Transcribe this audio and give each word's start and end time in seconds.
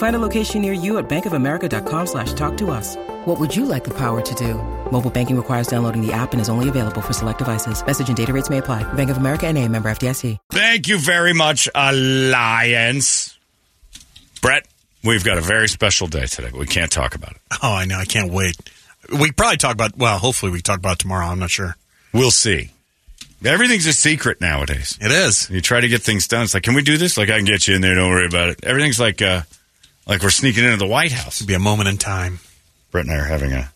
Find 0.00 0.16
a 0.16 0.18
location 0.18 0.62
near 0.62 0.72
you 0.72 0.96
at 0.96 1.10
bankofamerica.com 1.10 2.06
slash 2.06 2.32
talk 2.32 2.56
to 2.56 2.70
us. 2.70 2.96
What 3.26 3.38
would 3.38 3.54
you 3.54 3.66
like 3.66 3.84
the 3.84 3.92
power 3.92 4.22
to 4.22 4.34
do? 4.34 4.54
Mobile 4.90 5.10
banking 5.10 5.36
requires 5.36 5.66
downloading 5.66 6.00
the 6.00 6.10
app 6.10 6.32
and 6.32 6.40
is 6.40 6.48
only 6.48 6.70
available 6.70 7.02
for 7.02 7.12
select 7.12 7.36
devices. 7.36 7.84
Message 7.84 8.08
and 8.08 8.16
data 8.16 8.32
rates 8.32 8.48
may 8.48 8.58
apply. 8.58 8.82
Bank 8.94 9.10
of 9.10 9.18
America 9.18 9.46
and 9.46 9.58
a 9.58 9.68
member 9.68 9.90
FDIC. 9.90 10.38
Thank 10.48 10.88
you 10.88 10.98
very 10.98 11.34
much, 11.34 11.68
Alliance. 11.74 13.38
Brett, 14.40 14.66
we've 15.04 15.22
got 15.22 15.36
a 15.36 15.42
very 15.42 15.68
special 15.68 16.06
day 16.06 16.24
today, 16.24 16.48
but 16.50 16.58
we 16.58 16.66
can't 16.66 16.90
talk 16.90 17.14
about 17.14 17.32
it. 17.32 17.42
Oh, 17.62 17.74
I 17.74 17.84
know. 17.84 17.98
I 17.98 18.06
can't 18.06 18.32
wait. 18.32 18.56
We 19.12 19.32
probably 19.32 19.58
talk 19.58 19.74
about. 19.74 19.98
Well, 19.98 20.16
hopefully 20.16 20.50
we 20.50 20.62
talk 20.62 20.78
about 20.78 20.92
it 20.92 21.00
tomorrow. 21.00 21.26
I'm 21.26 21.40
not 21.40 21.50
sure. 21.50 21.76
We'll 22.14 22.30
see. 22.30 22.70
Everything's 23.44 23.86
a 23.86 23.92
secret 23.92 24.40
nowadays. 24.40 24.96
It 24.98 25.10
is. 25.10 25.50
You 25.50 25.60
try 25.60 25.82
to 25.82 25.88
get 25.88 26.00
things 26.00 26.26
done. 26.26 26.44
It's 26.44 26.54
like, 26.54 26.62
can 26.62 26.74
we 26.74 26.80
do 26.82 26.96
this? 26.96 27.18
Like, 27.18 27.28
I 27.28 27.36
can 27.36 27.44
get 27.44 27.68
you 27.68 27.74
in 27.74 27.82
there. 27.82 27.94
Don't 27.94 28.08
worry 28.08 28.26
about 28.26 28.48
it. 28.48 28.64
Everything's 28.64 28.98
like, 28.98 29.20
uh, 29.20 29.42
like 30.10 30.22
we're 30.22 30.28
sneaking 30.28 30.64
into 30.64 30.76
the 30.76 30.86
White 30.86 31.12
House. 31.12 31.40
It'll 31.40 31.48
be 31.48 31.54
a 31.54 31.58
moment 31.58 31.88
in 31.88 31.96
time. 31.96 32.40
Brett 32.90 33.06
and 33.06 33.14
I 33.14 33.18
are 33.18 33.24
having 33.24 33.52
a 33.52 33.72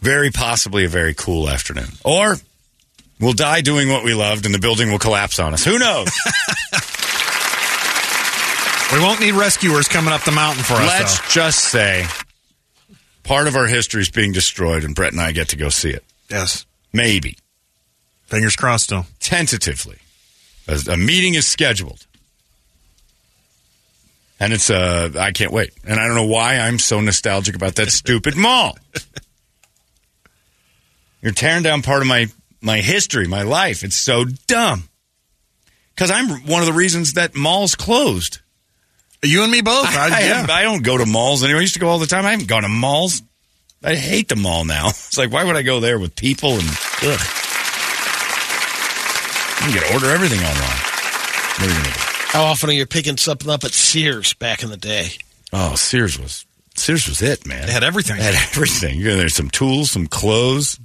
very 0.00 0.30
possibly 0.30 0.84
a 0.84 0.88
very 0.88 1.14
cool 1.14 1.48
afternoon. 1.48 1.88
Or 2.04 2.36
we'll 3.18 3.32
die 3.32 3.62
doing 3.62 3.88
what 3.88 4.04
we 4.04 4.12
loved 4.12 4.44
and 4.44 4.54
the 4.54 4.58
building 4.58 4.90
will 4.90 4.98
collapse 4.98 5.38
on 5.38 5.54
us. 5.54 5.64
Who 5.64 5.78
knows? 5.78 6.08
We 8.90 9.00
won't 9.00 9.20
need 9.20 9.32
rescuers 9.32 9.86
coming 9.86 10.14
up 10.14 10.22
the 10.22 10.32
mountain 10.32 10.64
for 10.64 10.72
us. 10.72 10.86
Let's 10.86 11.18
though. 11.18 11.28
just 11.28 11.58
say 11.58 12.06
part 13.22 13.46
of 13.46 13.54
our 13.54 13.66
history 13.66 14.00
is 14.00 14.08
being 14.08 14.32
destroyed 14.32 14.82
and 14.82 14.94
Brett 14.94 15.12
and 15.12 15.20
I 15.20 15.32
get 15.32 15.50
to 15.50 15.56
go 15.56 15.68
see 15.68 15.90
it. 15.90 16.02
Yes. 16.30 16.64
Maybe. 16.90 17.36
Fingers 18.24 18.56
crossed, 18.56 18.88
though. 18.88 19.04
Tentatively. 19.20 19.98
A 20.66 20.96
meeting 20.96 21.34
is 21.34 21.46
scheduled. 21.46 22.06
And 24.40 24.52
it's, 24.52 24.70
uh, 24.70 25.10
I 25.18 25.32
can't 25.32 25.52
wait. 25.52 25.72
And 25.84 25.98
I 25.98 26.06
don't 26.06 26.14
know 26.14 26.26
why 26.26 26.58
I'm 26.58 26.78
so 26.78 27.00
nostalgic 27.00 27.56
about 27.56 27.74
that 27.76 27.90
stupid 27.90 28.36
mall. 28.36 28.78
You're 31.20 31.32
tearing 31.32 31.64
down 31.64 31.82
part 31.82 32.02
of 32.02 32.06
my, 32.06 32.26
my 32.60 32.78
history, 32.80 33.26
my 33.26 33.42
life. 33.42 33.82
It's 33.82 33.96
so 33.96 34.24
dumb. 34.46 34.84
Because 35.94 36.12
I'm 36.12 36.46
one 36.46 36.60
of 36.60 36.66
the 36.66 36.72
reasons 36.72 37.14
that 37.14 37.34
malls 37.34 37.74
closed. 37.74 38.38
You 39.24 39.42
and 39.42 39.50
me 39.50 39.60
both. 39.60 39.86
I, 39.88 40.06
I, 40.14 40.20
yeah. 40.20 40.46
I 40.48 40.62
don't 40.62 40.84
go 40.84 40.96
to 40.96 41.06
malls 41.06 41.42
anymore. 41.42 41.58
I 41.58 41.62
used 41.62 41.74
to 41.74 41.80
go 41.80 41.88
all 41.88 41.98
the 41.98 42.06
time. 42.06 42.24
I 42.24 42.30
haven't 42.30 42.46
gone 42.46 42.62
to 42.62 42.68
malls. 42.68 43.22
I 43.82 43.96
hate 43.96 44.28
the 44.28 44.36
mall 44.36 44.64
now. 44.64 44.88
It's 45.08 45.18
like, 45.18 45.32
why 45.32 45.42
would 45.42 45.56
I 45.56 45.62
go 45.62 45.80
there 45.80 45.98
with 45.98 46.14
people 46.14 46.50
and 46.50 46.68
ugh. 47.02 47.20
You 49.66 49.80
can 49.80 49.94
order 49.94 50.10
everything 50.10 50.38
online. 50.38 50.78
What 51.58 51.62
are 51.62 51.66
you 51.66 51.74
gonna 51.74 51.94
do? 51.94 52.07
How 52.28 52.44
often 52.44 52.68
are 52.70 52.74
you 52.74 52.84
picking 52.86 53.16
something 53.16 53.48
up 53.48 53.64
at 53.64 53.72
Sears 53.72 54.34
back 54.34 54.62
in 54.62 54.68
the 54.70 54.76
day? 54.76 55.08
Oh, 55.52 55.74
Sears 55.76 56.18
was 56.18 56.44
Sears 56.74 57.08
was 57.08 57.22
it, 57.22 57.46
man. 57.46 57.66
They 57.66 57.72
had 57.72 57.82
everything. 57.82 58.18
They 58.18 58.22
had 58.22 58.34
everything. 58.34 58.98
You 58.98 59.06
know, 59.08 59.16
There's 59.16 59.34
some 59.34 59.50
tools, 59.50 59.90
some 59.90 60.06
clothes, 60.06 60.78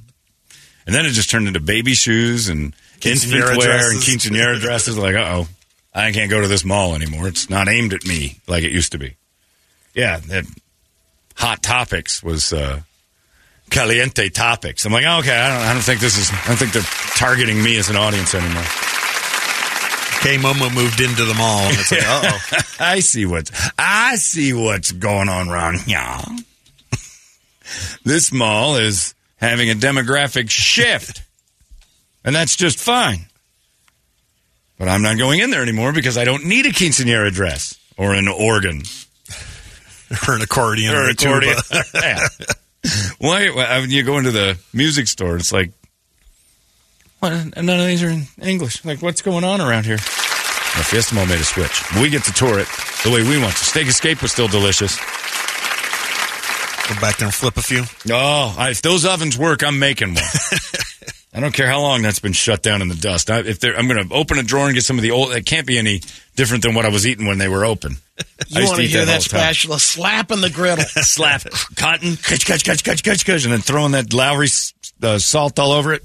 and 0.85 0.95
then 0.95 1.05
it 1.05 1.11
just 1.11 1.29
turned 1.29 1.47
into 1.47 1.59
baby 1.59 1.93
shoes 1.93 2.47
and 2.49 2.73
infant 3.03 3.57
wear 3.57 3.91
and 3.91 3.99
quinceanera 3.99 4.59
dresses. 4.59 4.97
Like, 4.97 5.15
uh 5.15 5.43
oh, 5.43 5.47
I 5.93 6.11
can't 6.13 6.29
go 6.29 6.41
to 6.41 6.47
this 6.47 6.63
mall 6.63 6.95
anymore. 6.95 7.27
It's 7.27 7.49
not 7.49 7.67
aimed 7.67 7.93
at 7.93 8.05
me 8.05 8.39
like 8.47 8.63
it 8.63 8.71
used 8.71 8.93
to 8.93 8.97
be. 8.97 9.15
Yeah, 9.93 10.19
that 10.27 10.45
Hot 11.35 11.61
Topics 11.61 12.23
was 12.23 12.53
uh, 12.53 12.79
Caliente 13.69 14.29
Topics. 14.29 14.85
I'm 14.85 14.93
like, 14.93 15.05
oh, 15.05 15.19
okay, 15.19 15.37
I 15.37 15.49
don't, 15.49 15.67
I 15.67 15.73
don't 15.73 15.83
think 15.83 15.99
this 15.99 16.17
is. 16.17 16.31
I 16.31 16.47
don't 16.47 16.57
think 16.57 16.73
they're 16.73 16.81
targeting 17.17 17.61
me 17.61 17.77
as 17.77 17.89
an 17.89 17.95
audience 17.95 18.33
anymore. 18.33 18.63
Momo 20.37 20.73
moved 20.73 21.01
into 21.01 21.25
the 21.25 21.33
mall. 21.33 21.59
And 21.59 21.77
it's 21.77 21.91
like, 21.91 22.01
oh. 22.03 22.39
I 22.79 22.99
see 22.99 23.25
what's 23.25 23.51
I 23.77 24.15
see 24.15 24.53
what's 24.53 24.91
going 24.91 25.29
on 25.29 25.49
around 25.49 25.79
here. 25.81 25.99
this 28.03 28.31
mall 28.31 28.77
is 28.77 29.13
having 29.37 29.69
a 29.69 29.73
demographic 29.73 30.49
shift. 30.49 31.21
And 32.25 32.33
that's 32.35 32.55
just 32.55 32.79
fine. 32.79 33.25
But 34.79 34.87
I'm 34.87 35.01
not 35.01 35.17
going 35.17 35.39
in 35.39 35.49
there 35.51 35.61
anymore 35.61 35.91
because 35.93 36.17
I 36.17 36.23
don't 36.23 36.45
need 36.45 36.65
a 36.65 36.69
quinceanera 36.71 37.31
dress 37.31 37.77
or 37.97 38.13
an 38.15 38.27
organ 38.27 38.81
or 40.27 40.35
an 40.35 40.41
accordion. 40.41 40.93
or 40.95 41.01
a 41.01 41.05
an 41.05 41.11
accordion. 41.11 41.55
tuba. 41.69 41.83
yeah. 41.93 42.27
Why, 43.19 43.49
why- 43.49 43.79
when 43.79 43.91
you 43.91 44.03
go 44.03 44.17
into 44.17 44.31
the 44.31 44.57
music 44.73 45.07
store, 45.07 45.35
it's 45.37 45.51
like, 45.51 45.71
what, 47.23 47.63
none 47.63 47.79
of 47.79 47.87
these 47.87 48.03
are 48.03 48.09
in 48.09 48.27
English. 48.41 48.83
Like, 48.83 49.01
what's 49.01 49.21
going 49.21 49.45
on 49.45 49.61
around 49.61 49.85
here? 49.85 49.95
The 49.95 50.83
Fiesta 50.83 51.15
Mall 51.15 51.25
made 51.25 51.39
a 51.39 51.43
switch. 51.45 51.83
We 52.01 52.09
get 52.09 52.23
to 52.25 52.33
tour 52.33 52.59
it 52.59 52.67
the 53.03 53.11
way 53.11 53.23
we 53.23 53.39
want 53.39 53.55
to. 53.55 53.63
Steak 53.63 53.87
Escape 53.87 54.21
was 54.21 54.31
still 54.31 54.47
delicious. 54.49 54.97
Go 56.89 56.99
back 56.99 57.17
there 57.17 57.27
and 57.27 57.33
flip 57.33 57.55
a 57.55 57.61
few. 57.61 57.83
Oh, 58.11 58.53
I, 58.57 58.71
if 58.71 58.81
those 58.81 59.05
ovens 59.05 59.37
work, 59.37 59.63
I'm 59.63 59.79
making 59.79 60.15
one. 60.15 60.23
I 61.35 61.39
don't 61.39 61.53
care 61.53 61.67
how 61.67 61.79
long 61.81 62.01
that's 62.01 62.19
been 62.19 62.33
shut 62.33 62.61
down 62.61 62.81
in 62.81 62.89
the 62.89 62.95
dust. 62.95 63.31
I, 63.31 63.39
if 63.39 63.63
I'm 63.63 63.87
going 63.87 64.07
to 64.07 64.13
open 64.13 64.37
a 64.37 64.43
drawer 64.43 64.65
and 64.65 64.75
get 64.75 64.83
some 64.83 64.97
of 64.97 65.01
the 65.01 65.11
old. 65.11 65.31
It 65.31 65.45
can't 65.45 65.65
be 65.65 65.79
any 65.79 66.01
different 66.35 66.63
than 66.63 66.75
what 66.75 66.85
I 66.85 66.89
was 66.89 67.07
eating 67.07 67.25
when 67.25 67.37
they 67.37 67.47
were 67.47 67.65
open. 67.65 67.97
You 68.49 68.65
want 68.65 68.77
to 68.77 68.83
eat 68.83 68.89
hear 68.89 68.99
all 68.99 69.05
that 69.05 69.21
the 69.21 69.29
time. 69.29 69.53
spatula 69.53 69.79
slapping 69.79 70.41
the 70.41 70.49
griddle. 70.49 70.85
slap 70.87 71.43
cotton, 71.77 72.17
catch, 72.17 72.45
catch, 72.45 72.63
catch, 72.63 72.83
catch, 72.83 73.01
catch, 73.01 73.25
catch, 73.25 73.43
and 73.45 73.53
then 73.53 73.61
throwing 73.61 73.93
that 73.93 74.13
Lawry 74.13 74.49
uh, 75.01 75.17
salt 75.17 75.57
all 75.57 75.71
over 75.71 75.93
it. 75.93 76.03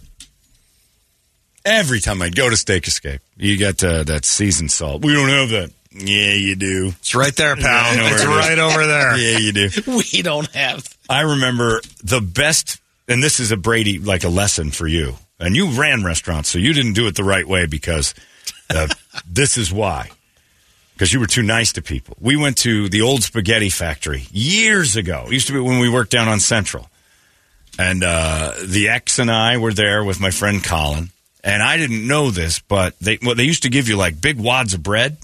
Every 1.64 2.00
time 2.00 2.22
I'd 2.22 2.36
go 2.36 2.48
to 2.48 2.56
Steak 2.56 2.86
Escape, 2.86 3.20
you 3.36 3.58
got 3.58 3.82
uh, 3.82 4.04
that 4.04 4.24
seasoned 4.24 4.70
salt. 4.70 5.04
We 5.04 5.12
don't 5.12 5.28
have 5.28 5.50
that. 5.50 5.70
Yeah, 5.92 6.34
you 6.34 6.54
do. 6.54 6.88
It's 6.98 7.14
right 7.14 7.34
there, 7.34 7.56
pal. 7.56 7.94
Yeah, 7.94 8.12
it's 8.12 8.24
where 8.24 8.38
it 8.38 8.42
is. 8.42 8.48
right 8.48 8.58
over 8.58 8.86
there. 8.86 9.16
Yeah, 9.16 9.38
you 9.38 9.52
do. 9.52 9.68
we 10.14 10.22
don't 10.22 10.48
have. 10.54 10.86
I 11.08 11.22
remember 11.22 11.80
the 12.02 12.20
best, 12.20 12.78
and 13.08 13.22
this 13.22 13.40
is 13.40 13.50
a 13.50 13.56
Brady 13.56 13.98
like 13.98 14.24
a 14.24 14.28
lesson 14.28 14.70
for 14.70 14.86
you. 14.86 15.14
And 15.40 15.54
you 15.54 15.70
ran 15.70 16.04
restaurants, 16.04 16.48
so 16.48 16.58
you 16.58 16.72
didn't 16.72 16.94
do 16.94 17.06
it 17.06 17.14
the 17.14 17.24
right 17.24 17.46
way 17.46 17.66
because 17.66 18.14
uh, 18.70 18.88
this 19.30 19.56
is 19.56 19.72
why. 19.72 20.10
Because 20.94 21.12
you 21.12 21.20
were 21.20 21.26
too 21.26 21.42
nice 21.42 21.72
to 21.74 21.82
people. 21.82 22.16
We 22.20 22.36
went 22.36 22.58
to 22.58 22.88
the 22.88 23.02
old 23.02 23.22
spaghetti 23.22 23.70
factory 23.70 24.26
years 24.32 24.96
ago. 24.96 25.24
It 25.26 25.32
used 25.32 25.46
to 25.46 25.52
be 25.52 25.60
when 25.60 25.78
we 25.78 25.88
worked 25.88 26.10
down 26.10 26.26
on 26.28 26.40
Central. 26.40 26.90
And 27.78 28.02
uh, 28.02 28.54
the 28.64 28.88
ex 28.88 29.20
and 29.20 29.30
I 29.30 29.58
were 29.58 29.72
there 29.72 30.02
with 30.02 30.20
my 30.20 30.32
friend 30.32 30.62
Colin. 30.62 31.10
And 31.44 31.62
I 31.62 31.76
didn't 31.76 32.06
know 32.06 32.30
this, 32.30 32.58
but 32.58 32.98
they 32.98 33.18
well, 33.22 33.34
they 33.34 33.44
used 33.44 33.62
to 33.62 33.68
give 33.68 33.88
you 33.88 33.96
like 33.96 34.20
big 34.20 34.38
wads 34.38 34.74
of 34.74 34.82
bread 34.82 35.16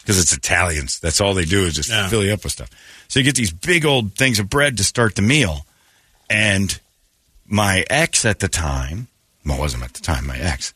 because 0.00 0.18
it's 0.20 0.32
Italians. 0.36 0.98
That's 1.00 1.20
all 1.20 1.32
they 1.34 1.44
do 1.44 1.64
is 1.64 1.74
just 1.74 1.88
Yeah. 1.90 2.08
fill 2.08 2.24
you 2.24 2.32
up 2.32 2.42
with 2.44 2.52
stuff. 2.52 2.70
So 3.08 3.20
you 3.20 3.24
get 3.24 3.36
these 3.36 3.52
big 3.52 3.84
old 3.86 4.14
things 4.14 4.38
of 4.38 4.50
bread 4.50 4.76
to 4.78 4.84
start 4.84 5.14
the 5.14 5.22
meal. 5.22 5.64
And 6.28 6.78
my 7.46 7.84
ex 7.88 8.24
at 8.24 8.40
the 8.40 8.48
time, 8.48 9.08
well, 9.46 9.58
it 9.58 9.60
wasn't 9.60 9.84
at 9.84 9.94
the 9.94 10.00
time, 10.00 10.26
my 10.26 10.38
ex, 10.38 10.74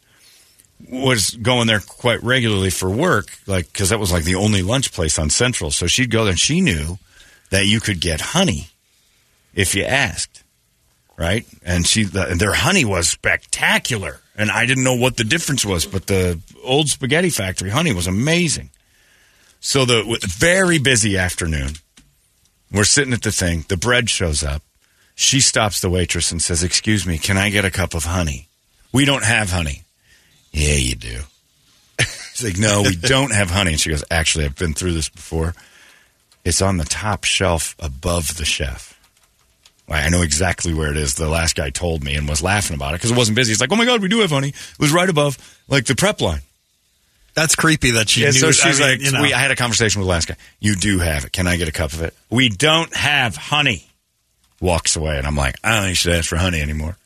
was 0.88 1.30
going 1.30 1.66
there 1.66 1.80
quite 1.80 2.22
regularly 2.22 2.70
for 2.70 2.88
work, 2.88 3.26
like, 3.46 3.72
because 3.72 3.88
that 3.88 3.98
was 3.98 4.12
like 4.12 4.24
the 4.24 4.36
only 4.36 4.62
lunch 4.62 4.92
place 4.92 5.18
on 5.18 5.28
Central. 5.30 5.70
So 5.70 5.86
she'd 5.86 6.10
go 6.10 6.24
there 6.24 6.30
and 6.32 6.38
she 6.40 6.60
knew 6.60 6.98
that 7.50 7.66
you 7.66 7.80
could 7.80 8.00
get 8.00 8.20
honey 8.20 8.68
if 9.54 9.74
you 9.74 9.82
asked, 9.84 10.44
right? 11.16 11.44
And 11.64 11.86
she, 11.86 12.04
the, 12.04 12.26
their 12.38 12.52
honey 12.52 12.84
was 12.84 13.08
spectacular. 13.08 14.20
And 14.38 14.52
I 14.52 14.64
didn't 14.66 14.84
know 14.84 14.94
what 14.94 15.16
the 15.16 15.24
difference 15.24 15.64
was, 15.66 15.84
but 15.84 16.06
the 16.06 16.38
old 16.62 16.88
spaghetti 16.88 17.28
factory 17.28 17.70
honey 17.70 17.92
was 17.92 18.06
amazing. 18.06 18.70
So 19.60 19.84
the 19.84 20.18
very 20.38 20.78
busy 20.78 21.18
afternoon. 21.18 21.72
We're 22.70 22.84
sitting 22.84 23.12
at 23.12 23.22
the 23.22 23.32
thing. 23.32 23.64
The 23.68 23.76
bread 23.76 24.08
shows 24.08 24.44
up. 24.44 24.62
She 25.16 25.40
stops 25.40 25.80
the 25.80 25.90
waitress 25.90 26.30
and 26.30 26.40
says, 26.40 26.62
"Excuse 26.62 27.04
me, 27.06 27.18
can 27.18 27.36
I 27.36 27.50
get 27.50 27.64
a 27.64 27.70
cup 27.70 27.94
of 27.94 28.04
honey?" 28.04 28.48
We 28.92 29.04
don't 29.04 29.24
have 29.24 29.50
honey. 29.50 29.82
Yeah, 30.52 30.74
you 30.74 30.94
do. 30.94 31.20
She's 32.34 32.44
like, 32.44 32.58
"No, 32.58 32.82
we 32.82 32.94
don't 33.14 33.32
have 33.32 33.50
honey." 33.50 33.72
And 33.72 33.80
she 33.80 33.90
goes, 33.90 34.04
"Actually, 34.10 34.44
I've 34.44 34.54
been 34.56 34.74
through 34.74 34.92
this 34.92 35.08
before. 35.08 35.54
It's 36.44 36.62
on 36.62 36.76
the 36.76 36.84
top 36.84 37.24
shelf 37.24 37.74
above 37.80 38.36
the 38.36 38.44
chef." 38.44 38.97
I 39.90 40.08
know 40.10 40.22
exactly 40.22 40.74
where 40.74 40.90
it 40.90 40.96
is. 40.98 41.14
The 41.14 41.28
last 41.28 41.56
guy 41.56 41.70
told 41.70 42.04
me 42.04 42.14
and 42.14 42.28
was 42.28 42.42
laughing 42.42 42.74
about 42.76 42.90
it 42.94 42.98
because 42.98 43.10
it 43.10 43.16
wasn't 43.16 43.36
busy. 43.36 43.52
He's 43.52 43.60
like, 43.60 43.72
"Oh 43.72 43.76
my 43.76 43.86
god, 43.86 44.02
we 44.02 44.08
do 44.08 44.18
have 44.20 44.30
honey." 44.30 44.48
It 44.48 44.78
was 44.78 44.92
right 44.92 45.08
above 45.08 45.38
like 45.68 45.86
the 45.86 45.94
prep 45.94 46.20
line. 46.20 46.40
That's 47.34 47.54
creepy 47.54 47.92
that 47.92 48.08
she 48.08 48.22
Yeah, 48.22 48.28
knew. 48.28 48.32
so 48.32 48.50
she's 48.50 48.80
I 48.80 48.84
mean, 48.84 48.90
like, 48.90 49.00
you 49.06 49.12
know. 49.12 49.22
we, 49.22 49.32
I 49.32 49.38
had 49.38 49.50
a 49.52 49.56
conversation 49.56 50.00
with 50.00 50.06
the 50.06 50.10
last 50.10 50.26
guy. 50.28 50.36
You 50.60 50.74
do 50.74 50.98
have 50.98 51.24
it. 51.24 51.32
Can 51.32 51.46
I 51.46 51.56
get 51.56 51.68
a 51.68 51.72
cup 51.72 51.92
of 51.92 52.02
it? 52.02 52.12
We 52.30 52.48
don't 52.48 52.94
have 52.94 53.36
honey. 53.36 53.84
Walks 54.60 54.96
away, 54.96 55.16
and 55.18 55.26
I'm 55.26 55.36
like, 55.36 55.54
I 55.62 55.70
don't 55.74 55.80
think 55.82 55.90
you 55.90 55.94
should 55.94 56.12
ask 56.14 56.28
for 56.28 56.36
honey 56.36 56.60
anymore. 56.60 56.96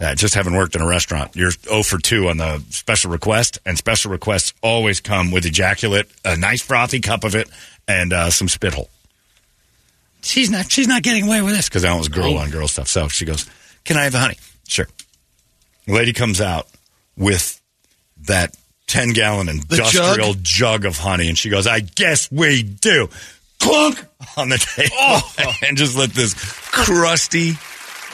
Uh, 0.00 0.14
just 0.16 0.34
having 0.34 0.54
worked 0.56 0.74
in 0.74 0.82
a 0.82 0.86
restaurant, 0.86 1.34
you're 1.36 1.52
0 1.52 1.82
for 1.84 1.96
2 1.98 2.28
on 2.28 2.36
the 2.38 2.58
special 2.70 3.10
request, 3.10 3.58
and 3.64 3.78
special 3.78 4.10
requests 4.10 4.52
always 4.62 5.00
come 5.00 5.30
with 5.30 5.46
ejaculate, 5.46 6.10
a 6.24 6.36
nice 6.36 6.60
frothy 6.60 7.00
cup 7.00 7.22
of 7.24 7.34
it, 7.36 7.48
and 7.88 8.12
uh, 8.12 8.30
some 8.30 8.48
spittle. 8.48 8.90
She's 10.26 10.50
not. 10.50 10.70
She's 10.70 10.88
not 10.88 11.02
getting 11.02 11.26
away 11.26 11.40
with 11.42 11.54
this 11.54 11.68
because 11.68 11.82
that 11.82 11.96
was 11.96 12.08
girl 12.08 12.36
on 12.38 12.50
girl 12.50 12.68
stuff. 12.68 12.88
So 12.88 13.08
she 13.08 13.24
goes, 13.24 13.48
"Can 13.84 13.96
I 13.96 14.04
have 14.04 14.12
the 14.12 14.18
honey?" 14.18 14.38
Sure. 14.66 14.88
The 15.86 15.94
lady 15.94 16.12
comes 16.12 16.40
out 16.40 16.66
with 17.16 17.60
that 18.26 18.56
10 18.88 19.10
gallon 19.10 19.48
industrial 19.48 20.34
jug? 20.42 20.84
of 20.84 20.98
honey, 20.98 21.28
and 21.28 21.38
she 21.38 21.48
goes, 21.48 21.66
I 21.66 21.80
guess 21.80 22.30
we 22.30 22.62
do. 22.62 23.08
Clunk 23.58 24.04
on 24.36 24.48
the 24.48 24.58
table. 24.58 24.94
Oh. 24.98 25.52
and 25.66 25.76
just 25.76 25.96
let 25.96 26.10
this 26.10 26.34
crusty, 26.34 27.54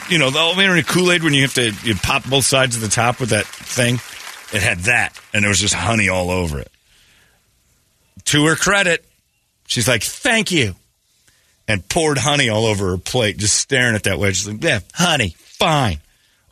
you 0.09 0.17
know, 0.17 0.29
the 0.29 0.39
old 0.39 0.57
man 0.57 0.75
in 0.77 0.83
Kool 0.83 1.11
Aid 1.11 1.23
when 1.23 1.33
you 1.33 1.43
have 1.43 1.53
to 1.55 1.71
you 1.83 1.95
pop 1.95 2.27
both 2.27 2.45
sides 2.45 2.75
of 2.75 2.81
the 2.81 2.87
top 2.87 3.19
with 3.19 3.29
that 3.29 3.45
thing. 3.45 3.95
It 4.55 4.61
had 4.61 4.79
that, 4.81 5.19
and 5.33 5.43
there 5.43 5.49
was 5.49 5.59
just 5.59 5.73
honey 5.73 6.09
all 6.09 6.29
over 6.29 6.59
it. 6.59 6.71
To 8.25 8.45
her 8.45 8.55
credit, 8.55 9.03
she's 9.67 9.87
like, 9.87 10.03
Thank 10.03 10.51
you. 10.51 10.75
And 11.67 11.87
poured 11.87 12.17
honey 12.17 12.49
all 12.49 12.65
over 12.65 12.89
her 12.91 12.97
plate, 12.97 13.37
just 13.37 13.55
staring 13.55 13.95
at 13.95 14.03
that 14.03 14.19
way. 14.19 14.33
She's 14.33 14.47
like, 14.49 14.61
Yeah, 14.63 14.79
honey, 14.93 15.35
fine. 15.37 15.99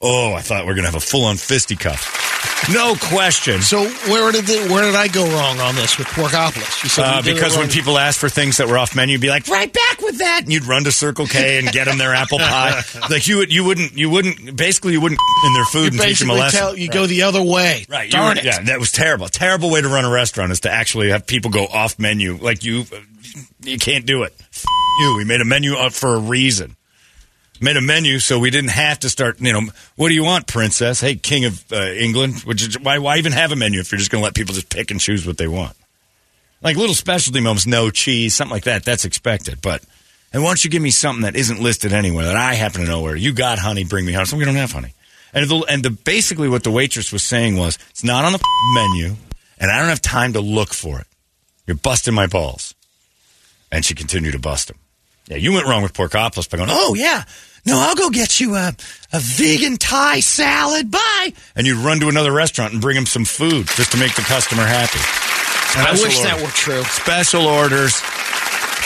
Oh, 0.01 0.33
I 0.33 0.41
thought 0.41 0.65
we 0.65 0.71
are 0.71 0.73
going 0.75 0.85
to 0.85 0.91
have 0.91 0.95
a 0.95 1.05
full 1.05 1.25
on 1.25 1.35
fisticuff. 1.37 2.17
No 2.73 2.95
question. 2.95 3.61
So 3.61 3.83
where 4.09 4.31
did 4.31 4.45
the, 4.45 4.67
where 4.73 4.83
did 4.83 4.95
I 4.95 5.07
go 5.07 5.23
wrong 5.25 5.59
on 5.59 5.75
this 5.75 5.97
with 5.99 6.07
Porkopolis? 6.07 6.83
You 6.83 6.89
said 6.89 7.03
Uh, 7.05 7.21
because 7.21 7.55
when 7.57 7.69
people 7.69 7.97
ask 7.99 8.19
for 8.19 8.29
things 8.29 8.57
that 8.57 8.67
were 8.67 8.77
off 8.79 8.95
menu, 8.95 9.13
you'd 9.13 9.21
be 9.21 9.29
like, 9.29 9.47
"Right 9.47 9.71
back 9.71 10.01
with 10.01 10.19
that," 10.19 10.41
and 10.43 10.51
you'd 10.53 10.65
run 10.65 10.83
to 10.85 10.91
Circle 10.91 11.27
K 11.27 11.59
and 11.59 11.71
get 11.71 11.85
them 11.85 11.97
their 11.97 12.13
apple 12.15 12.39
pie. 12.39 12.81
Like 13.09 13.27
you 13.27 13.37
would, 13.37 13.51
you 13.53 13.63
wouldn't, 13.63 13.93
you 13.93 14.09
wouldn't. 14.09 14.55
Basically, 14.55 14.93
you 14.93 15.01
wouldn't 15.01 15.19
in 15.45 15.53
their 15.53 15.65
food 15.65 15.93
you 15.93 15.99
and 15.99 16.09
teach 16.09 16.19
them 16.19 16.29
a 16.29 16.33
lesson. 16.33 16.59
tell 16.59 16.77
you 16.77 16.89
go 16.89 17.05
the 17.05 17.23
other 17.23 17.41
way. 17.43 17.85
Right, 17.89 18.09
Darn 18.09 18.37
it. 18.37 18.43
Yeah, 18.43 18.61
that 18.63 18.79
was 18.79 18.91
terrible. 18.91 19.27
Terrible 19.27 19.69
way 19.69 19.81
to 19.81 19.87
run 19.89 20.05
a 20.05 20.09
restaurant 20.09 20.51
is 20.51 20.61
to 20.61 20.71
actually 20.71 21.09
have 21.09 21.27
people 21.27 21.51
go 21.51 21.65
off 21.65 21.99
menu. 21.99 22.37
Like 22.37 22.63
you, 22.63 22.85
you 23.63 23.77
can't 23.77 24.05
do 24.05 24.23
it. 24.23 24.33
We 25.15 25.25
made 25.25 25.41
a 25.41 25.45
menu 25.45 25.75
up 25.75 25.93
for 25.93 26.15
a 26.15 26.19
reason. 26.19 26.75
Made 27.59 27.77
a 27.77 27.81
menu 27.81 28.19
so 28.19 28.39
we 28.39 28.49
didn't 28.49 28.71
have 28.71 28.99
to 28.99 29.09
start. 29.09 29.39
You 29.39 29.53
know, 29.53 29.61
what 29.95 30.09
do 30.09 30.15
you 30.15 30.23
want, 30.23 30.47
princess? 30.47 30.99
Hey, 30.99 31.15
king 31.15 31.45
of 31.45 31.63
uh, 31.71 31.91
England. 31.91 32.39
Which 32.39 32.75
why, 32.79 32.97
why 32.97 33.17
even 33.17 33.31
have 33.33 33.51
a 33.51 33.55
menu 33.55 33.79
if 33.79 33.91
you're 33.91 33.99
just 33.99 34.09
going 34.09 34.21
to 34.21 34.25
let 34.25 34.33
people 34.33 34.55
just 34.55 34.69
pick 34.69 34.89
and 34.89 34.99
choose 34.99 35.27
what 35.27 35.37
they 35.37 35.47
want? 35.47 35.75
Like 36.63 36.75
little 36.75 36.95
specialty 36.95 37.39
moments, 37.39 37.67
no 37.67 37.89
cheese, 37.89 38.35
something 38.35 38.53
like 38.53 38.63
that. 38.63 38.83
That's 38.83 39.05
expected. 39.05 39.61
But 39.61 39.83
and 40.33 40.43
once 40.43 40.63
you 40.63 40.69
give 40.69 40.81
me 40.81 40.91
something 40.91 41.23
that 41.23 41.35
isn't 41.35 41.61
listed 41.61 41.93
anywhere 41.93 42.25
that 42.25 42.35
I 42.35 42.53
happen 42.53 42.81
to 42.81 42.87
know 42.87 43.01
where 43.01 43.15
you 43.15 43.33
got 43.33 43.59
honey, 43.59 43.83
bring 43.83 44.05
me 44.05 44.13
honey. 44.13 44.25
So 44.25 44.37
we 44.37 44.45
don't 44.45 44.55
have 44.55 44.71
honey. 44.71 44.93
And 45.33 45.49
the, 45.49 45.65
and 45.69 45.83
the 45.83 45.89
basically 45.89 46.49
what 46.49 46.63
the 46.63 46.71
waitress 46.71 47.11
was 47.11 47.23
saying 47.23 47.57
was 47.57 47.77
it's 47.89 48.03
not 48.03 48.25
on 48.25 48.33
the 48.33 48.39
menu, 48.73 49.15
and 49.59 49.71
I 49.71 49.79
don't 49.79 49.89
have 49.89 50.01
time 50.01 50.33
to 50.33 50.41
look 50.41 50.73
for 50.73 50.99
it. 50.99 51.07
You're 51.67 51.77
busting 51.77 52.13
my 52.13 52.27
balls. 52.27 52.75
And 53.71 53.85
she 53.85 53.95
continued 53.95 54.33
to 54.33 54.39
bust 54.39 54.69
him. 54.69 54.77
Yeah, 55.31 55.37
you 55.37 55.53
went 55.53 55.65
wrong 55.65 55.81
with 55.81 55.93
Porkopolis 55.93 56.49
by 56.49 56.57
going, 56.57 56.69
oh, 56.69 56.93
yeah, 56.93 57.23
no, 57.65 57.79
I'll 57.79 57.95
go 57.95 58.09
get 58.09 58.41
you 58.41 58.55
a, 58.55 58.75
a 59.13 59.19
vegan 59.19 59.77
Thai 59.77 60.19
salad. 60.19 60.91
Bye. 60.91 61.31
And 61.55 61.65
you'd 61.65 61.77
run 61.77 62.01
to 62.01 62.09
another 62.09 62.33
restaurant 62.33 62.73
and 62.73 62.81
bring 62.81 62.97
him 62.97 63.05
some 63.05 63.23
food 63.23 63.67
just 63.67 63.93
to 63.93 63.97
make 63.97 64.13
the 64.15 64.23
customer 64.23 64.65
happy. 64.65 64.99
I 64.99 65.95
Special 65.95 66.05
wish 66.05 66.19
that 66.19 66.41
were 66.41 66.49
true. 66.49 66.83
Special 66.83 67.45
orders. 67.45 68.01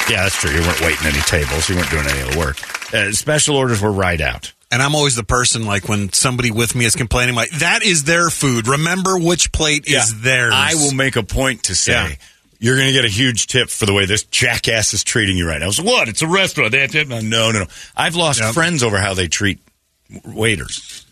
Yeah, 0.07 0.21
that's 0.21 0.39
true. 0.39 0.51
You 0.51 0.62
weren't 0.62 0.81
waiting 0.81 1.07
any 1.07 1.21
tables. 1.21 1.68
You 1.68 1.77
weren't 1.77 1.89
doing 1.89 2.06
any 2.06 2.21
of 2.21 2.33
the 2.33 2.38
work. 2.38 2.94
Uh, 2.94 3.12
special 3.12 3.56
orders 3.56 3.81
were 3.81 3.92
right 3.92 4.21
out. 4.21 4.53
And 4.69 4.83
I'm 4.83 4.94
always 4.94 5.15
the 5.15 5.24
person 5.24 5.65
like 5.65 5.89
when 5.89 6.13
somebody 6.13 6.51
with 6.51 6.75
me 6.75 6.86
is 6.86 6.95
complaining, 6.95 7.33
like 7.33 7.50
that 7.57 7.81
is 7.81 8.03
their 8.03 8.30
food. 8.30 8.68
Remember 8.68 9.18
which 9.18 9.51
plate 9.51 9.88
is 9.88 10.21
theirs. 10.21 10.53
I 10.53 10.75
will 10.75 10.94
make 10.94 11.15
a 11.15 11.24
point 11.24 11.63
to 11.63 11.75
say 11.75 11.94
Yeah. 11.94 12.15
You're 12.60 12.75
going 12.75 12.88
to 12.88 12.94
get 12.94 13.06
a 13.06 13.10
huge 13.10 13.48
tip 13.48 13.69
for 13.69 13.86
the 13.86 13.94
way 13.94 14.06
this 14.06 14.24
jackass 14.24 14.94
is 14.94 15.04
treating 15.04 15.38
you 15.38 15.48
right 15.48 15.60
now. 15.60 15.72
So 15.72 15.84
what? 15.84 16.07
It's 16.07 16.22
a 16.22 16.28
restaurant. 16.28 16.72
They 16.72 16.81
have 16.81 16.92
to 16.92 17.06
no, 17.06 17.19
no, 17.22 17.52
no. 17.52 17.66
I've 17.96 18.16
lost 18.16 18.40
Yep. 18.40 18.54
friends 18.54 18.84
over 18.84 18.98
how 18.98 19.13
they 19.13 19.28
treat 19.28 19.60
waiters. 20.25 21.06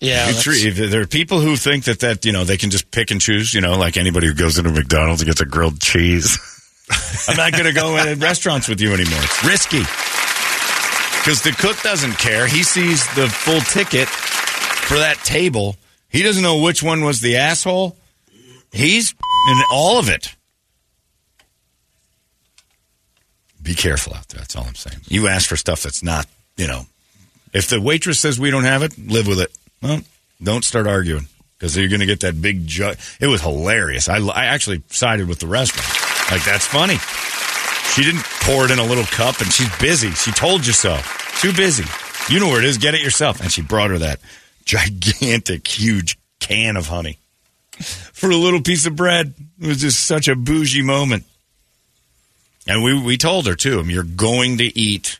Yeah, 0.00 0.28
You 0.28 0.34
treat, 0.40 0.70
there 0.72 1.00
are 1.00 1.06
people 1.06 1.40
who 1.40 1.56
think 1.56 1.84
that 1.84 2.00
that 2.00 2.24
you 2.26 2.32
know 2.32 2.44
they 2.44 2.58
can 2.58 2.70
just 2.70 2.90
pick 2.90 3.10
and 3.10 3.20
choose. 3.20 3.54
You 3.54 3.60
know, 3.62 3.78
like 3.78 3.96
anybody 3.96 4.26
who 4.26 4.34
goes 4.34 4.58
into 4.58 4.70
McDonald's 4.70 5.22
and 5.22 5.28
gets 5.28 5.40
a 5.40 5.46
grilled 5.46 5.80
cheese. 5.80 6.36
I'm 7.28 7.36
not 7.36 7.52
going 7.52 7.64
to 7.64 7.72
go 7.72 7.96
in 7.96 8.20
restaurants 8.20 8.68
with 8.68 8.80
you 8.82 8.92
anymore. 8.92 9.20
It's 9.22 9.44
risky 9.44 9.78
because 11.20 11.40
the 11.42 11.52
cook 11.52 11.80
doesn't 11.82 12.18
care. 12.18 12.46
He 12.46 12.62
sees 12.62 13.06
the 13.14 13.28
full 13.28 13.60
ticket 13.60 14.08
for 14.08 14.98
that 14.98 15.16
table. 15.24 15.76
He 16.10 16.22
doesn't 16.22 16.42
know 16.42 16.58
which 16.58 16.82
one 16.82 17.02
was 17.02 17.20
the 17.22 17.36
asshole. 17.38 17.96
He's 18.72 19.12
in 19.12 19.62
all 19.70 19.98
of 19.98 20.10
it. 20.10 20.34
Be 23.64 23.74
careful 23.74 24.14
out 24.14 24.28
there. 24.28 24.38
That's 24.38 24.54
all 24.54 24.64
I'm 24.64 24.74
saying. 24.74 24.98
You 25.08 25.26
ask 25.26 25.48
for 25.48 25.56
stuff 25.56 25.82
that's 25.82 26.02
not, 26.02 26.26
you 26.56 26.68
know, 26.68 26.82
if 27.52 27.68
the 27.68 27.80
waitress 27.80 28.20
says 28.20 28.38
we 28.38 28.50
don't 28.50 28.64
have 28.64 28.82
it, 28.82 28.96
live 28.98 29.26
with 29.26 29.40
it. 29.40 29.50
Well, 29.82 30.02
don't 30.42 30.64
start 30.64 30.86
arguing 30.86 31.28
because 31.58 31.76
you're 31.76 31.88
going 31.88 32.00
to 32.00 32.06
get 32.06 32.20
that 32.20 32.40
big 32.40 32.66
jug. 32.66 32.98
It 33.20 33.26
was 33.26 33.40
hilarious. 33.40 34.08
I, 34.08 34.18
I 34.18 34.46
actually 34.46 34.82
sided 34.90 35.28
with 35.28 35.38
the 35.38 35.46
restaurant. 35.46 35.88
Like, 36.30 36.44
that's 36.44 36.66
funny. 36.66 36.98
She 37.94 38.02
didn't 38.02 38.24
pour 38.42 38.66
it 38.66 38.70
in 38.70 38.78
a 38.78 38.84
little 38.84 39.04
cup 39.04 39.40
and 39.40 39.50
she's 39.50 39.74
busy. 39.78 40.10
She 40.10 40.32
told 40.32 40.66
you 40.66 40.74
so. 40.74 40.98
Too 41.40 41.54
busy. 41.54 41.84
You 42.28 42.40
know 42.40 42.48
where 42.48 42.58
it 42.58 42.66
is. 42.66 42.76
Get 42.76 42.94
it 42.94 43.02
yourself. 43.02 43.40
And 43.40 43.50
she 43.50 43.62
brought 43.62 43.90
her 43.90 43.98
that 43.98 44.20
gigantic, 44.66 45.66
huge 45.66 46.18
can 46.38 46.76
of 46.76 46.88
honey 46.88 47.18
for 48.12 48.30
a 48.30 48.36
little 48.36 48.60
piece 48.60 48.84
of 48.84 48.96
bread. 48.96 49.34
It 49.60 49.66
was 49.66 49.80
just 49.80 50.06
such 50.06 50.28
a 50.28 50.36
bougie 50.36 50.82
moment. 50.82 51.24
And 52.66 52.82
we, 52.82 52.98
we 53.00 53.16
told 53.16 53.46
her, 53.46 53.54
too, 53.54 53.82
you're 53.86 54.02
going 54.04 54.58
to 54.58 54.78
eat 54.78 55.18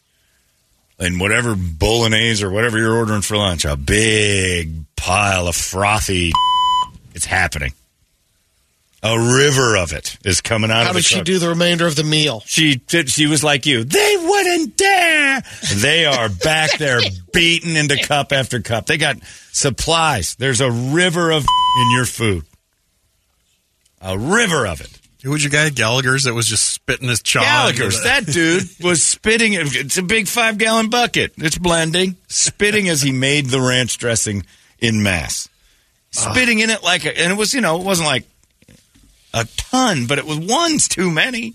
in 0.98 1.18
whatever 1.18 1.54
bolognese 1.56 2.42
or 2.44 2.50
whatever 2.50 2.78
you're 2.78 2.94
ordering 2.96 3.20
for 3.22 3.36
lunch, 3.36 3.64
a 3.64 3.76
big 3.76 4.84
pile 4.96 5.48
of 5.48 5.56
frothy. 5.56 6.32
It's 7.16 7.26
happening. 7.26 7.72
A 9.00 9.16
river 9.16 9.76
of 9.76 9.92
it 9.92 10.18
is 10.24 10.40
coming 10.40 10.72
out 10.72 10.82
How 10.82 10.88
of 10.88 10.94
the 10.94 11.00
did 11.00 11.04
she 11.04 11.14
cook. 11.16 11.24
do 11.26 11.38
the 11.38 11.50
remainder 11.50 11.86
of 11.86 11.94
the 11.94 12.02
meal? 12.02 12.42
She 12.44 12.74
did, 12.74 13.08
she 13.08 13.28
was 13.28 13.44
like 13.44 13.66
you. 13.66 13.84
They 13.84 14.16
wouldn't 14.20 14.76
dare. 14.76 15.40
They 15.76 16.06
are 16.06 16.28
back 16.28 16.72
there 16.78 16.98
beaten 17.32 17.76
into 17.76 17.98
cup 18.02 18.32
after 18.32 18.60
cup. 18.60 18.86
They 18.86 18.96
got 18.98 19.18
supplies. 19.52 20.34
There's 20.34 20.60
a 20.60 20.72
river 20.72 21.30
of 21.30 21.44
in 21.82 21.90
your 21.92 22.04
food. 22.06 22.44
A 24.00 24.18
river 24.18 24.66
of 24.66 24.80
it. 24.80 24.90
Who 25.24 25.30
was 25.30 25.42
your 25.42 25.50
guy? 25.50 25.70
Gallagher's 25.70 26.24
that 26.24 26.34
was 26.34 26.46
just 26.46 26.68
spitting 26.68 27.08
his 27.08 27.22
chaw. 27.22 27.40
Gallagher's. 27.40 28.02
That 28.02 28.26
dude 28.26 28.64
was 28.82 29.02
spitting. 29.02 29.54
It's 29.54 29.96
a 29.96 30.02
big 30.02 30.28
five 30.28 30.58
gallon 30.58 30.90
bucket. 30.90 31.32
It's 31.38 31.56
blending. 31.56 32.16
Spitting 32.28 32.90
as 32.90 33.00
he 33.00 33.10
made 33.10 33.46
the 33.46 33.60
ranch 33.60 33.96
dressing 33.96 34.44
in 34.80 35.02
mass. 35.02 35.48
Spitting 36.10 36.58
in 36.58 36.68
it 36.68 36.82
like, 36.82 37.06
a, 37.06 37.18
and 37.18 37.32
it 37.32 37.36
was, 37.36 37.54
you 37.54 37.62
know, 37.62 37.80
it 37.80 37.84
wasn't 37.84 38.06
like 38.06 38.24
a 39.32 39.46
ton, 39.56 40.06
but 40.06 40.18
it 40.18 40.26
was 40.26 40.38
one's 40.38 40.88
too 40.88 41.10
many. 41.10 41.54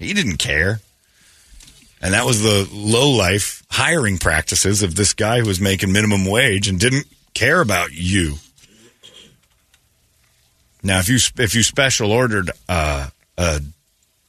He 0.00 0.12
didn't 0.12 0.38
care. 0.38 0.80
And 2.02 2.12
that 2.12 2.26
was 2.26 2.42
the 2.42 2.68
low 2.72 3.08
life 3.08 3.62
hiring 3.70 4.18
practices 4.18 4.82
of 4.82 4.96
this 4.96 5.14
guy 5.14 5.38
who 5.40 5.46
was 5.46 5.60
making 5.60 5.92
minimum 5.92 6.26
wage 6.26 6.66
and 6.66 6.80
didn't 6.80 7.06
care 7.34 7.60
about 7.60 7.92
you. 7.92 8.34
Now, 10.84 10.98
if 10.98 11.08
you 11.08 11.18
if 11.42 11.54
you 11.54 11.62
special 11.62 12.12
ordered 12.12 12.50
uh, 12.68 13.08
a 13.38 13.60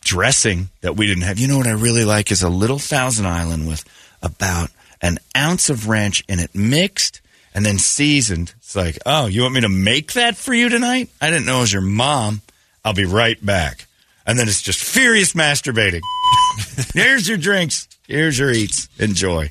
dressing 0.02 0.70
that 0.82 0.96
we 0.96 1.06
didn't 1.06 1.24
have, 1.24 1.38
you 1.38 1.50
know 1.50 1.58
what 1.58 1.68
I 1.68 1.74
really 1.74 2.06
like 2.06 2.32
is 2.32 2.42
a 2.42 2.50
little 2.50 2.80
Thousand 2.80 3.28
Island 3.28 3.68
with 3.68 3.84
about 4.24 4.70
an 5.02 5.20
ounce 5.36 5.70
of 5.70 5.90
ranch 5.90 6.24
in 6.30 6.40
it, 6.40 6.56
mixed 6.56 7.20
and 7.54 7.66
then 7.66 7.78
seasoned. 7.78 8.54
It's 8.58 8.76
like, 8.76 8.98
oh, 9.06 9.26
you 9.28 9.42
want 9.42 9.54
me 9.54 9.62
to 9.62 9.70
make 9.70 10.14
that 10.14 10.38
for 10.38 10.54
you 10.54 10.70
tonight? 10.70 11.10
I 11.22 11.30
didn't 11.30 11.46
know 11.46 11.58
it 11.58 11.62
was 11.62 11.74
your 11.74 11.82
mom. 11.82 12.42
I'll 12.84 12.94
be 12.94 13.06
right 13.06 13.44
back. 13.46 13.86
And 14.26 14.40
then 14.40 14.48
it's 14.48 14.62
just 14.62 14.84
furious 14.84 15.34
masturbating. 15.34 16.02
Here's 16.94 17.28
your 17.28 17.38
drinks. 17.38 17.88
Here's 18.08 18.40
your 18.40 18.52
eats. 18.52 18.88
Enjoy. 18.98 19.50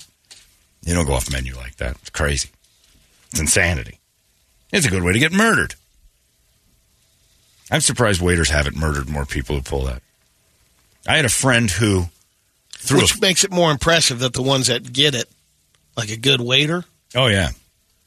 You 0.84 0.94
don't 0.94 1.06
go 1.06 1.14
off 1.14 1.30
menu 1.30 1.54
like 1.54 1.76
that. 1.76 1.96
It's 2.00 2.10
crazy. 2.10 2.48
It's 3.30 3.40
insanity. 3.40 4.00
It's 4.72 4.86
a 4.86 4.90
good 4.90 5.02
way 5.02 5.12
to 5.12 5.18
get 5.18 5.32
murdered. 5.32 5.74
I'm 7.74 7.80
surprised 7.80 8.20
waiters 8.20 8.50
haven't 8.50 8.76
murdered 8.76 9.08
more 9.08 9.24
people 9.26 9.56
who 9.56 9.62
pull 9.62 9.86
that. 9.86 10.00
I 11.08 11.16
had 11.16 11.24
a 11.24 11.28
friend 11.28 11.68
who 11.68 12.04
threw 12.70 13.00
Which 13.00 13.20
makes 13.20 13.42
it 13.42 13.50
more 13.50 13.72
impressive 13.72 14.20
that 14.20 14.32
the 14.32 14.42
ones 14.42 14.68
that 14.68 14.92
get 14.92 15.16
it, 15.16 15.28
like 15.96 16.08
a 16.10 16.16
good 16.16 16.40
waiter. 16.40 16.84
Oh 17.16 17.26
yeah. 17.26 17.48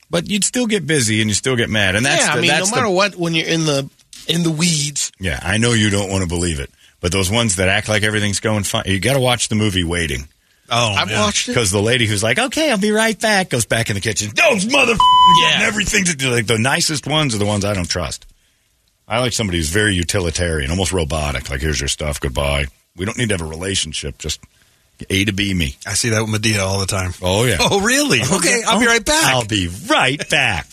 But 0.09 0.29
you'd 0.29 0.45
still 0.45 0.67
get 0.67 0.87
busy 0.87 1.19
and 1.19 1.29
you 1.29 1.33
still 1.33 1.57
get 1.57 1.69
mad. 1.69 1.95
And 1.95 2.05
that's 2.05 2.21
yeah, 2.23 2.31
the, 2.31 2.37
I 2.37 2.41
mean, 2.41 2.47
no 2.49 2.53
that's 2.55 2.69
the- 2.69 2.75
matter 2.77 2.89
what, 2.89 3.15
when 3.17 3.35
you're 3.35 3.45
in 3.45 3.65
the 3.65 3.89
in 4.29 4.43
the 4.43 4.51
weeds, 4.51 5.11
Yeah, 5.19 5.37
I 5.43 5.57
know 5.57 5.73
you 5.73 5.89
don't 5.89 6.09
want 6.09 6.21
to 6.23 6.29
believe 6.29 6.61
it. 6.61 6.69
But 7.01 7.11
those 7.11 7.29
ones 7.29 7.57
that 7.57 7.67
act 7.67 7.89
like 7.89 8.03
everything's 8.03 8.39
going 8.39 8.63
fine, 8.63 8.83
you 8.85 9.01
got 9.01 9.13
to 9.15 9.19
watch 9.19 9.49
the 9.49 9.55
movie 9.55 9.83
Waiting. 9.83 10.29
Oh, 10.69 10.93
I've 10.97 11.09
yeah. 11.09 11.21
watched 11.25 11.49
it. 11.49 11.51
Because 11.51 11.71
the 11.71 11.81
lady 11.81 12.05
who's 12.07 12.23
like, 12.23 12.39
okay, 12.39 12.71
I'll 12.71 12.77
be 12.79 12.91
right 12.91 13.19
back, 13.19 13.49
goes 13.49 13.65
back 13.65 13.89
in 13.89 13.95
the 13.95 14.01
kitchen. 14.01 14.31
Those 14.33 14.65
mother 14.71 14.93
Yeah. 15.41 15.49
getting 15.51 15.67
everything 15.67 16.05
to 16.05 16.15
do. 16.15 16.29
Like 16.31 16.47
the 16.47 16.57
nicest 16.57 17.05
ones 17.05 17.35
are 17.35 17.37
the 17.37 17.45
ones 17.45 17.63
I 17.65 17.73
don't 17.73 17.89
trust. 17.89 18.25
I 19.07 19.19
like 19.19 19.33
somebody 19.33 19.57
who's 19.59 19.69
very 19.69 19.95
utilitarian, 19.95 20.69
almost 20.69 20.91
robotic. 20.91 21.49
Like, 21.49 21.61
here's 21.61 21.79
your 21.79 21.87
stuff, 21.87 22.19
goodbye. 22.19 22.65
We 22.95 23.05
don't 23.05 23.17
need 23.17 23.29
to 23.29 23.35
have 23.35 23.41
a 23.41 23.49
relationship. 23.49 24.17
Just 24.17 24.41
A 25.09 25.23
to 25.25 25.31
B 25.31 25.53
me. 25.53 25.77
I 25.85 25.93
see 25.93 26.09
that 26.09 26.21
with 26.21 26.31
Medea 26.31 26.61
all 26.63 26.79
the 26.79 26.85
time. 26.87 27.11
Oh 27.21 27.45
yeah. 27.45 27.57
Oh, 27.59 27.81
really? 27.81 28.19
Oh, 28.23 28.37
okay, 28.37 28.63
I'll 28.67 28.79
be 28.79 28.85
oh, 28.85 28.89
right 28.89 29.05
back. 29.05 29.25
I'll 29.33 29.45
be 29.45 29.69
right 29.87 30.29
back. 30.29 30.67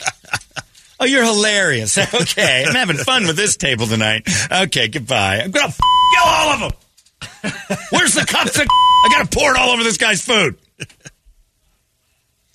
oh, 1.01 1.05
you're 1.05 1.25
hilarious. 1.25 1.97
Okay, 2.15 2.65
I'm 2.67 2.75
having 2.75 2.97
fun 2.97 3.27
with 3.27 3.37
this 3.37 3.57
table 3.57 3.87
tonight. 3.87 4.29
Okay, 4.51 4.89
goodbye. 4.89 5.41
I'm 5.45 5.51
gonna 5.51 5.69
f- 5.69 5.79
you 6.13 6.21
all 6.25 6.51
of 6.51 6.61
them. 6.61 7.53
Where's 7.91 8.15
the 8.15 8.25
cups? 8.27 8.59
Of- 8.59 8.67
I 9.05 9.09
gotta 9.11 9.29
pour 9.29 9.51
it 9.53 9.59
all 9.59 9.71
over 9.71 9.85
this 9.85 9.99
guy's 9.99 10.23
food. 10.23 10.57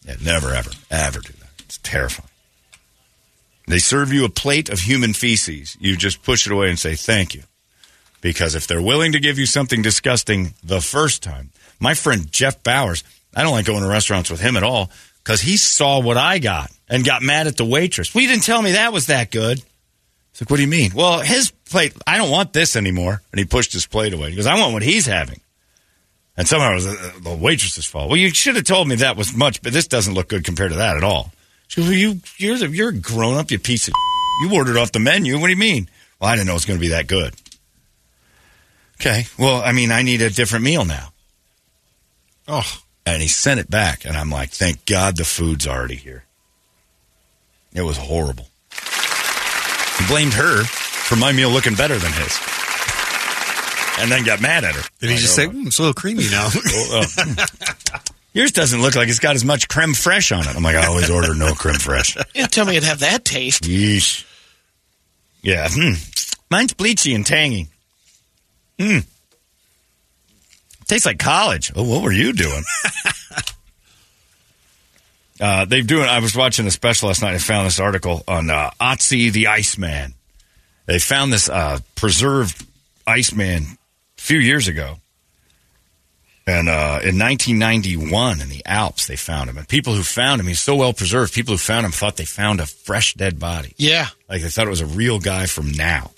Yeah, 0.05 0.15
never, 0.23 0.53
ever, 0.53 0.71
ever 0.89 1.19
do 1.19 1.33
that. 1.33 1.49
It's 1.59 1.77
terrifying. 1.83 2.27
They 3.69 3.77
serve 3.77 4.11
you 4.11 4.25
a 4.25 4.29
plate 4.29 4.69
of 4.69 4.79
human 4.79 5.13
feces. 5.13 5.77
You 5.79 5.95
just 5.95 6.23
push 6.23 6.47
it 6.47 6.51
away 6.51 6.69
and 6.69 6.79
say 6.79 6.95
thank 6.95 7.35
you. 7.35 7.43
Because 8.19 8.55
if 8.55 8.65
they're 8.65 8.81
willing 8.81 9.11
to 9.11 9.19
give 9.19 9.37
you 9.37 9.45
something 9.45 9.83
disgusting 9.83 10.55
the 10.63 10.81
first 10.81 11.21
time, 11.21 11.51
my 11.79 11.93
friend 11.93 12.31
Jeff 12.31 12.63
Bowers, 12.63 13.03
I 13.35 13.43
don't 13.43 13.51
like 13.51 13.67
going 13.67 13.83
to 13.83 13.87
restaurants 13.87 14.31
with 14.31 14.41
him 14.41 14.57
at 14.57 14.63
all 14.63 14.89
because 15.23 15.39
he 15.39 15.55
saw 15.55 16.01
what 16.01 16.17
I 16.17 16.39
got 16.39 16.71
and 16.89 17.05
got 17.05 17.21
mad 17.21 17.45
at 17.45 17.57
the 17.57 17.63
waitress. 17.63 18.13
Well, 18.13 18.23
you 18.23 18.27
didn't 18.27 18.43
tell 18.43 18.61
me 18.61 18.71
that 18.71 18.91
was 18.91 19.05
that 19.05 19.29
good. 19.29 19.61
It's 20.31 20.41
like, 20.41 20.49
what 20.49 20.57
do 20.57 20.63
you 20.63 20.67
mean? 20.67 20.91
Well, 20.95 21.19
his 21.19 21.51
plate, 21.51 21.93
I 22.07 22.17
don't 22.17 22.31
want 22.31 22.53
this 22.53 22.75
anymore. 22.75 23.21
And 23.31 23.39
he 23.39 23.45
pushed 23.45 23.71
his 23.71 23.85
plate 23.85 24.13
away. 24.13 24.31
He 24.31 24.35
goes, 24.35 24.47
I 24.47 24.59
want 24.59 24.73
what 24.73 24.81
he's 24.81 25.05
having. 25.05 25.41
And 26.35 26.47
somehow 26.47 26.71
it 26.71 26.75
was 26.75 26.87
uh, 26.87 27.11
the 27.21 27.35
waitress's 27.35 27.85
fault. 27.85 28.09
Well, 28.09 28.17
you 28.17 28.29
should 28.29 28.55
have 28.55 28.65
told 28.65 28.87
me 28.87 28.95
that 28.95 29.15
was 29.15 29.35
much, 29.35 29.61
but 29.61 29.73
this 29.73 29.87
doesn't 29.87 30.15
look 30.15 30.29
good 30.29 30.43
compared 30.43 30.71
to 30.71 30.77
that 30.77 30.97
at 30.97 31.03
all. 31.03 31.31
She 31.69 31.81
goes, 31.81 31.89
well, 31.89 31.97
you, 31.97 32.19
you're, 32.37 32.57
the, 32.57 32.67
you're 32.69 32.89
a 32.89 32.93
grown 32.93 33.35
up, 33.37 33.51
you 33.51 33.59
piece 33.59 33.87
of 33.87 33.93
You 34.41 34.53
ordered 34.53 34.75
off 34.75 34.91
the 34.91 34.99
menu. 34.99 35.39
What 35.39 35.47
do 35.47 35.53
you 35.53 35.59
mean? 35.59 35.87
Well, 36.19 36.29
I 36.29 36.35
didn't 36.35 36.47
know 36.47 36.53
it 36.53 36.55
was 36.55 36.65
going 36.65 36.79
to 36.79 36.81
be 36.81 36.89
that 36.89 37.07
good. 37.07 37.33
Okay. 38.99 39.25
Well, 39.37 39.61
I 39.63 39.71
mean, 39.71 39.91
I 39.91 40.01
need 40.01 40.21
a 40.21 40.29
different 40.31 40.65
meal 40.65 40.83
now. 40.83 41.09
Oh, 42.47 42.81
And 43.05 43.21
he 43.21 43.27
sent 43.27 43.59
it 43.59 43.69
back. 43.69 44.03
And 44.03 44.17
I'm 44.17 44.31
like, 44.31 44.49
thank 44.49 44.85
God 44.87 45.15
the 45.15 45.23
food's 45.23 45.67
already 45.67 45.95
here. 45.95 46.25
It 47.71 47.83
was 47.83 47.97
horrible. 47.97 48.47
He 48.71 50.07
blamed 50.07 50.33
her 50.33 50.63
for 50.63 51.17
my 51.17 51.31
meal 51.31 51.51
looking 51.51 51.75
better 51.75 51.97
than 51.99 52.11
his. 52.13 52.39
And 53.99 54.11
then 54.11 54.23
got 54.23 54.41
mad 54.41 54.63
at 54.63 54.73
her. 54.73 54.81
did 54.99 55.11
he 55.11 55.17
just 55.17 55.35
say, 55.35 55.45
mm, 55.45 55.67
it's 55.67 55.77
a 55.77 55.81
little 55.83 55.93
creamy 55.93 56.23
now? 56.31 56.49
oh, 56.55 57.03
oh. 57.03 57.99
Yours 58.33 58.51
doesn't 58.51 58.81
look 58.81 58.95
like 58.95 59.09
it's 59.09 59.19
got 59.19 59.35
as 59.35 59.43
much 59.43 59.67
creme 59.67 59.93
fraiche 59.93 60.37
on 60.37 60.47
it. 60.47 60.55
I'm 60.55 60.63
like, 60.63 60.75
I 60.75 60.85
always 60.85 61.09
order 61.09 61.33
no 61.33 61.53
creme 61.53 61.75
fraiche. 61.75 62.21
you 62.35 62.45
tell 62.47 62.65
me 62.65 62.77
it'd 62.77 62.87
have 62.87 62.99
that 62.99 63.25
taste. 63.25 63.63
Yeesh. 63.63 64.25
Yeah. 65.41 65.67
Hmm. 65.69 65.93
Mine's 66.51 66.73
bleachy 66.73 67.15
and 67.15 67.25
tangy. 67.25 67.67
Hmm. 68.79 68.99
Tastes 70.87 71.05
like 71.05 71.19
college. 71.19 71.71
Oh, 71.75 71.83
what 71.83 72.03
were 72.03 72.11
you 72.11 72.33
doing? 72.33 72.63
uh, 75.41 75.65
they've 75.65 75.85
doing. 75.85 76.07
I 76.07 76.19
was 76.19 76.35
watching 76.35 76.65
a 76.65 76.71
special 76.71 77.07
last 77.07 77.21
night. 77.21 77.35
I 77.35 77.37
found 77.37 77.67
this 77.67 77.79
article 77.79 78.23
on 78.27 78.49
uh, 78.49 78.71
Otzi 78.81 79.31
the 79.31 79.47
Iceman. 79.47 80.15
They 80.87 80.97
found 80.97 81.31
this 81.31 81.47
uh, 81.47 81.79
preserved 81.95 82.65
Iceman 83.05 83.63
a 83.63 84.21
few 84.21 84.39
years 84.39 84.67
ago. 84.67 84.97
And 86.49 86.67
uh, 86.67 86.97
in 87.03 87.19
1991, 87.19 88.41
in 88.41 88.49
the 88.49 88.65
Alps, 88.65 89.05
they 89.05 89.15
found 89.15 89.51
him. 89.51 89.57
And 89.59 89.67
people 89.67 89.93
who 89.93 90.01
found 90.01 90.41
him, 90.41 90.47
he's 90.47 90.59
so 90.59 90.75
well 90.75 90.93
preserved. 90.93 91.31
People 91.31 91.53
who 91.53 91.59
found 91.59 91.85
him 91.85 91.91
thought 91.91 92.17
they 92.17 92.25
found 92.25 92.59
a 92.59 92.65
fresh 92.65 93.13
dead 93.13 93.37
body. 93.37 93.75
Yeah, 93.77 94.07
Like 94.27 94.41
they 94.41 94.49
thought 94.49 94.65
it 94.65 94.71
was 94.71 94.81
a 94.81 94.87
real 94.87 95.19
guy 95.19 95.45
from 95.45 95.71
now. 95.71 96.09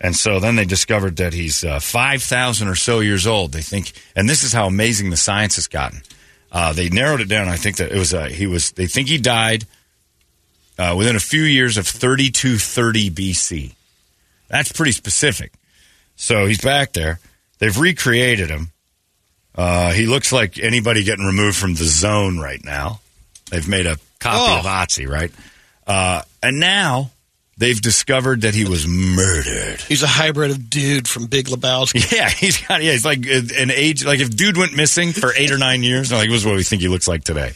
And 0.00 0.14
so 0.14 0.38
then 0.38 0.54
they 0.54 0.64
discovered 0.64 1.16
that 1.16 1.32
he's 1.32 1.64
uh, 1.64 1.80
5,000 1.80 2.68
or 2.68 2.76
so 2.76 3.00
years 3.00 3.26
old. 3.26 3.50
They 3.50 3.62
think, 3.62 3.90
and 4.14 4.28
this 4.28 4.44
is 4.44 4.52
how 4.52 4.68
amazing 4.68 5.10
the 5.10 5.16
science 5.16 5.56
has 5.56 5.66
gotten. 5.66 6.02
Uh, 6.52 6.72
they 6.72 6.88
narrowed 6.88 7.20
it 7.20 7.28
down. 7.28 7.48
I 7.48 7.56
think 7.56 7.78
that 7.78 7.90
it 7.90 7.98
was, 7.98 8.14
uh, 8.14 8.26
he 8.26 8.46
was, 8.46 8.70
they 8.70 8.86
think 8.86 9.08
he 9.08 9.18
died 9.18 9.64
uh, 10.78 10.94
within 10.96 11.16
a 11.16 11.20
few 11.20 11.42
years 11.42 11.78
of 11.78 11.88
3230 11.88 13.10
BC. 13.10 13.74
That's 14.46 14.70
pretty 14.70 14.92
specific. 14.92 15.52
So 16.14 16.46
he's 16.46 16.60
back 16.60 16.92
there. 16.92 17.18
They've 17.58 17.76
recreated 17.76 18.50
him. 18.50 18.70
Uh, 19.58 19.90
he 19.92 20.06
looks 20.06 20.30
like 20.32 20.58
anybody 20.58 21.02
getting 21.02 21.26
removed 21.26 21.56
from 21.58 21.74
the 21.74 21.82
zone 21.84 22.38
right 22.38 22.64
now. 22.64 23.00
They've 23.50 23.66
made 23.68 23.86
a 23.86 23.96
copy 24.20 24.52
Oh. 24.52 24.58
of 24.60 24.64
Otzi, 24.64 25.08
right? 25.08 25.32
Uh, 25.84 26.22
and 26.42 26.60
now 26.60 27.10
they've 27.56 27.80
discovered 27.80 28.42
that 28.42 28.54
he 28.54 28.64
was 28.64 28.86
murdered. 28.86 29.80
he's 29.80 30.04
a 30.04 30.06
hybrid 30.06 30.52
of 30.52 30.70
dude 30.70 31.08
from 31.08 31.26
Big 31.26 31.46
Lebowski. 31.48 32.12
Yeah, 32.16 32.28
he's 32.30 32.64
got. 32.64 32.82
Yeah, 32.84 32.92
he's 32.92 33.04
like 33.04 33.26
an 33.26 33.72
age. 33.72 34.04
Like 34.04 34.20
if 34.20 34.30
dude 34.30 34.56
went 34.56 34.76
missing 34.76 35.12
for 35.12 35.32
eight 35.36 35.50
or 35.50 35.58
nine 35.58 35.82
years, 35.82 36.12
like 36.12 36.28
this 36.28 36.40
is 36.42 36.46
what 36.46 36.54
we 36.54 36.62
think 36.62 36.80
he 36.82 36.88
looks 36.88 37.08
like 37.08 37.24
today. 37.24 37.52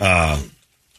Uh, 0.00 0.40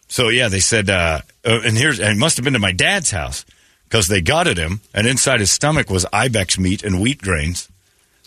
so 0.10 0.28
yeah, 0.30 0.50
they 0.50 0.60
said, 0.60 0.90
uh, 0.90 1.22
uh, 1.46 1.60
and 1.64 1.78
here's, 1.78 2.00
and 2.00 2.10
it 2.10 2.18
must 2.20 2.36
have 2.38 2.44
been 2.44 2.54
to 2.54 2.60
my 2.60 2.72
dad's 2.74 3.12
house 3.12 3.46
because 3.86 4.08
they 4.08 4.22
gutted 4.22 4.58
him, 4.58 4.82
and 4.94 5.08
inside 5.08 5.40
his 5.40 5.52
stomach 5.52 5.90
was 5.90 6.06
ibex 6.12 6.58
meat 6.60 6.84
and 6.84 7.00
wheat 7.02 7.22
grains, 7.22 7.70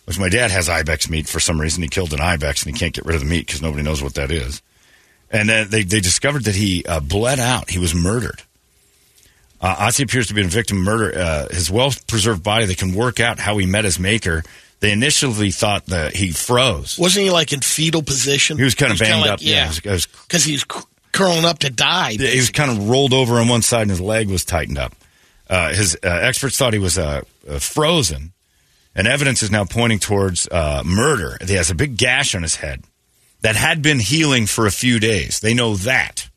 which 0.06 0.18
my 0.18 0.28
dad 0.30 0.50
has 0.50 0.68
ibex 0.68 1.10
meat 1.10 1.28
for 1.28 1.38
some 1.40 1.60
reason. 1.60 1.82
He 1.82 1.88
killed 1.88 2.12
an 2.14 2.20
ibex 2.20 2.64
and 2.64 2.74
he 2.74 2.78
can't 2.78 2.94
get 2.94 3.04
rid 3.04 3.14
of 3.14 3.20
the 3.20 3.28
meat 3.28 3.46
because 3.46 3.60
nobody 3.62 3.82
knows 3.82 4.02
what 4.02 4.14
that 4.14 4.30
is. 4.30 4.62
And 5.30 5.48
then 5.48 5.68
they 5.68 5.82
they 5.82 6.00
discovered 6.00 6.44
that 6.44 6.54
he 6.54 6.84
uh, 6.86 7.00
bled 7.00 7.38
out. 7.40 7.68
He 7.70 7.78
was 7.78 7.94
murdered. 7.94 8.42
Uh, 9.60 9.74
Ozzy 9.88 10.04
appears 10.04 10.26
to 10.28 10.34
be 10.34 10.42
a 10.42 10.46
victim 10.46 10.78
of 10.78 10.84
murder. 10.84 11.18
Uh, 11.18 11.48
his 11.48 11.70
well 11.70 11.92
preserved 12.06 12.42
body, 12.42 12.66
they 12.66 12.74
can 12.74 12.94
work 12.94 13.20
out 13.20 13.38
how 13.38 13.56
he 13.58 13.66
met 13.66 13.84
his 13.84 13.98
maker. 13.98 14.42
They 14.80 14.92
initially 14.92 15.50
thought 15.50 15.86
that 15.86 16.14
he 16.14 16.30
froze. 16.30 16.98
Wasn't 16.98 17.24
he 17.24 17.30
like 17.30 17.52
in 17.52 17.60
fetal 17.60 18.02
position? 18.02 18.58
He 18.58 18.64
was 18.64 18.74
kind 18.74 18.92
of 18.92 18.98
banged 18.98 19.22
like- 19.22 19.30
up. 19.30 19.38
Yeah, 19.42 19.54
Yeah, 19.54 19.64
it 19.84 19.90
was- 19.90 20.06
because 20.06 20.64
curling 21.12 21.46
up 21.46 21.60
to 21.60 21.70
die. 21.70 22.10
Yeah, 22.10 22.28
he 22.28 22.36
was 22.36 22.50
kind 22.50 22.70
of 22.70 22.88
rolled 22.90 23.14
over 23.14 23.40
on 23.40 23.48
one 23.48 23.62
side 23.62 23.82
and 23.82 23.90
his 23.90 24.00
leg 24.02 24.28
was 24.28 24.44
tightened 24.44 24.76
up. 24.78 24.94
Uh, 25.48 25.72
his 25.72 25.96
uh, 26.04 26.08
experts 26.08 26.58
thought 26.58 26.74
he 26.74 26.78
was 26.78 26.98
uh, 26.98 27.22
uh, 27.48 27.58
frozen, 27.58 28.32
and 28.96 29.06
evidence 29.06 29.42
is 29.42 29.50
now 29.50 29.64
pointing 29.64 29.98
towards 29.98 30.48
uh, 30.48 30.82
murder. 30.84 31.36
He 31.46 31.54
has 31.54 31.70
a 31.70 31.74
big 31.74 31.96
gash 31.98 32.34
on 32.34 32.42
his 32.42 32.56
head 32.56 32.82
that 33.42 33.54
had 33.54 33.82
been 33.82 34.00
healing 34.00 34.46
for 34.46 34.66
a 34.66 34.72
few 34.72 34.98
days. 34.98 35.38
They 35.38 35.54
know 35.54 35.76
that. 35.76 36.28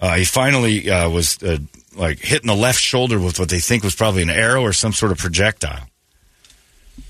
Uh, 0.00 0.16
he 0.16 0.24
finally 0.24 0.90
uh, 0.90 1.08
was 1.08 1.40
uh, 1.42 1.58
like 1.96 2.18
hitting 2.18 2.48
the 2.48 2.54
left 2.54 2.80
shoulder 2.80 3.18
with 3.18 3.38
what 3.38 3.48
they 3.48 3.60
think 3.60 3.84
was 3.84 3.94
probably 3.94 4.22
an 4.22 4.30
arrow 4.30 4.62
or 4.62 4.72
some 4.72 4.92
sort 4.92 5.12
of 5.12 5.18
projectile. 5.18 5.86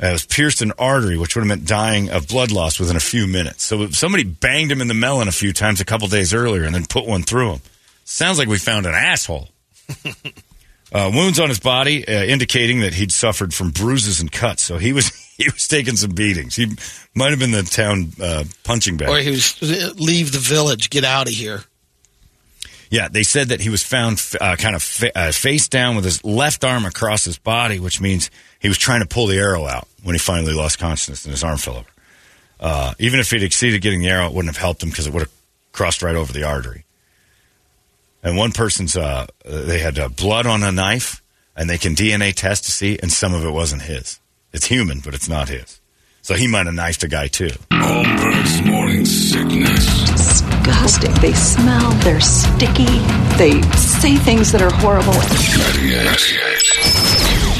Uh, 0.03 0.09
it 0.09 0.13
was 0.13 0.27
pierced 0.27 0.61
an 0.61 0.73
artery, 0.79 1.17
which 1.17 1.35
would 1.35 1.43
have 1.43 1.49
meant 1.49 1.67
dying 1.67 2.11
of 2.11 2.29
blood 2.29 2.53
loss 2.53 2.79
within 2.79 2.97
a 2.97 3.01
few 3.01 3.27
minutes. 3.27 3.65
So 3.65 3.89
somebody 3.89 4.25
banged 4.25 4.71
him 4.71 4.83
in 4.83 4.89
the 4.89 4.95
melon 4.95 5.29
a 5.29 5.33
few 5.33 5.53
times 5.55 5.81
a 5.81 5.85
couple 5.85 6.09
days 6.09 6.35
earlier 6.35 6.65
and 6.65 6.75
then 6.75 6.85
put 6.85 7.07
one 7.07 7.23
through 7.23 7.55
him. 7.55 7.61
Sounds 8.05 8.39
like 8.39 8.49
we 8.49 8.59
found 8.59 8.87
an 8.87 8.95
asshole. 8.95 9.49
uh, 10.93 11.11
wounds 11.13 11.39
on 11.39 11.49
his 11.49 11.61
body 11.61 12.07
uh, 12.07 12.25
indicating 12.25 12.81
that 12.81 12.95
he'd 12.95 13.13
suffered 13.13 13.55
from 13.55 13.71
bruises 13.71 14.21
and 14.21 14.31
cuts. 14.31 14.63
So 14.63 14.79
he 14.79 14.93
was 14.93 15.09
he 15.37 15.45
was 15.45 15.69
taking 15.69 15.97
some 15.97 16.11
beatings. 16.11 16.57
He 16.57 16.67
might 17.15 17.31
have 17.31 17.39
been 17.39 17.53
the 17.53 17.63
town 17.63 18.13
uh, 18.23 18.45
punching 18.65 18.97
bag. 18.97 19.09
or 19.09 19.19
he 19.19 19.31
was 19.31 19.61
leave 19.99 20.33
the 20.33 20.39
village, 20.39 20.91
get 20.91 21.05
out 21.05 21.29
of 21.29 21.35
here. 21.35 21.65
Yeah, 22.91 23.07
they 23.09 23.23
said 23.23 23.51
that 23.51 23.61
he 23.61 23.69
was 23.71 23.85
found 23.85 24.21
uh, 24.41 24.57
kind 24.57 24.75
of 24.75 24.83
fa- 24.83 25.17
uh, 25.17 25.31
face 25.31 25.69
down 25.69 25.95
with 25.95 26.05
his 26.05 26.25
left 26.25 26.65
arm 26.65 26.85
across 26.85 27.25
his 27.25 27.39
body, 27.39 27.79
which 27.79 28.01
means 28.01 28.31
he 28.59 28.67
was 28.67 28.79
trying 28.79 29.01
to 29.01 29.07
pull 29.07 29.27
the 29.29 29.37
arrow 29.39 29.65
out 29.65 29.87
when 30.03 30.17
he 30.17 30.19
finally 30.19 30.53
lost 30.53 30.81
consciousness 30.81 31.25
and 31.25 31.31
his 31.31 31.45
arm 31.45 31.57
fell 31.57 31.77
over. 31.77 31.89
Uh, 32.59 32.93
even 32.99 33.21
if 33.21 33.31
he'd 33.31 33.45
exceeded 33.45 33.81
getting 33.81 34.01
the 34.01 34.09
arrow, 34.09 34.27
it 34.27 34.33
wouldn't 34.33 34.53
have 34.53 34.61
helped 34.61 34.83
him 34.83 34.91
because 34.91 35.07
it 35.07 35.13
would 35.13 35.23
have 35.23 35.33
crossed 35.71 36.03
right 36.03 36.17
over 36.17 36.33
the 36.33 36.43
artery. 36.43 36.85
And 38.23 38.37
one 38.37 38.53
person's, 38.53 38.97
uh, 38.97 39.27
they 39.45 39.79
had 39.79 39.99
uh, 39.99 40.09
blood 40.09 40.47
on 40.47 40.63
a 40.63 40.71
knife, 40.71 41.23
and 41.57 41.69
they 41.71 41.79
can 41.79 41.95
DNA 41.95 42.35
test 42.35 42.65
to 42.65 42.71
see, 42.71 42.99
and 43.01 43.11
some 43.11 43.33
of 43.35 43.45
it 43.45 43.51
wasn't 43.51 43.83
his. 43.83 44.21
It's 44.53 44.67
human, 44.67 45.01
but 45.01 45.15
it's 45.15 45.29
not 45.29 45.49
his. 45.49 45.81
So 46.23 46.35
he 46.35 46.47
might 46.47 46.67
have 46.67 46.75
knifed 46.75 47.03
a 47.03 47.09
guy 47.09 47.29
too. 47.29 47.51
Holmberg's 47.73 48.63
morning 48.67 49.07
sickness. 49.07 50.11
disgusting. 50.11 51.15
They 51.15 51.33
smell, 51.33 51.91
they're 52.05 52.21
sticky, 52.21 52.85
they 53.39 53.63
say 53.77 54.17
things 54.17 54.53
that 54.53 54.61
are 54.61 54.71
horrible. 54.71 55.15
98. 55.15 57.60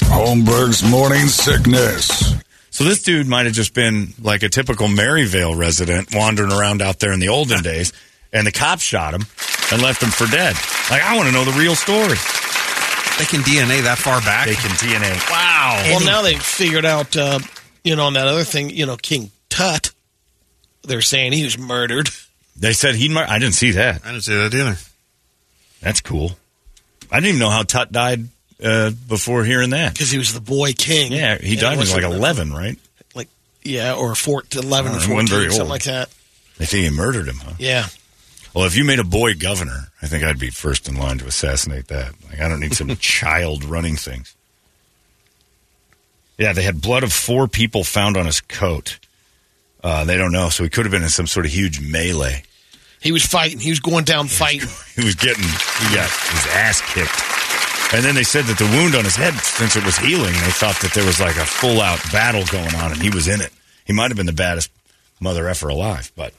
Holmberg's 0.00 0.82
morning 0.88 1.26
sickness. 1.26 2.34
So 2.70 2.84
this 2.84 3.02
dude 3.02 3.26
might 3.26 3.46
have 3.46 3.54
just 3.54 3.74
been 3.74 4.14
like 4.20 4.42
a 4.42 4.48
typical 4.48 4.88
Maryvale 4.88 5.54
resident 5.54 6.14
wandering 6.14 6.52
around 6.52 6.80
out 6.82 6.98
there 7.00 7.12
in 7.12 7.20
the 7.20 7.28
olden 7.28 7.62
days, 7.62 7.92
and 8.32 8.46
the 8.46 8.52
cops 8.52 8.82
shot 8.82 9.14
him 9.14 9.22
and 9.72 9.82
left 9.82 10.02
him 10.02 10.10
for 10.10 10.26
dead. 10.26 10.54
Like, 10.90 11.02
I 11.02 11.16
want 11.16 11.28
to 11.28 11.32
know 11.32 11.44
the 11.44 11.58
real 11.58 11.74
story. 11.74 12.16
They 13.18 13.24
can 13.24 13.40
DNA 13.40 13.82
that 13.82 13.98
far 13.98 14.20
back. 14.20 14.46
They 14.46 14.54
can 14.54 14.70
DNA. 14.70 15.30
Wow. 15.30 15.82
Well, 15.86 16.04
now 16.04 16.22
they've 16.22 16.40
figured 16.40 16.84
out, 16.84 17.16
uh, 17.16 17.40
you 17.82 17.96
know, 17.96 18.04
on 18.04 18.12
that 18.12 18.28
other 18.28 18.44
thing, 18.44 18.70
you 18.70 18.86
know, 18.86 18.96
King 18.96 19.30
Tut. 19.48 19.92
They're 20.82 21.00
saying 21.02 21.32
he 21.32 21.42
was 21.42 21.58
murdered. 21.58 22.10
They 22.56 22.72
said 22.72 22.94
he. 22.94 23.08
Mur- 23.08 23.26
I 23.28 23.38
didn't 23.40 23.54
see 23.54 23.72
that. 23.72 24.02
I 24.04 24.12
didn't 24.12 24.22
see 24.24 24.36
that 24.36 24.54
either. 24.54 24.76
That's 25.80 26.00
cool. 26.00 26.32
I 27.10 27.16
didn't 27.16 27.28
even 27.30 27.40
know 27.40 27.50
how 27.50 27.62
Tut 27.64 27.90
died 27.90 28.28
uh, 28.62 28.90
before 29.08 29.44
hearing 29.44 29.70
that. 29.70 29.92
because 29.92 30.10
he 30.10 30.18
was 30.18 30.32
the 30.34 30.40
boy 30.40 30.72
king. 30.72 31.12
Yeah, 31.12 31.38
he 31.38 31.56
died 31.56 31.76
when 31.76 31.86
he 31.86 31.92
was 31.92 31.94
like 31.94 32.04
eleven, 32.04 32.52
right? 32.52 32.78
Like, 33.14 33.28
yeah, 33.62 33.94
or 33.94 34.14
four, 34.14 34.42
11 34.52 34.92
or 34.92 34.94
he 34.94 34.96
wasn't 34.96 35.12
14, 35.12 35.26
very 35.28 35.42
something 35.50 35.60
old. 35.62 35.70
like 35.70 35.84
that. 35.84 36.08
They 36.58 36.66
think 36.66 36.90
he 36.90 36.96
murdered 36.96 37.28
him, 37.28 37.36
huh? 37.36 37.52
Yeah. 37.58 37.86
Well, 38.54 38.64
if 38.66 38.76
you 38.76 38.84
made 38.84 38.98
a 38.98 39.04
boy 39.04 39.34
governor, 39.34 39.92
I 40.02 40.06
think 40.06 40.24
I'd 40.24 40.38
be 40.38 40.50
first 40.50 40.88
in 40.88 40.96
line 40.96 41.18
to 41.18 41.26
assassinate 41.26 41.86
that. 41.88 42.14
Like, 42.28 42.40
I 42.40 42.48
don't 42.48 42.60
need 42.60 42.74
some 42.74 42.88
child 43.00 43.62
running 43.64 43.94
things. 43.96 44.34
Yeah, 46.38 46.52
they 46.52 46.62
had 46.62 46.80
blood 46.80 47.02
of 47.02 47.12
four 47.12 47.46
people 47.48 47.84
found 47.84 48.16
on 48.16 48.26
his 48.26 48.40
coat. 48.40 48.98
Uh, 49.82 50.04
they 50.04 50.16
don't 50.16 50.32
know, 50.32 50.48
so 50.48 50.64
he 50.64 50.70
could 50.70 50.84
have 50.84 50.92
been 50.92 51.02
in 51.02 51.08
some 51.08 51.26
sort 51.26 51.46
of 51.46 51.52
huge 51.52 51.80
melee. 51.80 52.42
He 53.00 53.12
was 53.12 53.24
fighting. 53.24 53.60
He 53.60 53.70
was 53.70 53.78
going 53.80 54.04
down 54.04 54.26
fighting. 54.28 54.68
He 54.96 55.04
was 55.04 55.14
getting, 55.14 55.44
he 55.44 55.94
got 55.94 56.10
his 56.10 56.46
ass 56.48 56.80
kicked. 56.92 57.22
And 57.90 58.04
then 58.04 58.14
they 58.14 58.22
said 58.22 58.44
that 58.44 58.58
the 58.58 58.66
wound 58.66 58.94
on 58.94 59.04
his 59.04 59.16
head, 59.16 59.32
since 59.34 59.74
it 59.74 59.84
was 59.84 59.96
healing, 59.96 60.32
they 60.32 60.50
thought 60.50 60.78
that 60.82 60.92
there 60.92 61.06
was 61.06 61.20
like 61.20 61.36
a 61.36 61.44
full 61.44 61.80
out 61.80 61.98
battle 62.12 62.44
going 62.52 62.74
on, 62.74 62.92
and 62.92 63.00
he 63.00 63.08
was 63.08 63.28
in 63.28 63.40
it. 63.40 63.50
He 63.86 63.94
might 63.94 64.10
have 64.10 64.16
been 64.16 64.26
the 64.26 64.32
baddest 64.32 64.70
mother 65.20 65.48
effer 65.48 65.68
alive, 65.68 66.12
but 66.14 66.34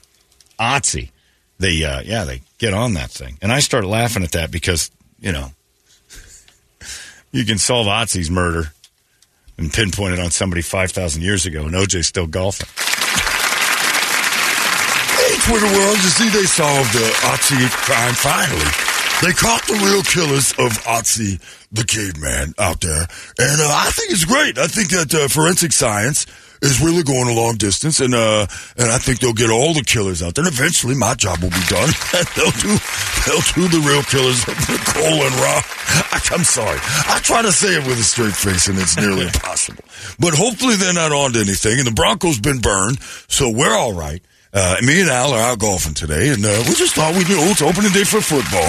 Otzi, 0.60 1.10
they, 1.58 1.82
uh, 1.84 2.02
yeah, 2.02 2.22
they 2.22 2.42
get 2.58 2.72
on 2.72 2.94
that 2.94 3.10
thing. 3.10 3.36
And 3.42 3.50
I 3.50 3.58
started 3.58 3.88
laughing 3.88 4.22
at 4.22 4.32
that 4.32 4.52
because, 4.52 4.92
you 5.18 5.32
know, 5.32 5.50
you 7.32 7.44
can 7.44 7.58
solve 7.58 7.88
Otzi's 7.88 8.30
murder 8.30 8.72
and 9.58 9.72
pinpoint 9.72 10.14
it 10.14 10.20
on 10.20 10.30
somebody 10.30 10.62
5,000 10.62 11.20
years 11.20 11.46
ago, 11.46 11.64
and 11.64 11.74
OJ's 11.74 12.06
still 12.06 12.28
golfing. 12.28 12.68
Hey, 15.18 15.36
Twitter 15.50 15.66
world, 15.66 15.96
you 15.96 16.10
see 16.10 16.28
they 16.28 16.44
solved 16.44 16.92
the 16.94 17.10
Otzi 17.26 17.68
crime 17.70 18.14
finally. 18.14 18.89
They 19.22 19.32
caught 19.32 19.62
the 19.66 19.74
real 19.74 20.02
killers 20.02 20.52
of 20.52 20.72
Otzi, 20.88 21.40
the 21.70 21.84
caveman, 21.84 22.54
out 22.58 22.80
there. 22.80 23.06
And 23.38 23.60
uh, 23.60 23.68
I 23.68 23.90
think 23.92 24.12
it's 24.12 24.24
great. 24.24 24.56
I 24.56 24.66
think 24.66 24.88
that 24.90 25.14
uh, 25.14 25.28
forensic 25.28 25.72
science 25.72 26.24
is 26.62 26.80
really 26.80 27.02
going 27.02 27.28
a 27.28 27.34
long 27.34 27.56
distance, 27.56 28.00
and 28.00 28.14
uh, 28.14 28.46
and 28.76 28.90
I 28.90 28.98
think 28.98 29.20
they'll 29.20 29.32
get 29.32 29.50
all 29.50 29.72
the 29.72 29.82
killers 29.84 30.22
out 30.22 30.34
there. 30.34 30.44
And 30.44 30.52
eventually, 30.52 30.94
my 30.94 31.14
job 31.14 31.40
will 31.42 31.50
be 31.50 31.64
done. 31.68 31.88
they'll 32.36 32.56
do 32.64 32.76
they'll 33.28 33.48
do 33.52 33.68
the 33.68 33.82
real 33.84 34.02
killers 34.04 34.40
of 34.48 34.56
Nicole 34.68 35.20
and 35.24 35.34
Rob. 35.36 35.64
I, 36.16 36.20
I'm 36.32 36.44
sorry, 36.44 36.78
I 36.80 37.20
try 37.22 37.42
to 37.42 37.52
say 37.52 37.76
it 37.76 37.86
with 37.86 37.98
a 37.98 38.04
straight 38.04 38.36
face, 38.36 38.68
and 38.68 38.78
it's 38.78 38.96
nearly 38.96 39.26
impossible. 39.32 39.84
But 40.18 40.34
hopefully, 40.34 40.76
they're 40.76 40.92
not 40.92 41.12
on 41.12 41.32
to 41.32 41.40
anything. 41.40 41.78
And 41.78 41.86
the 41.86 41.92
Broncos 41.94 42.38
been 42.38 42.60
burned, 42.60 43.00
so 43.28 43.50
we're 43.50 43.74
all 43.74 43.92
right. 43.92 44.22
Uh, 44.52 44.76
me 44.82 45.00
and 45.00 45.10
Al 45.10 45.32
are 45.32 45.52
out 45.52 45.58
golfing 45.58 45.94
today, 45.94 46.30
and 46.30 46.44
uh, 46.44 46.62
we 46.66 46.74
just 46.74 46.94
thought 46.94 47.14
we 47.14 47.22
knew 47.24 47.38
it's 47.50 47.62
opening 47.62 47.92
day 47.92 48.02
for 48.02 48.20
football. 48.20 48.66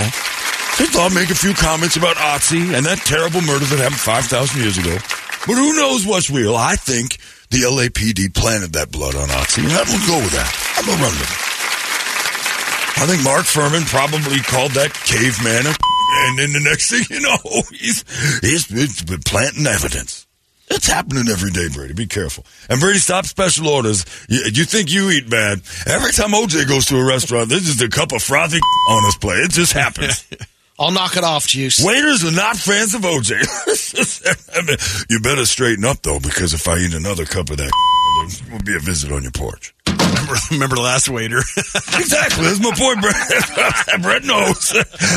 So 0.78 0.86
thought 0.86 1.10
I'd 1.10 1.18
make 1.18 1.30
a 1.30 1.38
few 1.38 1.54
comments 1.54 1.98
about 1.98 2.18
Otzi 2.18 2.74
and 2.74 2.86
that 2.86 3.02
terrible 3.06 3.42
murder 3.42 3.66
that 3.66 3.82
happened 3.82 4.02
5,000 4.02 4.62
years 4.62 4.78
ago. 4.78 4.94
But 5.46 5.58
who 5.58 5.74
knows 5.74 6.06
what's 6.06 6.30
real? 6.30 6.56
I 6.56 6.78
think 6.78 7.18
the 7.50 7.66
LAPD 7.66 8.34
planted 8.34 8.74
that 8.74 8.90
blood 8.94 9.14
on 9.14 9.30
Otzi, 9.30 9.66
and 9.66 9.74
going 9.74 9.90
to 9.90 10.10
go 10.10 10.18
with 10.22 10.34
that. 10.38 10.50
I'm 10.78 10.86
to 10.86 11.02
run 11.02 11.18
with 11.18 11.30
it. 11.30 11.42
I 13.02 13.06
think 13.10 13.26
Mark 13.26 13.50
Fuhrman 13.50 13.86
probably 13.90 14.40
called 14.46 14.78
that 14.78 14.94
caveman 14.94 15.66
a 15.66 15.74
and 16.30 16.38
then 16.38 16.54
the 16.54 16.62
next 16.62 16.90
thing 16.94 17.06
you 17.10 17.22
know, 17.26 17.38
he's, 17.74 18.06
he's, 18.42 18.70
he's 18.70 19.02
planting 19.26 19.66
evidence. 19.66 20.21
It's 20.74 20.88
happening 20.88 21.28
every 21.30 21.52
day, 21.52 21.68
Brady. 21.68 21.94
Be 21.94 22.08
careful. 22.08 22.46
And 22.70 22.80
Brady, 22.80 23.00
stop 23.00 23.26
special 23.26 23.68
orders. 23.68 24.06
You, 24.30 24.42
you 24.54 24.64
think 24.64 24.92
you 24.92 25.10
eat 25.10 25.30
bad. 25.30 25.62
Every 25.86 26.12
time 26.14 26.32
OJ 26.32 26.66
goes 26.68 26.86
to 26.88 26.98
a 26.98 27.06
restaurant, 27.06 27.50
there's 27.50 27.66
just 27.66 27.82
a 27.82 27.90
cup 27.90 28.14
of 28.14 28.24
frothy 28.24 28.60
on 28.90 29.04
his 29.04 29.16
plate. 29.18 29.44
It 29.44 29.52
just 29.52 29.74
happens. 29.74 30.26
I'll 30.80 30.92
knock 30.92 31.18
it 31.18 31.24
off, 31.24 31.46
Juice. 31.46 31.84
Waiters 31.84 32.24
are 32.24 32.32
not 32.32 32.56
fans 32.56 32.96
of 32.96 33.02
OJ. 33.02 33.34
I 34.56 34.62
mean, 34.66 34.78
you 35.10 35.20
better 35.20 35.46
straighten 35.46 35.86
up, 35.86 36.02
though, 36.02 36.20
because 36.20 36.54
if 36.54 36.68
I 36.68 36.78
eat 36.78 36.94
another 36.94 37.26
cup 37.26 37.50
of 37.50 37.58
that, 37.58 37.72
there 38.42 38.54
will 38.58 38.64
be 38.64 38.76
a 38.76 38.80
visit 38.80 39.12
on 39.12 39.22
your 39.24 39.32
porch. 39.32 39.76
Remember, 40.32 40.48
remember 40.52 40.76
the 40.76 40.82
last 40.82 41.10
waiter? 41.10 41.42
Exactly. 42.02 42.46
That's 42.46 42.60
my 42.60 42.72
point, 42.72 43.02
Brett. 43.02 44.02
Brett 44.02 44.24
knows. 44.24 44.74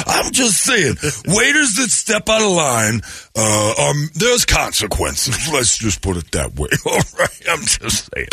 I'm 0.06 0.32
just 0.32 0.62
saying, 0.62 0.96
waiters 1.26 1.76
that 1.76 1.88
step 1.90 2.28
out 2.28 2.42
of 2.42 2.50
line, 2.50 3.00
uh, 3.36 3.74
are, 3.78 3.94
there's 4.14 4.44
consequences. 4.44 5.50
Let's 5.52 5.78
just 5.78 6.02
put 6.02 6.16
it 6.16 6.30
that 6.32 6.54
way. 6.56 6.68
All 6.86 7.00
right. 7.18 7.42
I'm 7.48 7.60
just 7.62 8.10
saying. 8.12 8.28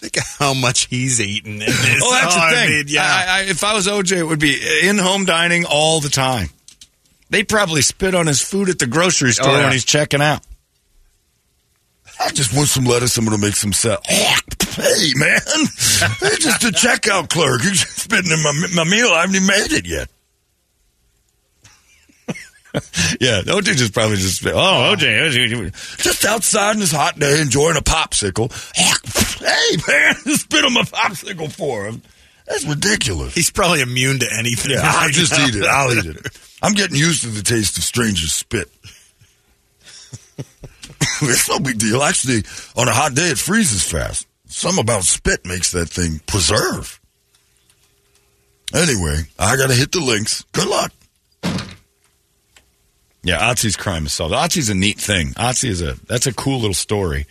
Think 0.00 0.16
of 0.16 0.24
how 0.38 0.54
much 0.54 0.86
he's 0.86 1.20
eaten 1.20 1.54
in 1.54 1.58
this. 1.60 2.02
Oh, 2.02 2.10
that's 2.12 2.36
I 2.36 2.50
the 2.50 2.56
thing. 2.56 2.70
mean, 2.70 2.84
yeah. 2.88 3.02
I, 3.02 3.38
I, 3.38 3.42
if 3.42 3.64
I 3.64 3.74
was 3.74 3.86
OJ, 3.86 4.16
it 4.16 4.24
would 4.24 4.40
be 4.40 4.58
in 4.82 4.98
home 4.98 5.24
dining 5.24 5.64
all 5.66 6.00
the 6.00 6.10
time. 6.10 6.48
They 7.30 7.44
probably 7.44 7.82
spit 7.82 8.14
on 8.14 8.26
his 8.26 8.40
food 8.40 8.68
at 8.70 8.78
the 8.78 8.86
grocery 8.86 9.32
store 9.32 9.52
yeah. 9.52 9.64
when 9.64 9.72
he's 9.72 9.84
checking 9.84 10.22
out. 10.22 10.42
I 12.20 12.30
just 12.30 12.54
want 12.54 12.68
some 12.68 12.84
lettuce. 12.84 13.16
I'm 13.16 13.24
going 13.24 13.36
to 13.38 13.44
make 13.44 13.56
some 13.56 13.72
salad. 13.72 14.00
Oh, 14.10 14.36
hey, 14.76 15.12
man. 15.16 15.40
Just 16.40 16.64
a 16.64 16.68
checkout 16.68 17.28
clerk. 17.28 17.62
You're 17.62 17.72
just 17.72 17.98
spitting 17.98 18.30
in 18.30 18.42
my, 18.42 18.52
my 18.74 18.84
meal. 18.90 19.08
I 19.08 19.22
haven't 19.22 19.36
even 19.36 19.46
made 19.48 19.72
it 19.72 19.86
yet. 19.86 20.08
Yeah, 23.20 23.42
OJ 23.42 23.76
just 23.76 23.94
probably 23.94 24.16
just 24.16 24.38
spit. 24.38 24.52
Oh, 24.52 24.58
oh. 24.58 24.96
OJ, 24.96 25.30
OJ. 25.30 25.96
Just 26.02 26.24
outside 26.24 26.70
on 26.70 26.80
this 26.80 26.90
hot 26.90 27.16
day 27.16 27.40
enjoying 27.40 27.76
a 27.76 27.80
popsicle. 27.80 28.50
Oh, 28.76 29.46
hey, 29.46 29.76
man. 29.86 30.14
Spit 30.36 30.64
on 30.64 30.72
my 30.72 30.82
popsicle 30.82 31.52
for 31.52 31.86
him. 31.86 32.02
That's 32.48 32.66
ridiculous. 32.66 33.32
He's 33.32 33.50
probably 33.50 33.80
immune 33.80 34.18
to 34.18 34.26
anything. 34.36 34.72
Yeah, 34.72 34.80
I'll 34.82 35.08
just 35.10 35.32
eat 35.38 35.54
it. 35.54 35.64
I'll 35.64 35.92
eat 35.92 36.04
it. 36.04 36.38
I'm 36.62 36.74
getting 36.74 36.96
used 36.96 37.22
to 37.22 37.28
the 37.28 37.42
taste 37.42 37.78
of 37.78 37.84
strangers' 37.84 38.32
spit. 38.32 38.68
it's 41.22 41.48
no 41.48 41.58
big 41.58 41.78
deal. 41.78 42.02
Actually, 42.02 42.42
on 42.76 42.88
a 42.88 42.92
hot 42.92 43.14
day, 43.14 43.30
it 43.30 43.38
freezes 43.38 43.82
fast. 43.82 44.26
Some 44.46 44.78
about 44.78 45.04
spit 45.04 45.44
makes 45.44 45.72
that 45.72 45.88
thing 45.88 46.20
preserve. 46.26 47.00
Anyway, 48.74 49.20
I 49.38 49.56
got 49.56 49.68
to 49.68 49.74
hit 49.74 49.92
the 49.92 50.00
links. 50.00 50.44
Good 50.52 50.68
luck. 50.68 50.92
Yeah, 53.22 53.40
Otzi's 53.40 53.76
crime 53.76 54.06
is 54.06 54.12
solved. 54.12 54.34
Otzi's 54.34 54.68
a 54.68 54.74
neat 54.74 54.98
thing. 54.98 55.28
Otzi 55.28 55.70
is 55.70 55.80
a 55.80 55.94
that's 56.06 56.26
a 56.26 56.34
cool 56.34 56.58
little 56.58 56.74
story 56.74 57.26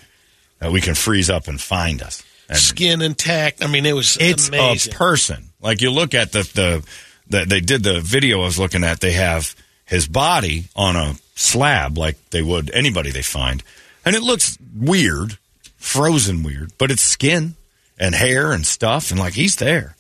that 0.60 0.72
we 0.72 0.82
can 0.82 0.96
freeze 0.96 1.30
up 1.30 1.48
and 1.48 1.62
find 1.62 2.02
us. 2.02 2.24
And 2.50 2.58
Skin 2.58 3.02
intact. 3.02 3.64
I 3.64 3.68
mean, 3.68 3.86
it 3.86 3.94
was 3.94 4.18
it's 4.20 4.48
amazing. 4.50 4.94
a 4.94 4.98
person. 4.98 5.50
Like 5.62 5.82
you 5.82 5.92
look 5.92 6.14
at 6.14 6.32
the, 6.32 6.42
the 6.54 6.84
the 7.30 7.46
they 7.46 7.62
did 7.62 7.84
the 7.84 8.00
video 8.02 8.42
I 8.42 8.46
was 8.46 8.58
looking 8.58 8.84
at. 8.84 9.02
They 9.02 9.12
have 9.12 9.56
his 9.86 10.08
body 10.08 10.66
on 10.76 10.96
a 10.96 11.14
slab 11.36 11.98
like 11.98 12.18
they 12.30 12.42
would 12.42 12.70
anybody 12.72 13.12
they 13.12 13.22
find, 13.22 13.64
and 14.06 14.16
it 14.16 14.22
looks 14.24 14.58
weird, 14.76 15.38
frozen 15.78 16.44
weird, 16.44 16.72
but 16.78 16.92
it's 16.92 17.02
skin 17.04 17.56
and 17.98 18.16
hair 18.16 18.52
and 18.52 18.66
stuff, 18.66 19.12
and 19.12 19.20
like 19.20 19.34
he's 19.34 19.56
there. 19.58 19.96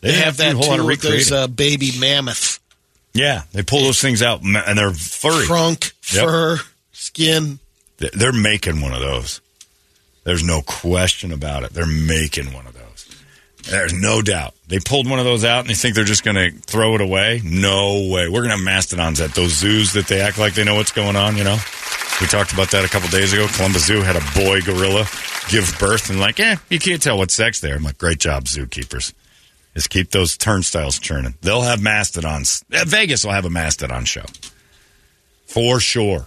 they 0.00 0.10
didn't 0.10 0.24
have 0.24 0.36
that 0.38 0.54
whole 0.56 0.68
lot 0.76 0.80
of 0.80 1.00
those 1.00 1.32
uh, 1.32 1.46
baby 1.46 1.90
mammoth. 1.98 2.58
Yeah, 3.14 3.42
they 3.52 3.62
pull 3.62 3.82
those 3.82 4.00
things 4.00 4.22
out 4.22 4.42
and 4.42 4.78
they're 4.78 4.92
furry. 4.92 5.44
Trunk, 5.46 5.92
Yep. 6.12 6.24
fur, 6.24 6.58
skin. 6.92 7.58
They're 7.98 8.32
making 8.32 8.80
one 8.80 8.92
of 8.92 9.00
those. 9.00 9.40
There's 10.24 10.44
no 10.44 10.62
question 10.62 11.32
about 11.32 11.64
it. 11.64 11.70
They're 11.72 11.86
making 11.86 12.52
one 12.52 12.66
of 12.66 12.74
those. 12.74 12.82
There's 13.70 13.92
no 13.92 14.22
doubt. 14.22 14.54
They 14.66 14.78
pulled 14.78 15.08
one 15.08 15.18
of 15.18 15.26
those 15.26 15.44
out 15.44 15.60
and 15.60 15.68
they 15.68 15.74
think 15.74 15.94
they're 15.94 16.04
just 16.04 16.24
going 16.24 16.36
to 16.36 16.50
throw 16.50 16.94
it 16.94 17.00
away. 17.02 17.42
No 17.44 18.08
way. 18.10 18.28
We're 18.28 18.40
going 18.40 18.50
to 18.50 18.56
have 18.56 18.64
mastodons 18.64 19.20
at 19.20 19.34
those 19.34 19.52
zoos 19.52 19.92
that 19.92 20.06
they 20.06 20.20
act 20.20 20.38
like 20.38 20.54
they 20.54 20.64
know 20.64 20.74
what's 20.74 20.92
going 20.92 21.16
on, 21.16 21.36
you 21.36 21.44
know? 21.44 21.58
We 22.20 22.26
talked 22.26 22.52
about 22.52 22.70
that 22.70 22.84
a 22.84 22.88
couple 22.88 23.08
days 23.10 23.32
ago. 23.32 23.46
Columbus 23.54 23.86
Zoo 23.86 24.00
had 24.00 24.16
a 24.16 24.22
boy 24.34 24.62
gorilla 24.62 25.06
give 25.48 25.76
birth 25.78 26.10
and 26.10 26.18
like, 26.18 26.40
eh, 26.40 26.56
you 26.68 26.78
can't 26.78 27.00
tell 27.00 27.18
what 27.18 27.30
sex 27.30 27.60
there. 27.60 27.76
I'm 27.76 27.82
like, 27.82 27.98
great 27.98 28.18
job, 28.18 28.44
zookeepers. 28.44 29.12
Just 29.74 29.90
keep 29.90 30.10
those 30.10 30.36
turnstiles 30.36 30.98
churning. 30.98 31.34
They'll 31.42 31.62
have 31.62 31.80
mastodons. 31.80 32.64
Uh, 32.72 32.84
Vegas 32.86 33.24
will 33.24 33.32
have 33.32 33.44
a 33.44 33.50
mastodon 33.50 34.04
show. 34.06 34.24
For 35.46 35.78
sure. 35.78 36.26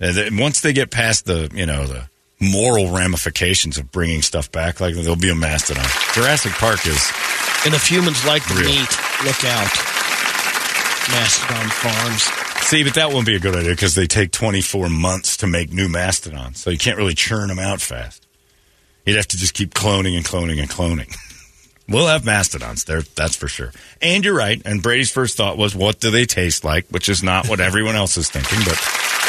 And 0.00 0.38
once 0.38 0.60
they 0.60 0.72
get 0.72 0.90
past 0.90 1.26
the, 1.26 1.50
you 1.52 1.66
know, 1.66 1.86
the 1.86 2.08
moral 2.42 2.90
ramifications 2.90 3.78
of 3.78 3.90
bringing 3.92 4.20
stuff 4.22 4.50
back, 4.50 4.80
like 4.80 4.94
there'll 4.94 5.16
be 5.16 5.30
a 5.30 5.34
mastodon. 5.34 5.86
Jurassic 6.12 6.52
Park 6.52 6.86
is 6.86 7.10
And 7.64 7.74
if 7.74 7.86
humans 7.88 8.24
like 8.26 8.46
the 8.48 8.54
Real. 8.54 8.68
meat, 8.68 8.90
look 9.24 9.44
out. 9.44 9.70
Mastodon 11.10 11.68
farms. 11.70 12.22
See, 12.66 12.84
but 12.84 12.94
that 12.94 13.12
won't 13.12 13.26
be 13.26 13.36
a 13.36 13.40
good 13.40 13.54
idea 13.56 13.70
because 13.70 13.94
they 13.94 14.06
take 14.06 14.32
24 14.32 14.88
months 14.88 15.36
to 15.38 15.46
make 15.46 15.72
new 15.72 15.88
mastodons. 15.88 16.60
So 16.60 16.70
you 16.70 16.78
can't 16.78 16.96
really 16.96 17.14
churn 17.14 17.48
them 17.48 17.58
out 17.58 17.80
fast. 17.80 18.26
You'd 19.04 19.16
have 19.16 19.28
to 19.28 19.36
just 19.36 19.54
keep 19.54 19.74
cloning 19.74 20.16
and 20.16 20.24
cloning 20.24 20.60
and 20.60 20.70
cloning. 20.70 21.14
we'll 21.88 22.06
have 22.06 22.24
mastodons 22.24 22.84
there, 22.84 23.02
that's 23.02 23.36
for 23.36 23.48
sure. 23.48 23.72
And 24.00 24.24
you're 24.24 24.36
right. 24.36 24.62
And 24.64 24.82
Brady's 24.82 25.10
first 25.10 25.36
thought 25.36 25.58
was, 25.58 25.74
what 25.74 26.00
do 26.00 26.10
they 26.10 26.24
taste 26.24 26.64
like? 26.64 26.86
Which 26.88 27.08
is 27.08 27.22
not 27.22 27.48
what 27.48 27.60
everyone 27.60 27.96
else 27.96 28.16
is 28.16 28.30
thinking. 28.30 28.60
But 28.64 28.80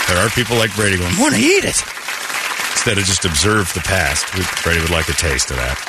there 0.07 0.17
are 0.17 0.29
people 0.29 0.57
like 0.57 0.73
Brady 0.75 0.97
going, 0.97 1.13
I 1.13 1.19
want 1.21 1.33
to 1.35 1.41
eat 1.41 1.65
it. 1.65 1.83
Instead 2.85 2.97
of 2.97 3.05
just 3.05 3.23
observe 3.23 3.73
the 3.73 3.79
past, 3.79 4.35
we- 4.35 4.43
Brady 4.61 4.81
would 4.81 4.89
like 4.89 5.07
a 5.07 5.13
taste 5.13 5.49
of 5.51 5.55
that. 5.55 5.79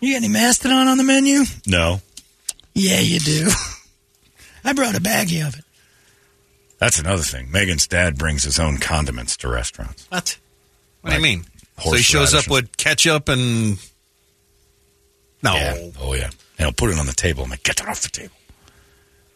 You 0.00 0.12
got 0.12 0.18
any 0.18 0.28
mastodon 0.28 0.86
on 0.86 0.98
the 0.98 1.02
menu? 1.02 1.42
No. 1.66 2.00
Yeah, 2.74 3.00
you 3.00 3.18
do. 3.18 3.48
I 4.64 4.72
brought 4.72 4.94
a 4.94 5.00
baggie 5.00 5.44
of 5.44 5.58
it. 5.58 5.64
That's 6.78 7.00
another 7.00 7.24
thing. 7.24 7.50
Megan's 7.50 7.88
dad 7.88 8.18
brings 8.18 8.44
his 8.44 8.60
own 8.60 8.78
condiments 8.78 9.36
to 9.38 9.48
restaurants. 9.48 10.06
What? 10.10 10.38
What 11.00 11.10
do 11.10 11.16
you 11.16 11.22
mean? 11.22 11.44
So 11.82 11.90
he 11.94 12.02
shows 12.02 12.34
up 12.34 12.48
with 12.48 12.76
ketchup 12.76 13.28
and. 13.28 13.78
No. 15.42 15.54
Yeah. 15.54 15.88
Oh, 16.00 16.14
yeah. 16.14 16.26
And 16.26 16.34
he'll 16.66 16.72
put 16.72 16.90
it 16.90 16.98
on 17.00 17.06
the 17.06 17.12
table. 17.14 17.42
I'm 17.42 17.50
like, 17.50 17.64
get 17.64 17.78
that 17.78 17.88
off 17.88 18.02
the 18.02 18.10
table. 18.10 18.34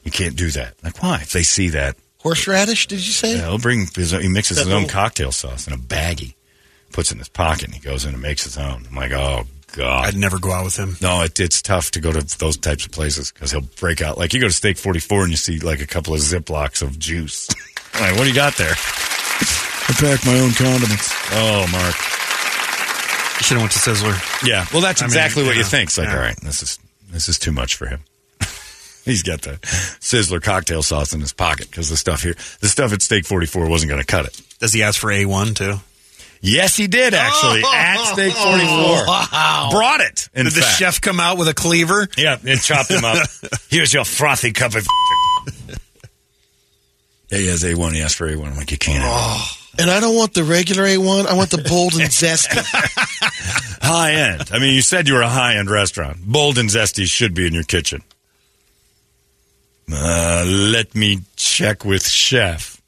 You 0.05 0.12
can't 0.12 0.37
do 0.37 0.53
that. 0.53 0.75
Like, 0.85 1.03
why? 1.03 1.16
If 1.23 1.33
they 1.33 1.42
see 1.42 1.71
that, 1.71 1.97
Horseradish, 2.27 2.89
did 2.89 3.07
you 3.07 3.12
say? 3.12 3.37
yeah, 3.37 3.49
he'll 3.49 3.59
bring 3.59 3.87
his 3.95 4.12
own, 4.12 4.21
he 4.21 4.29
mixes 4.29 4.57
That 4.57 4.65
his 4.65 4.75
own 4.75 4.89
cocktail 4.89 5.31
sauce 5.31 5.69
in 5.69 5.73
a 5.73 5.77
baggie, 5.77 6.35
puts 6.93 7.12
it 7.12 7.15
in 7.15 7.19
his 7.21 7.29
pocket, 7.29 7.67
and 7.67 7.75
he 7.75 7.81
goes 7.81 8.05
in 8.05 8.15
and 8.15 8.21
makes 8.21 8.43
his 8.43 8.59
own. 8.59 8.85
I'm 8.89 8.97
like, 8.97 9.12
oh, 9.12 9.45
God. 9.77 10.07
I'd 10.07 10.17
never 10.17 10.41
go 10.41 10.51
out 10.51 10.65
with 10.65 10.77
him. 10.77 10.97
No, 11.01 11.23
it, 11.23 11.39
it's 11.39 11.62
tough 11.62 11.93
to 11.93 12.01
go 12.01 12.11
to 12.11 12.39
those 12.39 12.57
types 12.57 12.85
of 12.85 12.91
places 12.91 13.31
because 13.31 13.53
he'll 13.53 13.61
break 13.61 14.03
out. 14.03 14.19
Like 14.19 14.35
you 14.35 14.41
go 14.41 14.49
to 14.49 14.53
Steak 14.53 14.77
44 14.77 15.23
and 15.23 15.31
you 15.31 15.37
see 15.37 15.61
like 15.61 15.81
a 15.81 15.87
couple 15.87 16.15
of 16.15 16.21
Ziplocs 16.21 16.83
of 16.83 16.99
juice. 16.99 17.49
like, 18.01 18.17
what 18.17 18.23
do 18.23 18.29
you 18.29 18.35
got 18.35 18.57
there? 18.57 18.75
I 18.75 19.95
pack 20.01 20.27
my 20.27 20.39
own 20.41 20.51
condiments. 20.51 21.12
Oh, 21.31 21.65
Mark. 21.71 21.95
You 23.39 23.45
should 23.45 23.59
have 23.59 23.62
went 23.62 23.73
to 23.73 23.79
Sizzler. 23.79 24.47
Yeah, 24.47 24.67
well, 24.73 24.83
that's 24.83 25.01
I 25.01 25.05
mean, 25.05 25.11
exactly 25.11 25.45
what 25.45 25.57
you 25.57 25.62
think. 25.62 25.91
It's 25.91 25.99
like, 25.99 26.09
yeah. 26.09 26.15
all 26.15 26.21
right, 26.21 26.41
this 26.41 26.62
is 26.62 26.79
this 27.11 27.29
is 27.29 27.39
too 27.39 27.53
much 27.53 27.77
for 27.77 27.87
him. 27.87 28.01
He's 29.07 29.23
got 29.23 29.40
the 29.42 29.53
Sizzler 30.01 30.42
cocktail 30.42 30.83
sauce 30.83 31.14
in 31.14 31.21
his 31.21 31.33
pocket 31.33 31.71
because 31.71 31.88
the 31.88 31.97
stuff 31.97 32.23
here, 32.25 32.35
the 32.61 32.66
stuff 32.66 32.92
at 32.92 33.01
Steak 33.01 33.25
44 33.25 33.69
wasn't 33.69 33.88
going 33.90 34.01
to 34.01 34.07
cut 34.07 34.27
it. 34.27 34.40
Does 34.59 34.73
he 34.73 34.83
ask 34.83 35.01
for 35.01 35.09
A1 35.09 35.55
too? 35.55 35.77
Yes, 36.40 36.77
he 36.77 36.88
did 36.88 37.14
actually 37.14 37.62
oh! 37.64 37.73
at 37.75 38.12
Steak 38.12 38.33
44. 38.35 38.66
Wow. 39.07 39.69
Brought 39.71 40.01
it. 40.01 40.29
In 40.35 40.45
Did 40.45 40.55
the 40.55 40.61
fact. 40.61 40.79
chef 40.79 41.01
come 41.01 41.21
out 41.21 41.38
with 41.38 41.47
a 41.49 41.55
cleaver? 41.55 42.09
Yeah, 42.16 42.37
and 42.47 42.61
chopped 42.61 42.90
him 42.90 43.05
up. 43.05 43.27
Here's 43.71 43.95
your 43.95 44.05
frothy 44.05 44.53
cup 44.53 44.75
of. 44.75 44.87
yeah, 47.31 47.38
he 47.38 47.47
has 47.47 47.62
A1. 47.62 47.92
He 47.92 48.03
asked 48.03 48.16
for 48.16 48.27
A1. 48.27 48.45
I'm 48.45 48.57
like, 48.57 48.73
you 48.73 48.79
can't. 48.79 49.05
it. 49.05 49.09
Oh. 49.09 49.51
And 49.79 49.90
I 49.90 50.01
don't 50.01 50.16
want 50.16 50.35
the 50.35 50.42
regular 50.42 50.83
A1. 50.85 51.27
I 51.27 51.35
want 51.35 51.51
the 51.51 51.59
bold 51.59 51.95
and 51.95 52.11
zesty. 52.11 52.59
High 53.83 54.12
end. 54.12 54.49
I 54.51 54.59
mean, 54.59 54.75
you 54.75 54.83
said 54.83 55.07
you 55.07 55.14
were 55.14 55.23
a 55.23 55.29
high 55.29 55.57
end 55.57 55.71
restaurant. 55.71 56.19
Bold 56.25 56.59
and 56.59 56.69
zesty 56.69 57.05
should 57.07 57.35
be 57.35 57.47
in 57.47 57.55
your 57.55 57.62
kitchen. 57.62 58.03
Uh, 59.90 60.44
let 60.46 60.94
me 60.94 61.20
check 61.37 61.85
with 61.85 62.07
chef. 62.09 62.81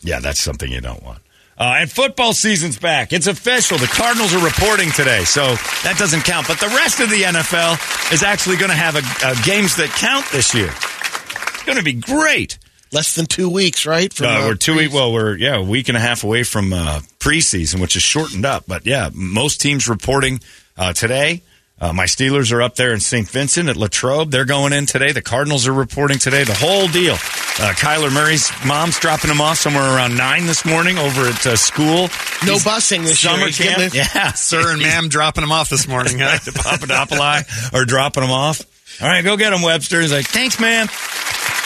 Yeah, 0.00 0.20
that's 0.20 0.40
something 0.40 0.70
you 0.70 0.80
don't 0.80 1.02
want. 1.02 1.20
Uh, 1.58 1.76
and 1.80 1.90
football 1.92 2.32
season's 2.32 2.78
back. 2.78 3.12
It's 3.12 3.26
official. 3.26 3.76
The 3.76 3.86
Cardinals 3.86 4.32
are 4.34 4.42
reporting 4.42 4.90
today, 4.92 5.24
so 5.24 5.42
that 5.84 5.96
doesn't 5.98 6.24
count. 6.24 6.48
But 6.48 6.58
the 6.58 6.68
rest 6.68 7.00
of 7.00 7.10
the 7.10 7.22
NFL 7.22 8.12
is 8.12 8.22
actually 8.22 8.56
going 8.56 8.70
to 8.70 8.76
have 8.76 8.96
a, 8.96 9.02
uh 9.26 9.34
games 9.44 9.76
that 9.76 9.90
count 9.90 10.24
this 10.32 10.54
year. 10.54 10.70
It's 10.70 11.62
going 11.64 11.76
to 11.76 11.84
be 11.84 11.92
great. 11.92 12.58
Less 12.92 13.14
than 13.14 13.26
two 13.26 13.48
weeks, 13.50 13.84
right? 13.86 14.12
From, 14.12 14.26
Uh, 14.26 14.30
uh, 14.30 14.46
we're 14.48 14.54
two 14.54 14.74
week. 14.76 14.92
Well, 14.92 15.12
we're 15.12 15.36
yeah 15.36 15.56
a 15.58 15.62
week 15.62 15.88
and 15.88 15.96
a 15.96 16.00
half 16.00 16.24
away 16.24 16.42
from 16.44 16.72
uh, 16.72 17.00
preseason, 17.20 17.80
which 17.80 17.94
is 17.94 18.02
shortened 18.02 18.46
up. 18.46 18.64
But 18.66 18.86
yeah, 18.86 19.10
most 19.12 19.60
teams 19.60 19.86
reporting 19.86 20.40
uh, 20.78 20.94
today. 20.94 21.42
Uh, 21.80 21.94
my 21.94 22.04
Steelers 22.04 22.52
are 22.52 22.60
up 22.60 22.74
there 22.74 22.92
in 22.92 23.00
St. 23.00 23.26
Vincent 23.26 23.70
at 23.70 23.76
Latrobe. 23.76 24.30
They're 24.30 24.44
going 24.44 24.74
in 24.74 24.84
today. 24.84 25.12
The 25.12 25.22
Cardinals 25.22 25.66
are 25.66 25.72
reporting 25.72 26.18
today. 26.18 26.44
The 26.44 26.52
whole 26.54 26.88
deal. 26.88 27.14
Uh, 27.14 27.72
Kyler 27.74 28.12
Murray's 28.12 28.50
mom's 28.66 28.98
dropping 28.98 29.30
him 29.30 29.40
off 29.40 29.56
somewhere 29.58 29.82
around 29.96 30.14
nine 30.16 30.44
this 30.46 30.66
morning 30.66 30.98
over 30.98 31.26
at 31.28 31.46
uh, 31.46 31.56
school. 31.56 32.08
No 32.44 32.58
He's- 32.58 32.64
busing 32.64 33.04
this 33.04 33.18
summer 33.20 33.46
He's 33.46 33.56
camp. 33.58 33.94
Yeah, 33.94 34.32
Sir 34.32 34.72
and 34.72 34.82
ma'am 34.82 35.08
dropping 35.08 35.42
him 35.42 35.52
off 35.52 35.70
this 35.70 35.88
morning. 35.88 36.18
Huh? 36.18 36.38
the 36.44 36.50
Papadopoli 36.58 37.72
are 37.74 37.84
dropping 37.86 38.24
him 38.24 38.30
off. 38.30 38.60
All 39.00 39.08
right, 39.08 39.24
go 39.24 39.38
get 39.38 39.52
him, 39.54 39.62
Webster. 39.62 40.02
He's 40.02 40.12
like, 40.12 40.26
thanks, 40.26 40.60
ma'am. 40.60 40.86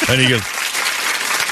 And 0.08 0.20
he 0.20 0.28
goes, 0.28 0.42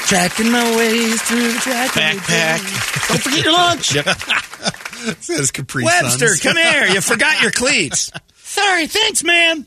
tracking 0.07 0.51
my 0.51 0.77
ways 0.77 1.21
through 1.23 1.51
the 1.51 1.59
track. 1.59 1.89
Backpack. 1.91 3.07
Don't 3.09 3.21
forget 3.21 3.43
your 3.43 3.53
lunch. 3.53 3.93
Yep. 3.95 4.05
Says 5.21 5.51
Capri 5.51 5.83
Webster, 5.83 6.27
Suns. 6.29 6.39
come 6.41 6.55
here. 6.55 6.85
You 6.87 7.01
forgot 7.01 7.41
your 7.41 7.51
cleats. 7.51 8.09
Sorry, 8.53 8.85
thanks, 8.87 9.23
man. 9.23 9.65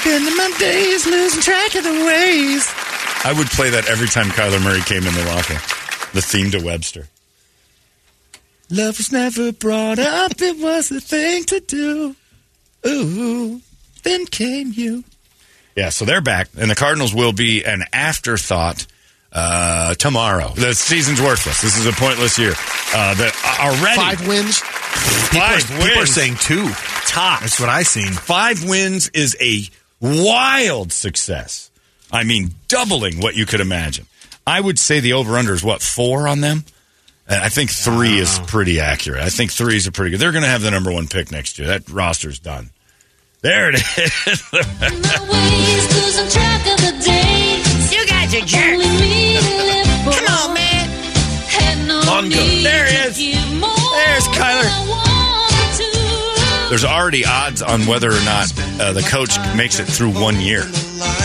Spending 0.00 0.36
my 0.36 0.52
days 0.58 1.06
losing 1.06 1.40
track 1.40 1.74
of 1.76 1.84
the 1.84 2.04
ways. 2.04 2.66
I 3.24 3.32
would 3.36 3.46
play 3.48 3.70
that 3.70 3.86
every 3.88 4.08
time 4.08 4.26
Kyler 4.30 4.62
Murray 4.62 4.80
came 4.80 5.06
in 5.06 5.14
the 5.14 5.24
locker. 5.26 5.54
The 6.12 6.20
theme 6.20 6.50
to 6.50 6.58
Webster. 6.58 7.06
Love 8.70 8.96
was 8.98 9.12
never 9.12 9.52
brought 9.52 10.00
up. 10.00 10.32
It 10.40 10.58
was 10.58 10.88
the 10.88 11.00
thing 11.00 11.44
to 11.44 11.60
do. 11.60 12.16
Ooh, 12.86 13.60
then 14.02 14.26
came 14.26 14.72
you. 14.74 15.04
Yeah, 15.76 15.90
so 15.90 16.04
they're 16.04 16.20
back, 16.20 16.48
and 16.58 16.68
the 16.70 16.74
Cardinals 16.74 17.14
will 17.14 17.32
be 17.32 17.64
an 17.64 17.84
afterthought 17.92 18.86
uh, 19.32 19.94
tomorrow. 19.94 20.48
The 20.56 20.74
season's 20.74 21.20
worthless. 21.20 21.62
This 21.62 21.78
is 21.78 21.86
a 21.86 21.92
pointless 21.92 22.36
year. 22.38 22.54
Uh, 22.92 23.14
the, 23.14 23.32
already 23.60 23.96
Five 23.96 24.26
wins. 24.26 24.58
Five 24.58 25.30
People 25.30 25.76
are, 25.76 25.78
people 25.78 25.94
are 25.94 25.98
wins. 26.00 26.10
saying 26.14 26.34
two. 26.40 26.68
Top. 27.12 27.40
That's 27.40 27.60
what 27.60 27.68
I 27.68 27.82
seen. 27.82 28.12
Five 28.12 28.64
wins 28.64 29.08
is 29.10 29.36
a 29.40 29.62
wild 30.00 30.92
success. 30.92 31.70
I 32.10 32.24
mean, 32.24 32.50
doubling 32.68 33.20
what 33.20 33.36
you 33.36 33.46
could 33.46 33.60
imagine. 33.60 34.06
I 34.46 34.60
would 34.60 34.78
say 34.78 35.00
the 35.00 35.12
over 35.12 35.36
under 35.36 35.54
is 35.54 35.62
what 35.62 35.82
four 35.82 36.26
on 36.26 36.40
them. 36.40 36.64
And 37.28 37.42
I 37.42 37.48
think 37.48 37.70
three 37.70 38.18
is 38.18 38.40
pretty 38.46 38.80
accurate. 38.80 39.22
I 39.22 39.28
think 39.28 39.52
three 39.52 39.76
is 39.76 39.86
a 39.86 39.92
pretty 39.92 40.10
good. 40.10 40.20
They're 40.20 40.32
going 40.32 40.42
to 40.42 40.48
have 40.50 40.62
the 40.62 40.70
number 40.70 40.92
one 40.92 41.06
pick 41.06 41.30
next 41.30 41.58
year. 41.58 41.68
That 41.68 41.88
roster's 41.88 42.38
done. 42.38 42.70
There 43.42 43.70
it 43.72 43.76
is. 43.76 44.42
You 47.92 48.06
guys 48.06 48.34
are 48.34 48.46
jerks. 48.46 50.16
Come 50.16 50.26
on, 50.26 50.54
man. 50.54 50.88
Mongo. 52.06 52.62
There 52.62 52.86
he 52.86 52.96
is. 52.96 53.16
There's 53.16 54.28
Kyler. 54.28 54.81
There's 56.72 56.86
already 56.86 57.26
odds 57.26 57.60
on 57.60 57.84
whether 57.84 58.08
or 58.08 58.24
not 58.24 58.48
uh, 58.80 58.96
the 58.96 59.04
coach 59.04 59.36
makes 59.54 59.78
it 59.78 59.84
through 59.84 60.16
one 60.16 60.40
year. 60.40 60.64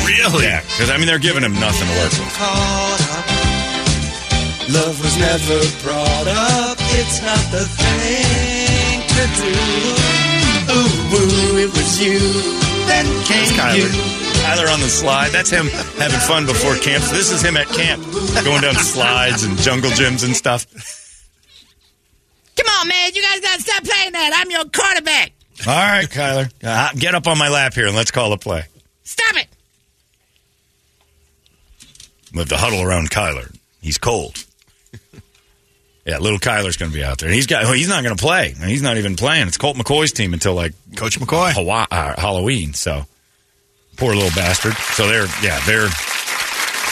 Really? 0.04 0.44
Yeah, 0.44 0.60
because 0.60 0.90
I 0.92 0.98
mean 0.98 1.08
they're 1.08 1.24
giving 1.24 1.42
him 1.42 1.54
nothing 1.54 1.88
to 1.88 1.96
work 2.04 2.12
with. 2.12 2.36
Love 4.76 5.00
was 5.00 5.16
never 5.16 5.56
brought 5.88 6.28
up. 6.28 6.76
It's 7.00 7.24
not 7.24 7.40
the 7.56 7.64
thing 7.64 9.00
to 9.08 9.24
do. 9.40 9.56
Ooh, 10.68 11.16
ooh, 11.16 11.64
it 11.64 11.72
was 11.72 11.96
you. 11.96 12.20
Then 12.92 13.08
came 13.24 13.48
Kyler. 13.56 13.88
you. 13.88 14.44
Tyler 14.44 14.68
on 14.68 14.82
the 14.82 14.92
slide. 14.92 15.32
That's 15.32 15.50
him 15.50 15.68
having 15.96 16.20
fun 16.28 16.46
before 16.46 16.76
camps. 16.76 17.10
This 17.10 17.32
is 17.32 17.42
him 17.42 17.56
at 17.56 17.68
camp, 17.68 18.04
going 18.44 18.64
down 18.64 18.76
slides 18.76 19.46
and 19.46 19.58
jungle 19.60 19.92
gyms 19.92 20.26
and 20.26 20.36
stuff. 20.36 20.68
Come 22.58 22.68
on, 22.82 22.90
man. 22.90 23.12
You 23.16 23.22
guys 23.24 23.40
got 23.40 23.56
to 23.56 23.62
stop 23.62 23.86
playing 23.86 24.12
that. 24.12 24.36
I'm 24.36 24.52
your 24.52 24.66
quarterback. 24.66 25.37
All 25.66 25.74
right, 25.74 26.08
Kyler, 26.08 26.52
uh, 26.64 26.90
get 26.96 27.16
up 27.16 27.26
on 27.28 27.38
my 27.38 27.50
lap 27.50 27.74
here 27.74 27.88
and 27.88 27.96
let's 27.96 28.12
call 28.12 28.32
a 28.34 28.38
play. 28.38 28.64
Stop 29.04 29.36
it. 29.38 29.48
with 32.34 32.50
the 32.50 32.58
huddle 32.58 32.82
around 32.82 33.10
Kyler. 33.10 33.54
He's 33.82 33.98
cold. 33.98 34.36
yeah, 36.06 36.18
little 36.20 36.40
Kyler's 36.40 36.78
going 36.78 36.92
to 36.92 36.98
be 36.98 37.04
out 37.04 37.20
there. 37.20 37.30
He's 37.32 37.48
got. 37.48 37.64
well, 37.64 37.74
He's 37.74 37.88
not 37.90 38.04
going 38.04 38.16
to 38.16 38.22
play. 38.22 38.54
And 38.60 38.70
he's 38.70 38.82
not 38.82 38.98
even 38.98 39.16
playing. 39.16 39.48
It's 39.48 39.58
Colt 39.58 39.78
McCoy's 39.78 40.12
team 40.12 40.34
until 40.34 40.54
like 40.54 40.74
Coach 40.96 41.20
McCoy. 41.20 41.54
Hawa- 41.54 41.88
uh, 41.90 42.20
Halloween. 42.20 42.74
So 42.74 43.06
poor 43.96 44.14
little 44.14 44.30
bastard. 44.36 44.74
So 44.74 45.08
they're 45.08 45.28
yeah 45.44 45.60
they're 45.66 45.88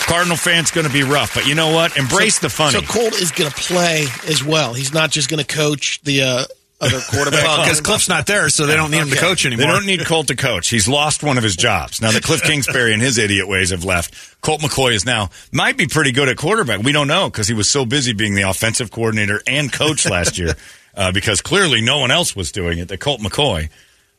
Cardinal 0.08 0.38
fans 0.38 0.72
going 0.72 0.88
to 0.88 0.94
be 0.94 1.04
rough. 1.04 1.34
But 1.36 1.48
you 1.48 1.56
know 1.56 1.74
what? 1.74 1.98
Embrace 1.98 2.40
So- 2.40 2.48
the 2.48 2.50
funny. 2.50 2.80
So 2.80 2.82
Colt 2.92 3.14
is 3.22 3.32
going 3.32 3.50
to 3.52 3.56
play 3.56 4.06
as 4.28 4.44
well. 4.44 4.74
He's 4.74 4.94
not 4.94 5.12
just 5.12 5.30
going 5.30 5.44
to 5.44 5.56
coach 5.56 6.02
the 6.04 6.22
uh, 6.24 6.46
other 6.82 7.00
quarterback. 7.00 7.44
Well, 7.44 7.64
because 7.64 7.82
Cliff's 7.82 8.10
not 8.10 8.26
there, 8.26 8.50
so 8.50 8.66
they 8.66 8.76
don't 8.76 8.92
need 8.92 9.02
him 9.02 9.10
to 9.10 9.16
coach 9.16 9.46
anymore. 9.46 9.68
They 9.68 9.72
don't 9.72 9.86
need 9.86 10.06
Colt 10.06 10.28
to 10.28 10.36
coach. 10.36 10.68
He's 10.68 10.88
lost 10.88 11.24
one 11.24 11.38
of 11.38 11.44
his 11.44 11.56
jobs. 11.56 12.02
Now 12.02 12.12
that 12.12 12.24
Cliff 12.24 12.42
Kingsbury 12.44 12.94
and 12.94 13.02
his 13.02 13.18
idiot 13.18 13.48
ways 13.48 13.70
have 13.70 13.86
left, 13.86 14.42
Colt 14.42 14.62
McCoy 14.62 14.94
is 14.94 15.06
now 15.06 15.30
might 15.52 15.78
be 15.78 15.88
pretty 15.88 16.12
good 16.12 16.28
at 16.28 16.38
quarterback. 16.38 16.82
We 16.82 16.92
don't 16.92 17.08
know 17.08 17.30
because 17.30 17.48
he 17.48 17.54
was 17.54 17.70
so 17.70 17.86
busy 17.86 18.14
being 18.14 18.36
the 18.36 18.44
offensive 18.44 18.92
coordinator 18.92 19.42
and 19.48 19.72
coach 19.72 20.08
last 20.10 20.38
year. 20.38 20.56
Uh, 20.98 21.12
because 21.12 21.42
clearly 21.42 21.82
no 21.82 22.00
one 22.00 22.10
else 22.10 22.38
was 22.38 22.54
doing 22.54 22.80
it. 22.80 22.88
That 22.88 23.02
Colt 23.02 23.20
McCoy 23.20 23.70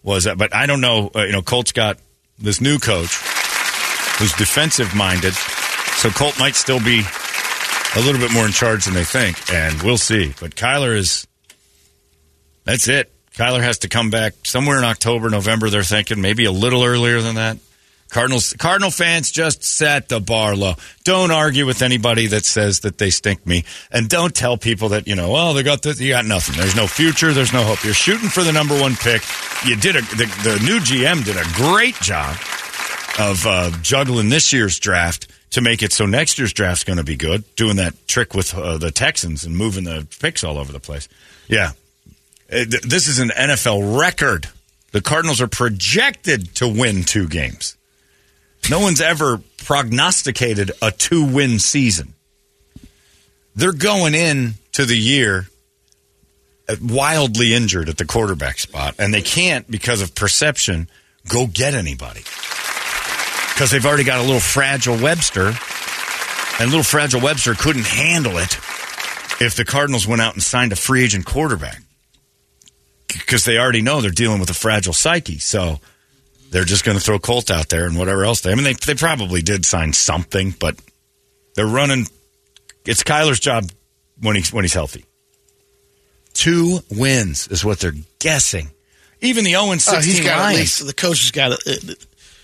was 0.03 0.25
that, 0.25 0.37
but 0.37 0.55
I 0.55 0.67
don't 0.67 0.83
know. 0.83 1.11
Uh, 1.15 1.23
you 1.23 1.33
know, 1.33 1.41
Colt's 1.41 1.73
got 1.73 1.99
this 2.39 2.61
new 2.61 2.79
coach 2.79 3.17
who's 4.19 4.35
defensive 4.35 4.95
minded, 4.95 5.33
so 5.33 6.11
Colt 6.11 6.39
might 6.39 6.55
still 6.55 6.79
be 6.79 7.03
a 7.97 8.01
little 8.01 8.21
bit 8.21 8.31
more 8.31 8.45
in 8.45 8.53
charge 8.53 8.85
than 8.85 8.93
they 8.93 9.05
think, 9.05 9.51
and 9.51 9.81
we'll 9.83 9.97
see. 9.97 10.35
But 10.39 10.55
Kyler 10.55 10.95
is 10.95 11.27
that's 12.67 12.89
it. 12.89 13.11
Kyler 13.35 13.63
has 13.63 13.79
to 13.79 13.89
come 13.89 14.11
back 14.11 14.35
somewhere 14.45 14.79
in 14.79 14.85
October, 14.85 15.31
November. 15.31 15.71
They're 15.71 15.83
thinking 15.83 16.21
maybe 16.21 16.45
a 16.45 16.53
little 16.53 16.83
earlier 16.83 17.21
than 17.21 17.37
that. 17.37 17.59
Cardinals, 18.09 18.55
Cardinal 18.55 18.91
fans, 18.91 19.31
just 19.31 19.65
set 19.65 20.09
the 20.09 20.21
bar 20.21 20.55
low. 20.55 20.75
Don't 21.05 21.31
argue 21.31 21.67
with 21.67 21.83
anybody 21.83 22.29
that 22.29 22.45
says 22.45 22.81
that 22.81 22.99
they 22.99 23.11
stink 23.11 23.45
me, 23.47 23.65
and 23.91 24.09
don't 24.09 24.35
tell 24.35 24.57
people 24.57 24.91
that 24.91 25.09
you 25.09 25.17
know. 25.17 25.31
Well, 25.31 25.55
they 25.55 25.63
got 25.63 25.83
this. 25.83 26.01
You 26.01 26.13
got 26.13 26.25
nothing. 26.25 26.57
There's 26.57 26.77
no 26.77 26.87
future. 26.87 27.33
There's 27.33 27.53
no 27.53 27.65
hope. 27.65 27.83
You're 27.85 27.95
shooting 27.95 28.29
for 28.29 28.45
the 28.45 28.53
number 28.53 28.79
one 28.81 28.95
pick. 28.95 29.23
You 29.67 29.77
did 29.77 29.97
a. 29.97 30.03
The, 30.03 30.27
the 30.45 30.65
new 30.65 30.79
GM 30.79 31.25
did 31.25 31.37
a 31.37 31.45
great 31.55 31.97
job 31.97 32.37
of 33.19 33.45
uh, 33.47 33.71
juggling 33.83 34.29
this 34.29 34.53
year's 34.53 34.79
draft 34.79 35.27
to 35.51 35.61
make 35.61 35.83
it 35.83 35.93
so 35.93 36.07
next 36.07 36.39
year's 36.39 36.53
draft's 36.53 36.85
going 36.85 36.99
to 36.99 37.05
be 37.05 37.17
good. 37.17 37.43
Doing 37.57 37.77
that 37.77 38.07
trick 38.07 38.35
with 38.35 38.55
uh, 38.55 38.79
the 38.79 38.93
Texans 38.93 39.45
and 39.45 39.57
moving 39.57 39.85
the 39.85 40.07
picks 40.21 40.45
all 40.45 40.59
over 40.59 40.73
the 40.73 40.81
place. 40.81 41.09
Yeah, 41.49 41.73
this 42.49 43.09
is 43.09 43.19
an 43.19 43.31
NFL 43.31 43.99
record. 43.99 44.49
The 44.93 45.01
Cardinals 45.01 45.41
are 45.41 45.49
projected 45.49 46.55
to 46.57 46.69
win 46.69 47.05
two 47.05 47.29
games. 47.29 47.77
No 48.71 48.81
one's 48.81 49.01
ever 49.01 49.41
prognosticated 49.59 50.73
a 50.81 50.91
two 50.91 51.25
win 51.25 51.59
season. 51.59 52.15
They're 53.55 53.73
going 53.73 54.15
in 54.15 54.55
to 54.73 54.85
the 54.85 54.97
year 54.97 55.47
uh, 56.69 56.77
wildly 56.83 57.55
injured 57.55 57.89
at 57.89 57.97
the 57.97 58.05
quarterback 58.05 58.59
spot, 58.59 58.97
and 58.99 59.15
they 59.15 59.23
can't, 59.23 59.71
because 59.71 60.03
of 60.03 60.15
perception, 60.15 60.89
go 61.29 61.47
get 61.47 61.75
anybody. 61.75 62.21
Because 63.55 63.71
they've 63.71 63.87
already 63.87 64.05
got 64.05 64.19
a 64.19 64.23
little 64.23 64.41
fragile 64.41 64.99
Webster, 64.99 65.53
and 66.59 66.71
little 66.71 66.83
fragile 66.83 67.21
Webster 67.21 67.55
couldn't 67.55 67.87
handle 67.87 68.37
it 68.39 68.55
if 69.41 69.55
the 69.57 69.65
Cardinals 69.65 70.07
went 70.07 70.21
out 70.21 70.35
and 70.35 70.43
signed 70.43 70.73
a 70.73 70.77
free 70.77 71.05
agent 71.05 71.25
quarterback 71.25 71.81
because 73.19 73.45
they 73.45 73.59
already 73.59 73.83
know 73.83 74.01
they're 74.01 74.11
dealing 74.11 74.41
with 74.41 74.51
a 74.51 74.55
fragile 74.55 74.93
psyche. 74.93 75.39
So 75.39 75.81
they're 76.51 76.65
just 76.65 76.85
going 76.85 76.97
to 76.97 77.03
throw 77.03 77.19
Colt 77.19 77.51
out 77.51 77.69
there 77.69 77.87
and 77.87 77.99
whatever 77.99 78.25
else 78.25 78.41
they. 78.41 78.53
I 78.53 78.55
mean, 78.55 78.65
they 78.65 78.75
they 78.75 78.95
probably 78.95 79.43
did 79.43 79.65
sign 79.65 79.93
something, 79.93 80.55
but 80.59 80.77
they're 81.55 81.67
running. 81.67 82.07
It's 82.85 83.03
Kyler's 83.03 83.41
job 83.41 83.71
when 84.21 84.37
he's 84.37 84.53
when 84.53 84.65
he's 84.65 84.75
healthy. 84.75 85.05
Two 86.33 86.81
wins 86.91 87.49
is 87.49 87.65
what 87.65 87.81
they're 87.81 87.95
guessing. 88.19 88.71
Even 89.21 89.45
the 89.45 89.55
and 89.55 89.73
Oh, 89.73 89.77
sixteen 89.77 90.15
he's 90.17 90.25
got 90.25 90.53
at 90.53 90.57
least 90.57 90.87
the 90.87 90.93
coach 90.93 91.21
has 91.21 91.31
got 91.31 91.53
uh, 91.53 91.95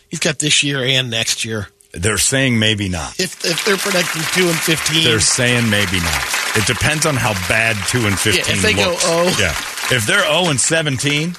he's 0.09 0.21
got 0.21 0.39
this 0.39 0.63
year 0.63 0.83
and 0.83 1.11
next 1.11 1.45
year. 1.45 1.69
They're 1.93 2.19
saying 2.19 2.59
maybe 2.59 2.89
not. 2.89 3.19
If 3.21 3.45
if 3.45 3.65
they're 3.65 3.77
predicting 3.77 4.23
two 4.33 4.49
and 4.49 4.59
fifteen, 4.59 5.05
They're 5.05 5.21
saying 5.21 5.69
maybe 5.71 5.99
not. 6.01 6.25
It 6.57 6.67
depends 6.67 7.07
on 7.07 7.17
how 7.17 7.33
bad 7.49 7.77
two 7.89 8.07
and 8.07 8.19
fifteen. 8.19 8.45
Yeah, 8.47 8.53
if 8.55 8.63
they 8.63 8.75
go 8.75 8.91
looks. 8.91 9.05
Oh. 9.07 9.37
yeah. 9.39 9.55
If 9.97 10.07
they're 10.07 10.23
zero 10.23 10.49
and 10.49 10.61
seventeen, 10.61 11.37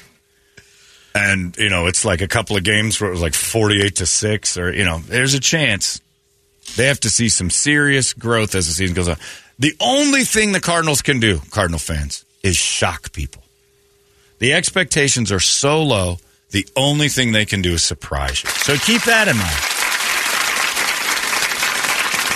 and 1.16 1.58
you 1.58 1.70
know 1.70 1.88
it's 1.88 2.06
like 2.06 2.22
a 2.22 2.28
couple 2.28 2.56
of 2.56 2.64
games 2.64 3.02
where 3.02 3.10
it 3.10 3.14
was 3.14 3.22
like 3.22 3.34
forty-eight 3.34 3.98
to 3.98 4.06
six, 4.06 4.58
or 4.58 4.72
you 4.72 4.86
know, 4.86 5.00
there's 5.00 5.34
a 5.34 5.40
chance 5.40 6.02
they 6.76 6.88
have 6.88 7.00
to 7.02 7.10
see 7.10 7.30
some 7.30 7.50
serious 7.50 8.14
growth 8.14 8.56
as 8.56 8.68
the 8.68 8.74
season 8.74 8.96
goes 8.96 9.10
on. 9.10 9.18
The 9.60 9.76
only 9.80 10.24
thing 10.24 10.52
the 10.52 10.60
Cardinals 10.60 11.02
can 11.02 11.20
do, 11.20 11.40
Cardinal 11.52 11.80
fans, 11.80 12.26
is 12.42 12.56
shock 12.56 13.12
people. 13.12 13.44
The 14.40 14.54
expectations 14.54 15.32
are 15.32 15.40
so 15.40 15.84
low. 15.84 16.18
The 16.50 16.68
only 16.76 17.10
thing 17.10 17.32
they 17.32 17.46
can 17.46 17.62
do 17.62 17.74
is 17.74 17.84
surprise 17.84 18.44
you. 18.44 18.50
So 18.50 18.76
keep 18.78 19.04
that 19.04 19.28
in 19.28 19.38
mind. 19.38 19.83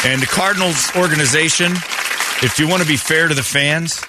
And 0.05 0.21
the 0.21 0.27
Cardinals 0.27 0.95
organization, 0.95 1.71
if 2.43 2.59
you 2.59 2.67
want 2.67 2.81
to 2.81 2.87
be 2.87 2.97
fair 2.97 3.27
to 3.27 3.33
the 3.33 3.43
fans, 3.43 4.01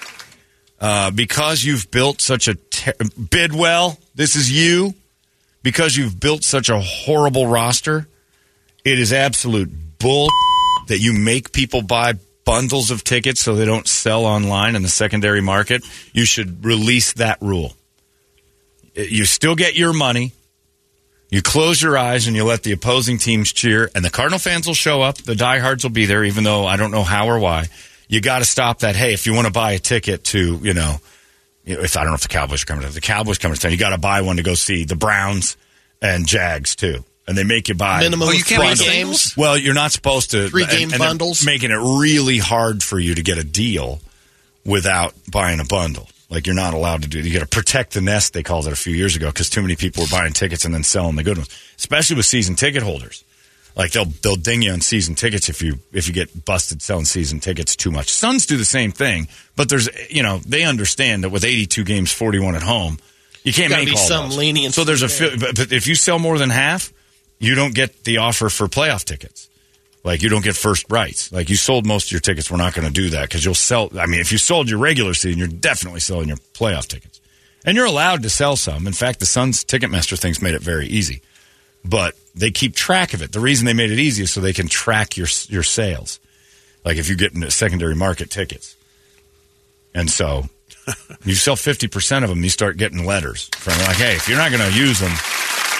uh, 0.79 1.11
because 1.11 1.63
you've 1.63 1.91
built 1.91 2.21
such 2.21 2.47
a 2.47 2.55
ter- 2.55 2.93
Bidwell, 3.29 3.97
this 4.15 4.35
is 4.35 4.51
you. 4.51 4.93
Because 5.61 5.97
you've 5.97 6.17
built 6.19 6.45
such 6.45 6.69
a 6.69 6.79
horrible 6.79 7.45
roster, 7.45 8.07
it 8.85 8.97
is 8.97 9.11
absolute 9.11 9.69
bull 9.99 10.29
that 10.87 10.99
you 10.99 11.11
make 11.11 11.51
people 11.51 11.81
buy 11.81 12.13
bundles 12.45 12.91
of 12.91 13.03
tickets 13.03 13.41
so 13.41 13.55
they 13.55 13.65
don't 13.65 13.87
sell 13.87 14.25
online 14.25 14.75
in 14.77 14.83
the 14.83 14.89
secondary 14.89 15.41
market. 15.41 15.83
You 16.13 16.23
should 16.23 16.63
release 16.63 17.11
that 17.13 17.41
rule. 17.41 17.73
You 18.95 19.25
still 19.25 19.55
get 19.55 19.75
your 19.75 19.91
money. 19.91 20.31
You 21.29 21.41
close 21.43 21.79
your 21.81 21.97
eyes 21.97 22.25
and 22.27 22.35
you 22.35 22.43
let 22.43 22.63
the 22.63 22.71
opposing 22.71 23.19
teams 23.19 23.53
cheer, 23.53 23.89
and 23.93 24.03
the 24.03 24.09
Cardinal 24.09 24.39
fans 24.39 24.65
will 24.65 24.73
show 24.73 25.01
up. 25.03 25.17
The 25.19 25.35
diehards 25.35 25.83
will 25.83 25.91
be 25.91 26.05
there, 26.05 26.23
even 26.23 26.43
though 26.43 26.65
I 26.65 26.75
don't 26.75 26.91
know 26.91 27.03
how 27.03 27.27
or 27.27 27.37
why. 27.39 27.67
You 28.07 28.19
got 28.19 28.39
to 28.39 28.45
stop 28.45 28.79
that. 28.79 28.95
Hey, 28.95 29.13
if 29.13 29.27
you 29.27 29.33
want 29.35 29.45
to 29.45 29.53
buy 29.53 29.73
a 29.73 29.79
ticket 29.79 30.23
to, 30.25 30.59
you 30.63 30.73
know, 30.73 30.95
if 31.65 31.95
I 31.95 32.01
don't 32.01 32.09
know 32.11 32.15
if 32.15 32.21
the 32.23 32.27
Cowboys 32.29 32.63
are 32.63 32.65
coming 32.65 32.87
to 32.87 32.91
the 32.91 32.99
Cowboys 33.01 33.37
coming 33.37 33.53
to 33.55 33.61
town, 33.61 33.71
you 33.71 33.77
got 33.77 33.89
to 33.91 33.99
buy 33.99 34.21
one 34.21 34.37
to 34.37 34.43
go 34.43 34.55
see 34.55 34.85
the 34.85 34.95
Browns 34.95 35.55
and 36.01 36.25
Jags 36.25 36.75
too, 36.75 37.03
and 37.27 37.37
they 37.37 37.43
make 37.43 37.69
you 37.69 37.75
buy 37.75 37.99
minimum 37.99 38.29
Oh, 38.29 38.31
you 38.31 38.43
can't 38.43 38.77
three 38.79 38.87
buy 38.87 38.91
games. 38.91 39.37
well, 39.37 39.55
you're 39.55 39.75
not 39.75 39.91
supposed 39.91 40.31
to 40.31 40.49
Three 40.49 40.63
and- 40.63 40.71
game 40.71 40.81
and 40.91 40.91
they're 40.93 41.09
bundles? 41.09 41.45
making 41.45 41.69
it 41.69 41.75
really 41.99 42.39
hard 42.39 42.81
for 42.81 42.97
you 42.99 43.13
to 43.13 43.21
get 43.21 43.37
a 43.37 43.43
deal 43.43 44.01
without 44.65 45.13
buying 45.31 45.59
a 45.59 45.65
bundle. 45.65 46.09
Like 46.29 46.45
you're 46.45 46.55
not 46.55 46.73
allowed 46.73 47.01
to 47.01 47.07
do. 47.07 47.19
You 47.19 47.33
got 47.33 47.39
to 47.39 47.47
protect 47.47 47.93
the 47.93 48.01
nest. 48.01 48.33
They 48.33 48.43
called 48.43 48.67
it 48.67 48.73
a 48.73 48.75
few 48.75 48.93
years 48.93 49.15
ago 49.15 49.27
because 49.27 49.49
too 49.49 49.61
many 49.61 49.75
people 49.75 50.03
were 50.03 50.09
buying 50.11 50.33
tickets 50.33 50.63
and 50.63 50.73
then 50.73 50.83
selling 50.83 51.15
the 51.15 51.23
good 51.23 51.37
ones, 51.37 51.49
especially 51.77 52.17
with 52.17 52.25
season 52.27 52.55
ticket 52.55 52.83
holders. 52.83 53.23
Like 53.75 53.91
they'll 53.91 54.05
they'll 54.05 54.35
ding 54.35 54.61
you 54.61 54.71
on 54.71 54.81
season 54.81 55.15
tickets 55.15 55.49
if 55.49 55.61
you 55.61 55.79
if 55.91 56.07
you 56.07 56.13
get 56.13 56.45
busted 56.45 56.81
selling 56.81 57.05
season 57.05 57.39
tickets 57.39 57.75
too 57.75 57.91
much. 57.91 58.09
Suns 58.11 58.45
do 58.45 58.57
the 58.57 58.65
same 58.65 58.91
thing, 58.91 59.27
but 59.55 59.69
there's 59.69 59.89
you 60.09 60.21
know 60.21 60.39
they 60.39 60.63
understand 60.63 61.23
that 61.23 61.29
with 61.29 61.43
82 61.43 61.83
games, 61.83 62.11
41 62.11 62.55
at 62.55 62.63
home, 62.63 62.99
you 63.43 63.53
can't 63.53 63.71
make 63.71 63.89
all 63.89 63.97
some 63.97 64.29
those. 64.29 64.37
leniency 64.37 64.73
So 64.73 64.83
there's 64.83 65.01
a 65.03 65.07
there. 65.07 65.29
few, 65.31 65.39
but, 65.39 65.55
but 65.55 65.71
if 65.71 65.87
you 65.87 65.95
sell 65.95 66.19
more 66.19 66.37
than 66.37 66.49
half, 66.49 66.91
you 67.39 67.55
don't 67.55 67.73
get 67.73 68.03
the 68.03 68.17
offer 68.17 68.49
for 68.49 68.67
playoff 68.67 69.05
tickets. 69.05 69.48
Like 70.03 70.21
you 70.21 70.29
don't 70.29 70.43
get 70.43 70.55
first 70.55 70.85
rights. 70.89 71.31
Like 71.31 71.49
you 71.49 71.55
sold 71.55 71.85
most 71.85 72.07
of 72.07 72.11
your 72.11 72.21
tickets. 72.21 72.49
We're 72.49 72.57
not 72.57 72.73
going 72.73 72.87
to 72.87 72.93
do 72.93 73.09
that 73.09 73.23
because 73.23 73.43
you'll 73.43 73.53
sell. 73.53 73.89
I 73.97 74.05
mean, 74.05 74.21
if 74.21 74.31
you 74.31 74.37
sold 74.37 74.69
your 74.69 74.79
regular 74.79 75.13
season, 75.13 75.39
you're 75.39 75.47
definitely 75.47 75.99
selling 75.99 76.29
your 76.29 76.37
playoff 76.53 76.87
tickets, 76.87 77.19
and 77.65 77.75
you're 77.75 77.85
allowed 77.85 78.23
to 78.23 78.29
sell 78.29 78.55
some. 78.55 78.87
In 78.87 78.93
fact, 78.93 79.19
the 79.19 79.25
Suns 79.25 79.63
Ticketmaster 79.65 80.17
thing's 80.17 80.41
made 80.41 80.55
it 80.55 80.61
very 80.61 80.87
easy, 80.87 81.21
but 81.83 82.15
they 82.33 82.49
keep 82.51 82.75
track 82.75 83.13
of 83.13 83.21
it. 83.21 83.33
The 83.33 83.41
reason 83.41 83.65
they 83.65 83.73
made 83.73 83.91
it 83.91 83.99
easy 83.99 84.23
is 84.23 84.31
so 84.31 84.39
they 84.39 84.53
can 84.53 84.67
track 84.67 85.17
your 85.17 85.27
your 85.47 85.63
sales. 85.63 86.19
Like 86.85 86.97
if 86.97 87.09
you 87.09 87.17
get 87.17 87.33
into 87.33 87.51
secondary 87.51 87.95
market 87.95 88.29
tickets, 88.29 88.77
and 89.93 90.09
so 90.09 90.45
you 91.25 91.35
sell 91.35 91.57
fifty 91.57 91.89
percent 91.89 92.23
of 92.23 92.29
them, 92.29 92.41
you 92.41 92.49
start 92.49 92.77
getting 92.77 93.05
letters 93.05 93.49
from 93.57 93.73
like, 93.79 93.97
hey, 93.97 94.15
if 94.15 94.29
you're 94.29 94.37
not 94.37 94.51
going 94.51 94.71
to 94.71 94.77
use 94.77 95.01
them, 95.01 95.11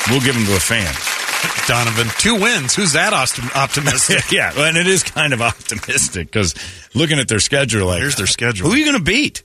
we'll 0.10 0.20
give 0.20 0.36
them 0.36 0.44
to 0.44 0.52
the 0.52 0.60
fans. 0.60 1.19
Donovan, 1.68 2.08
two 2.18 2.36
wins. 2.36 2.76
Who's 2.76 2.94
that 2.94 3.14
optim- 3.14 3.56
optimistic? 3.56 4.32
yeah, 4.32 4.52
and 4.56 4.78
it 4.78 4.88
is 4.88 5.04
kind 5.04 5.34
of 5.34 5.42
optimistic 5.42 6.28
because 6.28 6.56
looking 6.96 7.20
at 7.20 7.28
their 7.28 7.40
schedule, 7.40 7.88
like 7.88 8.00
Here's 8.00 8.16
their 8.16 8.28
schedule. 8.28 8.68
Who 8.68 8.74
are 8.74 8.78
you 8.78 8.86
going 8.86 8.98
to 8.98 9.04
beat? 9.04 9.44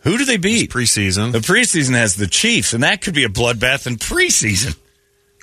Who 0.00 0.18
do 0.18 0.26
they 0.26 0.36
beat? 0.36 0.70
preseason. 0.70 1.32
The 1.32 1.38
preseason 1.38 1.94
has 1.94 2.16
the 2.16 2.26
Chiefs, 2.26 2.74
and 2.74 2.82
that 2.82 3.00
could 3.00 3.14
be 3.14 3.24
a 3.24 3.28
bloodbath 3.28 3.86
in 3.86 3.96
preseason. 3.96 4.76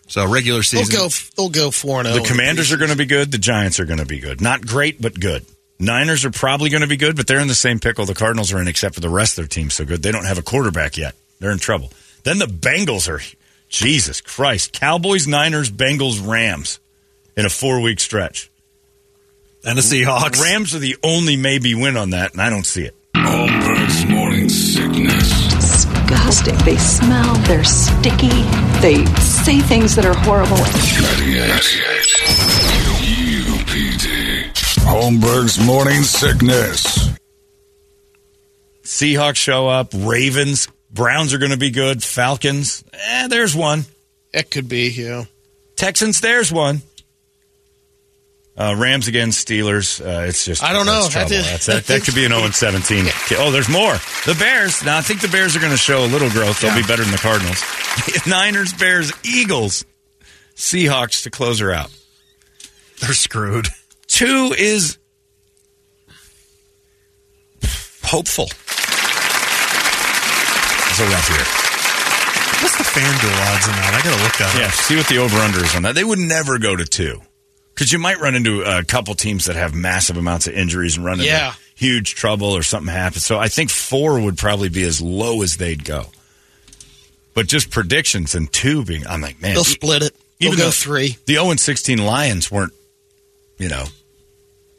So 0.08 0.28
regular 0.28 0.60
They'll 0.60 0.86
season. 0.86 0.95
go. 0.95 1.10
They'll 1.36 1.50
go 1.50 1.71
four 1.71 2.00
and 2.00 2.08
oh 2.08 2.13
The. 2.15 2.21
Commanders 2.21 2.71
are 2.71 2.78
going 2.78 2.91
to 2.91 2.97
be 2.97 3.06
good. 3.06 3.32
The 3.32 3.38
Giants 3.38 3.80
are 3.80 3.86
going 3.86 4.00
to 4.00 4.06
be 4.06 4.19
good. 4.19 4.41
Not 4.41 4.65
great, 4.65 5.02
but 5.02 5.19
good. 5.19 5.45
Niners 5.80 6.26
are 6.26 6.32
probably 6.32 6.69
going 6.69 6.82
to 6.82 6.88
be 6.88 6.97
good, 6.97 7.15
but 7.15 7.26
they're 7.26 7.39
in 7.39 7.47
the 7.47 7.56
same 7.56 7.80
pickle 7.80 8.06
the 8.06 8.13
Cardinals 8.13 8.54
are 8.54 8.62
in, 8.62 8.67
except 8.67 8.93
for 8.93 9.02
the 9.02 9.10
rest 9.10 9.34
of 9.34 9.43
their 9.43 9.47
team 9.47 9.71
so 9.71 9.84
good. 9.84 10.04
They 10.04 10.12
don't 10.12 10.26
have 10.26 10.38
a 10.38 10.43
quarterback 10.43 10.95
yet. 10.95 11.15
They're 11.39 11.52
in 11.52 11.58
trouble. 11.58 11.91
Then 12.24 12.38
the 12.38 12.45
Bengals 12.45 13.10
are 13.10 13.19
Jesus 13.72 14.22
Christ. 14.22 14.74
Cowboys, 14.74 15.28
Niners, 15.28 15.72
Bengals, 15.72 16.26
Rams 16.26 16.80
in 17.36 17.46
a 17.46 17.50
four 17.50 17.82
week 17.82 18.00
stretch. 18.00 18.52
And 19.64 19.78
the 19.78 19.82
Seahawks. 19.82 20.42
Rams 20.42 20.76
are 20.76 20.80
the 20.80 20.98
only 21.04 21.38
maybe 21.38 21.74
win 21.74 21.98
on 21.98 22.12
that, 22.12 22.34
and 22.34 22.42
I 22.42 22.50
don't 22.50 22.66
see 22.66 22.84
it. 22.84 22.96
Holmberg's 23.16 24.06
morning 24.10 24.50
sickness. 24.50 25.48
Disgusting. 25.54 26.58
They 26.66 26.78
smell, 26.78 27.34
they're 27.48 27.64
sticky, 27.64 28.44
they 28.82 29.06
say 29.20 29.60
things 29.60 29.96
that 29.96 30.06
are 30.06 30.16
horrible. 30.16 30.58
98. 30.58 30.62
UPD. 33.62 34.52
Holmberg's 34.84 35.66
morning 35.66 36.02
sickness. 36.04 37.10
Seahawks 38.84 39.38
show 39.38 39.70
up, 39.70 39.94
Ravens, 39.94 40.68
Browns 40.92 41.34
are 41.34 41.38
going 41.38 41.52
to 41.52 41.58
be 41.58 41.70
good, 41.70 42.04
Falcons, 42.04 42.84
eh, 42.94 43.28
there's 43.28 43.56
one. 43.56 43.86
It 44.34 44.52
could 44.52 44.68
be, 44.68 44.90
yeah. 44.90 45.26
Texans, 45.76 46.22
there's 46.22 46.52
one. 46.52 46.82
Uh, 48.58 48.76
Rams 48.78 49.08
against 49.08 49.48
Steelers. 49.48 50.06
Uh, 50.06 50.28
it's 50.28 50.46
just 50.46 50.62
I 50.62 50.74
don't 50.74 50.86
know. 50.86 51.08
That 51.08 51.30
that, 51.66 51.86
that 51.86 52.04
could 52.04 52.14
be 52.14 52.26
an 52.26 52.32
0 52.38 52.52
17. 52.52 53.06
Oh, 53.38 53.50
there's 53.50 53.70
more. 53.70 53.94
The 54.26 54.36
Bears. 54.38 54.84
Now 54.84 54.98
I 54.98 55.02
think 55.02 55.22
the 55.22 55.30
Bears 55.30 55.56
are 55.56 55.60
going 55.60 55.72
to 55.72 55.78
show 55.78 56.04
a 56.04 56.08
little 56.08 56.30
growth. 56.30 56.60
They'll 56.62 56.76
be 56.76 56.84
better 56.84 57.02
than 57.02 57.12
the 57.12 57.18
Cardinals. 57.18 57.64
Niners, 58.28 58.74
Bears, 58.74 59.14
Eagles, 59.24 59.86
Seahawks 60.56 61.24
to 61.24 61.32
close 61.32 61.60
her 61.60 61.72
out. 61.72 61.90
They're 63.00 63.14
screwed. 63.14 63.68
Two 64.08 64.54
is 64.56 64.98
hopeful. 68.04 68.50
It's 71.02 71.10
a 71.10 71.16
rough 71.16 71.30
year. 71.30 71.46
What's 72.62 72.78
the 72.78 72.84
FanDuel 72.84 73.56
odds 73.56 73.68
on 73.68 73.74
that? 73.76 73.98
I 74.00 74.04
got 74.08 74.16
to 74.18 74.24
look 74.24 74.38
that 74.38 74.56
Yeah, 74.60 74.68
up. 74.68 74.74
see 74.74 74.96
what 74.96 75.08
the 75.08 75.18
over 75.18 75.38
under 75.38 75.64
is 75.64 75.76
on 75.76 75.82
that. 75.84 75.96
They 75.96 76.04
would 76.04 76.20
never 76.20 76.60
go 76.60 76.76
to 76.76 76.86
two 76.86 77.20
because 77.74 77.92
you 77.92 77.98
might 77.98 78.20
run 78.20 78.36
into 78.36 78.62
a 78.62 78.84
couple 78.84 79.16
teams 79.16 79.46
that 79.46 79.56
have 79.56 79.74
massive 79.74 80.16
amounts 80.18 80.46
of 80.48 80.54
injuries 80.54 80.98
and 80.98 81.06
run 81.06 81.16
into 81.16 81.26
Yeah. 81.26 81.54
huge 81.76 82.14
trouble 82.14 82.50
or 82.52 82.62
something 82.62 82.94
happens. 82.94 83.26
So 83.26 83.40
I 83.40 83.48
think 83.48 83.72
four 83.72 84.20
would 84.20 84.38
probably 84.38 84.70
be 84.70 84.84
as 84.84 85.02
low 85.02 85.42
as 85.42 85.58
they'd 85.58 85.84
go. 85.84 86.08
But 87.34 87.48
just 87.48 87.72
predictions 87.72 88.36
and 88.36 88.52
two 88.52 88.86
being, 88.86 89.08
I'm 89.08 89.22
like, 89.22 89.42
man, 89.42 89.56
They'll 89.56 89.64
split 89.64 90.04
it. 90.04 90.16
They'll 90.40 90.54
even 90.54 90.60
go 90.66 90.70
three. 90.72 91.18
The 91.26 91.34
0 91.36 91.56
16 91.56 91.98
Lions 91.98 92.52
weren't, 92.52 92.74
you 93.58 93.70
know, 93.70 93.86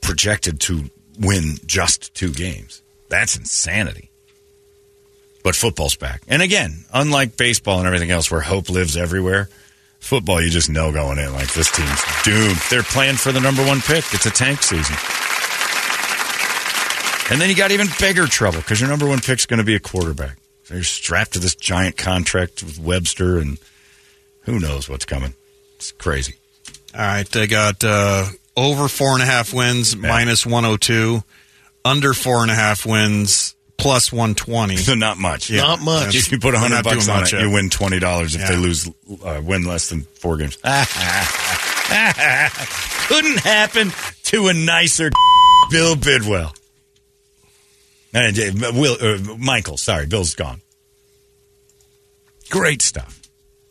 projected 0.02 0.61
to 0.61 0.88
win 1.18 1.58
just 1.66 2.14
two 2.14 2.32
games. 2.32 2.80
That's 3.08 3.37
insanity. 3.37 4.11
But 5.42 5.57
football's 5.57 5.96
back. 5.96 6.22
And 6.28 6.40
again, 6.40 6.85
unlike 6.92 7.37
baseball 7.37 7.78
and 7.78 7.87
everything 7.87 8.11
else 8.11 8.31
where 8.31 8.40
hope 8.40 8.70
lives 8.70 8.96
everywhere, 8.96 9.48
football, 9.98 10.40
you 10.40 10.50
just 10.50 10.70
know 10.70 10.92
going 10.92 11.18
in 11.18 11.33
like 11.33 11.52
this 11.52 11.70
team's 11.70 12.02
doomed. 12.24 12.61
They're 12.70 12.83
playing 12.83 13.16
for 13.16 13.33
the 13.33 13.40
number 13.40 13.64
one 13.64 13.81
pick. 13.81 14.05
It's 14.12 14.26
a 14.26 14.31
tank 14.31 14.62
season. 14.62 14.96
And 17.31 17.40
then 17.40 17.48
you 17.48 17.57
got 17.57 17.70
even 17.70 17.87
bigger 17.98 18.26
trouble 18.26 18.59
because 18.59 18.81
your 18.81 18.90
number 18.90 19.09
one 19.09 19.20
pick's 19.20 19.46
going 19.46 19.59
to 19.59 19.64
be 19.64 19.74
a 19.74 19.81
quarterback. 19.81 20.37
So 20.64 20.74
you're 20.74 20.85
strapped 20.85 21.33
to 21.33 21.38
this 21.38 21.55
giant 21.55 21.96
contract 21.96 22.62
with 22.62 22.78
Webster, 22.78 23.38
and 23.38 23.59
who 24.42 24.61
knows 24.61 24.88
what's 24.88 25.05
coming. 25.05 25.35
It's 25.76 25.92
crazy. 25.92 26.35
All 26.94 27.00
right, 27.00 27.26
they 27.28 27.46
got 27.46 27.83
uh, 27.83 28.26
over 28.57 28.87
four 28.87 29.14
and 29.14 29.22
a 29.22 29.26
half 29.26 29.55
wins, 29.55 29.96
minus 29.96 30.44
102. 30.44 31.22
Under 31.85 32.12
four 32.14 32.42
and 32.42 32.50
a 32.50 32.55
half 32.55 32.85
wins, 32.87 33.57
plus 33.82 34.10
120. 34.12 34.76
So 34.78 34.94
not 34.96 35.18
much. 35.18 35.50
Yeah. 35.50 35.60
Not 35.62 35.80
much. 35.82 36.14
If 36.14 36.32
you 36.32 36.38
put 36.38 36.54
a 36.54 36.58
hundred 36.58 36.84
bucks 36.84 37.08
on 37.08 37.24
it, 37.24 37.32
yet. 37.32 37.42
you 37.42 37.50
win 37.50 37.68
twenty 37.70 37.98
dollars 37.98 38.34
if 38.34 38.40
Yeah. 38.42 38.50
they 38.52 38.56
lose, 38.56 38.88
uh, 39.24 39.40
win 39.44 39.64
less 39.64 39.88
than 39.90 40.02
four 40.02 40.36
games. 40.38 40.56
Couldn't 43.06 43.40
happen 43.40 43.92
to 44.24 44.48
a 44.48 44.54
nicer 44.54 45.10
Bill 45.70 45.94
Bidwill. 45.96 46.56
And 48.14 48.38
uh, 48.38 48.72
Will 48.74 48.96
uh, 49.00 49.18
Michael, 49.38 49.76
sorry, 49.76 50.06
Bill's 50.06 50.34
gone. 50.34 50.60
Great 52.50 52.82
stuff. 52.82 53.20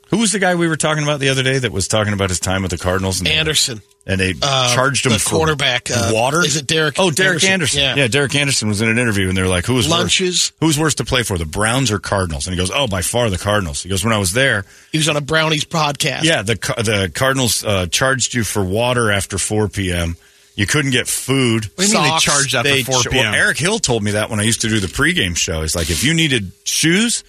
Who 0.09 0.17
was 0.17 0.31
the 0.31 0.39
guy 0.39 0.55
we 0.55 0.67
were 0.67 0.77
talking 0.77 1.03
about 1.03 1.19
the 1.19 1.29
other 1.29 1.43
day 1.43 1.59
that 1.59 1.71
was 1.71 1.87
talking 1.87 2.13
about 2.13 2.29
his 2.29 2.39
time 2.39 2.63
with 2.63 2.71
the 2.71 2.77
Cardinals? 2.77 3.19
And 3.19 3.27
they- 3.27 3.33
Anderson. 3.35 3.81
And 4.07 4.19
they 4.19 4.33
Uh, 4.41 4.73
charged 4.73 5.05
him 5.05 5.11
the 5.13 5.19
for 5.19 5.29
quarterback, 5.29 5.89
uh, 5.91 6.11
water. 6.13 6.43
is 6.43 6.55
it 6.55 6.65
Derek 6.67 6.95
Oh, 6.97 7.11
Derek 7.11 7.43
Anderson? 7.43 7.49
Anderson. 7.51 7.79
Yeah. 7.81 7.95
Yeah. 7.95 8.07
Derek 8.07 8.33
Anderson 8.35 8.67
was 8.69 8.81
in 8.81 8.89
an 8.89 8.97
interview, 8.97 9.27
and 9.29 9.37
they 9.37 9.41
were 9.41 9.47
like, 9.47 9.65
"Who 9.65 9.75
was 9.75 9.87
Lunches. 9.87 10.51
Worse? 10.61 10.67
Who's 10.75 10.79
worse 10.79 10.95
to 10.95 11.05
play 11.05 11.23
for, 11.23 11.37
the 11.37 11.45
Browns 11.45 11.91
or 11.91 11.99
Cardinals?" 11.99 12.47
And 12.47 12.53
he 12.53 12.57
goes, 12.57 12.71
"Oh, 12.73 12.87
by 12.87 13.01
far 13.01 13.29
the 13.29 13.37
Cardinals." 13.37 13.83
He 13.83 13.89
goes, 13.89 14.03
"When 14.03 14.13
I 14.13 14.17
was 14.17 14.31
there, 14.33 14.65
He 14.91 14.97
was 14.97 15.07
on 15.09 15.17
a 15.17 15.21
Brownies 15.21 15.65
podcast. 15.65 16.23
yeah, 16.23 16.41
the 16.41 16.55
the 16.83 17.11
Cardinals 17.13 17.63
uh, 17.63 17.87
charged 17.87 18.33
you 18.33 18.43
for 18.43 18.63
water 18.63 19.11
after 19.11 19.37
4 19.37 19.67
p.m. 19.69 20.17
You 20.55 20.67
couldn't 20.67 20.91
get 20.91 21.07
food. 21.07 21.65
What 21.75 21.85
do 21.85 21.91
you 21.91 21.93
mean 21.93 22.03
they 22.03 22.09
Socks. 22.09 22.23
charged 22.23 22.55
after 22.55 22.69
They 22.69 22.83
4 22.83 23.03
p.m.? 23.03 23.15
Well, 23.31 23.35
Eric 23.35 23.57
Hill 23.57 23.79
told 23.79 24.03
me 24.03 24.11
that 24.11 24.29
when 24.29 24.39
I 24.39 24.43
used 24.43 24.61
to 24.61 24.67
do 24.69 24.79
the 24.81 24.87
pregame 24.87 25.35
show. 25.37 25.61
He's 25.61 25.75
like, 25.75 25.89
if 25.89 26.03
you 26.03 26.13
needed 26.13 26.51
shoes, 26.65 27.23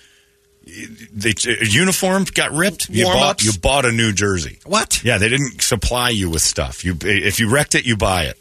the 0.65 1.67
uniform 1.69 2.25
got 2.33 2.53
ripped. 2.53 2.89
You 2.89 3.05
bought, 3.05 3.43
you 3.43 3.53
bought 3.61 3.85
a 3.85 3.93
new 3.93 4.13
jersey. 4.13 4.59
What? 4.65 5.03
Yeah, 5.05 5.19
they 5.19 5.29
didn't 5.29 5.63
supply 5.63 6.11
you 6.11 6.31
with 6.31 6.43
stuff. 6.43 6.85
You 6.85 6.97
if 7.03 7.41
you 7.41 7.51
wrecked 7.51 7.75
it, 7.75 7.85
you 7.85 7.97
buy 7.97 8.25
it. 8.25 8.39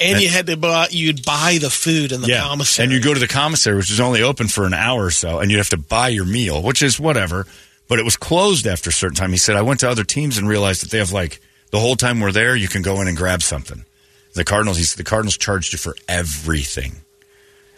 And 0.00 0.20
you 0.20 0.28
had 0.28 0.46
to 0.46 0.56
buy, 0.56 0.88
you'd 0.90 1.24
buy 1.24 1.58
the 1.60 1.70
food 1.70 2.10
in 2.12 2.22
the 2.22 2.36
commissary. 2.36 2.84
And 2.84 2.92
you 2.92 3.00
go 3.00 3.14
to 3.14 3.20
the 3.20 3.28
commissary, 3.28 3.76
which 3.76 3.90
is 3.90 4.00
only 4.00 4.22
open 4.22 4.48
for 4.48 4.66
an 4.66 4.74
hour 4.74 5.04
or 5.04 5.10
so, 5.10 5.38
and 5.38 5.50
you'd 5.50 5.58
have 5.58 5.68
to 5.70 5.76
buy 5.76 6.08
your 6.08 6.24
meal, 6.24 6.60
which 6.62 6.82
is 6.82 6.98
whatever. 6.98 7.46
But 7.88 7.98
it 7.98 8.04
was 8.04 8.16
closed 8.16 8.66
after 8.66 8.90
a 8.90 8.92
certain 8.92 9.14
time. 9.14 9.30
He 9.30 9.38
said, 9.38 9.54
I 9.54 9.62
went 9.62 9.80
to 9.80 9.88
other 9.88 10.02
teams 10.02 10.38
and 10.38 10.48
realized 10.48 10.82
that 10.82 10.90
they 10.90 10.98
have 10.98 11.12
like 11.12 11.40
the 11.70 11.78
whole 11.78 11.96
time 11.96 12.20
we're 12.20 12.32
there, 12.32 12.56
you 12.56 12.68
can 12.68 12.82
go 12.82 13.00
in 13.00 13.08
and 13.08 13.16
grab 13.16 13.42
something. 13.42 13.84
The 14.34 14.44
Cardinals, 14.44 14.78
he 14.78 14.84
said, 14.84 14.98
the 14.98 15.08
Cardinals 15.08 15.36
charged 15.36 15.72
you 15.72 15.78
for 15.78 15.94
everything. 16.08 16.96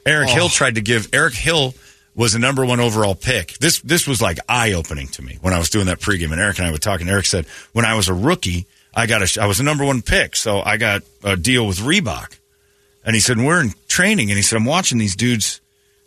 Eric 0.07 0.29
oh. 0.31 0.35
Hill 0.35 0.49
tried 0.49 0.77
to 0.77 0.81
give 0.81 1.09
Eric 1.13 1.35
Hill 1.35 1.75
was 2.15 2.35
a 2.35 2.39
number 2.39 2.65
one 2.65 2.81
overall 2.81 3.15
pick. 3.15 3.55
This 3.55 3.81
this 3.81 4.07
was 4.07 4.23
like 4.23 4.39
eye 4.49 4.73
opening 4.73 5.09
to 5.09 5.23
me 5.23 5.39
when 5.41 5.53
I 5.53 5.59
was 5.59 5.71
doing 5.71 5.87
that 5.87 6.01
pregame. 6.01 6.33
And 6.33 6.41
Eric 6.41 6.59
and 6.59 6.67
I 6.67 6.71
were 6.71 6.79
talking. 6.79 7.09
Eric 7.09 7.27
said, 7.27 7.47
when 7.73 7.85
I 7.85 7.95
was 7.95 8.09
a 8.09 8.15
rookie, 8.15 8.67
I 8.95 9.07
got 9.07 9.39
I 9.39 9.47
was 9.47 9.61
a 9.61 9.65
number 9.65 9.85
one 9.85 10.03
pick, 10.03 10.37
so 10.37 10.61
I 10.61 10.77
got 10.77 11.03
a 11.23 11.37
deal 11.37 11.67
with 11.67 11.79
Reebok. 11.79 12.39
And 13.05 13.15
he 13.15 13.21
said, 13.21 13.37
we're 13.39 13.61
in 13.61 13.75
training, 13.89 14.31
and 14.31 14.37
he 14.37 14.43
said, 14.43 14.57
I'm 14.57 14.65
watching 14.65 14.99
these 14.99 15.17
dudes 15.17 15.61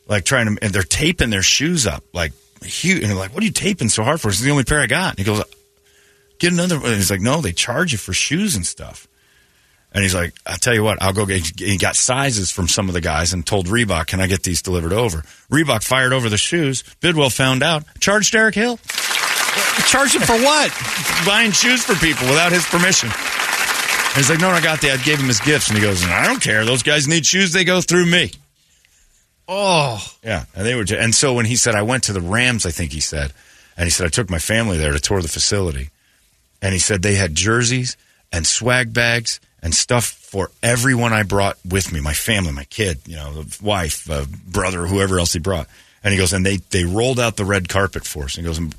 like 0.08 0.24
trying 0.24 0.56
to, 0.56 0.64
and 0.64 0.74
they're 0.74 0.84
taping 0.84 1.30
their 1.30 1.44
shoes 1.44 1.86
up 1.86 2.04
like 2.14 2.32
huge. 2.64 3.02
And 3.02 3.10
they're 3.10 3.18
like, 3.18 3.34
what 3.34 3.44
are 3.44 3.46
you 3.46 3.52
taping 3.52 3.90
so 3.90 4.04
hard 4.04 4.22
for? 4.22 4.30
It's 4.30 4.40
the 4.40 4.52
only 4.52 4.64
pair 4.64 4.80
I 4.80 4.88
got. 4.88 5.12
And 5.12 5.20
he 5.20 5.26
goes, 5.26 5.44
get 6.40 6.54
another. 6.54 6.78
one. 6.78 6.88
And 6.88 6.96
he's 6.96 7.12
like, 7.12 7.22
no, 7.22 7.42
they 7.42 7.52
charge 7.52 7.92
you 7.92 7.98
for 7.98 8.14
shoes 8.14 8.56
and 8.56 8.66
stuff. 8.66 9.08
And 9.98 10.04
he's 10.04 10.14
like, 10.14 10.36
I'll 10.46 10.58
tell 10.58 10.76
you 10.76 10.84
what, 10.84 11.02
I'll 11.02 11.12
go 11.12 11.26
get, 11.26 11.60
he 11.60 11.76
got 11.76 11.96
sizes 11.96 12.52
from 12.52 12.68
some 12.68 12.88
of 12.88 12.94
the 12.94 13.02
guys 13.02 13.34
and 13.34 13.44
told 13.44 13.66
Reebok, 13.66 14.06
can 14.06 14.20
I 14.20 14.28
get 14.28 14.44
these 14.44 14.62
delivered 14.62 14.94
over? 14.94 15.24
Reebok 15.50 15.84
fired 15.84 16.14
over 16.14 16.30
the 16.30 16.38
shoes. 16.38 16.84
Bidwill 17.02 17.36
found 17.36 17.64
out, 17.64 17.84
charged 18.00 18.32
Derek 18.32 18.54
Hill. 18.54 18.78
Charged 19.88 20.14
him 20.14 20.22
for 20.22 20.38
what? 20.38 20.72
Buying 21.26 21.52
shoes 21.52 21.84
for 21.84 21.96
people 21.96 22.28
without 22.28 22.52
his 22.52 22.64
permission. 22.68 23.10
And 23.10 24.18
he's 24.18 24.30
like, 24.30 24.40
no, 24.40 24.50
I 24.50 24.62
got 24.62 24.82
the, 24.82 24.92
I 24.92 24.98
gave 24.98 25.18
him 25.20 25.26
his 25.26 25.40
gifts. 25.40 25.70
And 25.70 25.80
he 25.80 25.84
goes, 25.84 26.04
I 26.06 26.28
don't 26.28 26.44
care. 26.44 26.64
Those 26.64 26.84
guys 26.84 27.08
need 27.08 27.26
shoes. 27.26 27.52
They 27.52 27.64
go 27.64 27.82
through 27.82 28.06
me. 28.06 28.30
oh, 29.48 30.00
Yeah, 30.24 30.46
and 30.54 30.64
they 30.64 30.76
were, 30.76 30.86
and 30.92 31.16
so 31.16 31.34
when 31.34 31.48
he 31.48 31.56
said 31.56 31.74
I 31.74 31.82
went 31.82 32.04
to 32.04 32.14
the 32.14 32.22
Rams, 32.22 32.68
I 32.68 32.70
think 32.70 32.92
he 32.92 33.00
said, 33.00 33.34
and 33.76 33.86
he 33.86 33.90
said 33.90 34.06
I 34.06 34.10
took 34.10 34.30
my 34.30 34.38
family 34.38 34.78
there 34.78 34.92
to 34.94 35.00
tour 35.00 35.24
the 35.24 35.28
facility, 35.28 35.90
and 36.62 36.72
he 36.74 36.80
said 36.80 37.02
they 37.02 37.16
had 37.16 37.34
jerseys 37.34 37.98
and 38.32 38.46
swag 38.46 38.94
bags 38.94 39.40
and 39.68 39.76
stuff 39.76 40.06
for 40.06 40.50
everyone 40.64 41.12
I 41.12 41.24
brought 41.24 41.58
with 41.68 41.92
me, 41.92 42.00
my 42.00 42.14
family, 42.14 42.54
my 42.54 42.64
kid, 42.64 43.00
you 43.06 43.18
know, 43.18 43.34
the 43.34 43.58
wife, 43.62 44.10
uh, 44.10 44.24
brother, 44.48 44.88
whoever 44.88 45.20
else 45.20 45.34
he 45.34 45.40
brought, 45.40 45.68
and 46.06 46.14
he 46.14 46.18
goes, 46.18 46.32
and 46.32 46.46
they 46.46 46.58
they 46.72 46.86
rolled 46.86 47.20
out 47.20 47.36
the 47.36 47.44
red 47.44 47.68
carpet 47.68 48.06
for 48.06 48.24
us, 48.24 48.38
and 48.38 48.46
he 48.46 48.50
goes, 48.50 48.58
and 48.58 48.74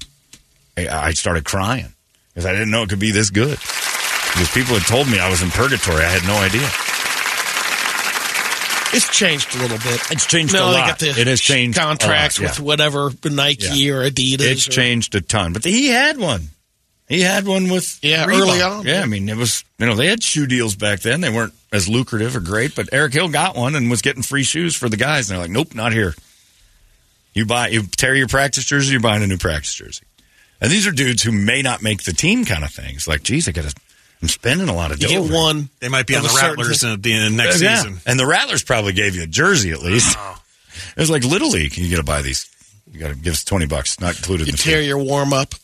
I 0.78 0.88
I 0.88 1.10
started 1.12 1.44
crying 1.44 1.92
because 2.32 2.46
I 2.46 2.52
didn't 2.52 2.70
know 2.70 2.84
it 2.84 2.88
could 2.88 2.98
be 2.98 3.10
this 3.10 3.28
good. 3.28 3.58
Because 3.58 4.50
people 4.54 4.74
had 4.78 4.86
told 4.86 5.10
me 5.10 5.18
I 5.18 5.28
was 5.28 5.42
in 5.42 5.50
purgatory, 5.50 6.02
I 6.02 6.08
had 6.08 6.24
no 6.26 6.36
idea. 6.40 6.66
it's 8.96 9.08
changed 9.10 9.54
a 9.54 9.58
little 9.58 9.76
bit. 9.78 10.00
It's 10.10 10.24
changed 10.26 10.54
no, 10.54 10.70
a 10.70 10.72
lot. 10.72 10.98
the 10.98 11.10
It 11.10 11.26
has 11.26 11.40
changed 11.40 11.76
a 11.76 11.82
contracts 11.82 12.40
lot, 12.40 12.48
with 12.50 12.60
whatever 12.60 13.10
Nike 13.24 13.66
Yeah. 13.84 13.92
or 13.94 14.10
Adidas. 14.10 14.40
It's 14.40 14.68
or- 14.68 14.70
changed 14.70 15.14
a 15.14 15.20
ton, 15.20 15.52
but 15.52 15.64
he 15.64 15.88
had 15.88 16.16
one. 16.16 16.48
He 17.08 17.22
had 17.22 17.46
one 17.46 17.70
with 17.70 17.98
Yeah, 18.02 18.26
Reebok. 18.26 18.40
early 18.40 18.62
on. 18.62 18.86
Yeah, 18.86 19.00
I 19.02 19.06
mean 19.06 19.28
it 19.28 19.36
was 19.36 19.64
you 19.78 19.86
know 19.86 19.94
they 19.94 20.06
had 20.08 20.22
shoe 20.22 20.46
deals 20.46 20.74
back 20.76 21.00
then. 21.00 21.20
They 21.22 21.30
weren't 21.30 21.54
as 21.72 21.88
lucrative 21.88 22.36
or 22.36 22.40
great, 22.40 22.74
but 22.74 22.88
Eric 22.92 23.14
Hill 23.14 23.28
got 23.28 23.56
one 23.56 23.74
and 23.74 23.90
was 23.90 24.02
getting 24.02 24.22
free 24.22 24.42
shoes 24.42 24.74
for 24.76 24.88
the 24.88 24.96
guys. 24.96 25.28
And 25.30 25.36
they're 25.36 25.44
like, 25.44 25.50
nope, 25.50 25.74
not 25.74 25.92
here. 25.92 26.14
You 27.34 27.46
buy 27.46 27.68
you 27.68 27.82
tear 27.84 28.14
your 28.14 28.28
practice 28.28 28.64
jersey, 28.64 28.92
you're 28.92 29.00
buying 29.00 29.22
a 29.22 29.26
new 29.26 29.38
practice 29.38 29.74
jersey. 29.74 30.04
And 30.60 30.70
these 30.72 30.86
are 30.86 30.92
dudes 30.92 31.22
who 31.22 31.30
may 31.32 31.62
not 31.62 31.82
make 31.82 32.02
the 32.02 32.12
team, 32.12 32.44
kind 32.44 32.64
of 32.64 32.70
things. 32.72 33.06
Like, 33.06 33.22
geez, 33.22 33.48
I 33.48 33.52
got 33.52 33.64
to. 33.64 33.74
I'm 34.20 34.26
spending 34.28 34.68
a 34.68 34.74
lot 34.74 34.90
of 34.90 35.00
You 35.00 35.06
dough. 35.08 35.22
get 35.28 35.32
one. 35.32 35.68
They 35.78 35.88
might 35.88 36.08
be 36.08 36.16
on 36.16 36.24
the 36.24 36.36
Rattlers 36.42 36.82
at 36.82 37.00
the 37.00 37.12
end 37.12 37.26
of 37.26 37.32
next 37.34 37.62
uh, 37.62 37.64
Yeah. 37.64 37.76
season. 37.76 38.00
And 38.04 38.18
the 38.18 38.26
Rattlers 38.26 38.64
probably 38.64 38.92
gave 38.92 39.14
you 39.14 39.22
a 39.22 39.26
jersey 39.28 39.70
at 39.70 39.78
least. 39.80 40.16
Oh. 40.18 40.42
It 40.96 41.00
was 41.00 41.08
like 41.10 41.22
Little 41.22 41.50
League. 41.50 41.76
You 41.76 41.88
got 41.88 41.98
to 41.98 42.02
buy 42.02 42.22
these. 42.22 42.50
You 42.92 42.98
got 42.98 43.08
to 43.10 43.14
give 43.14 43.34
us 43.34 43.44
twenty 43.44 43.66
bucks, 43.66 44.00
not 44.00 44.16
included. 44.16 44.48
You 44.48 44.52
in 44.52 44.56
the 44.56 44.62
tear 44.62 44.80
fee. 44.80 44.86
your 44.88 44.98
warm 44.98 45.32
up. 45.32 45.54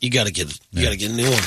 Yeah. 0.00 0.06
You 0.06 0.10
got 0.10 0.26
to 0.26 0.32
get 0.32 0.58
you 0.72 0.82
got 0.84 0.90
to 0.90 0.96
get 0.96 1.10
a 1.10 1.14
new 1.14 1.24
one. 1.30 1.42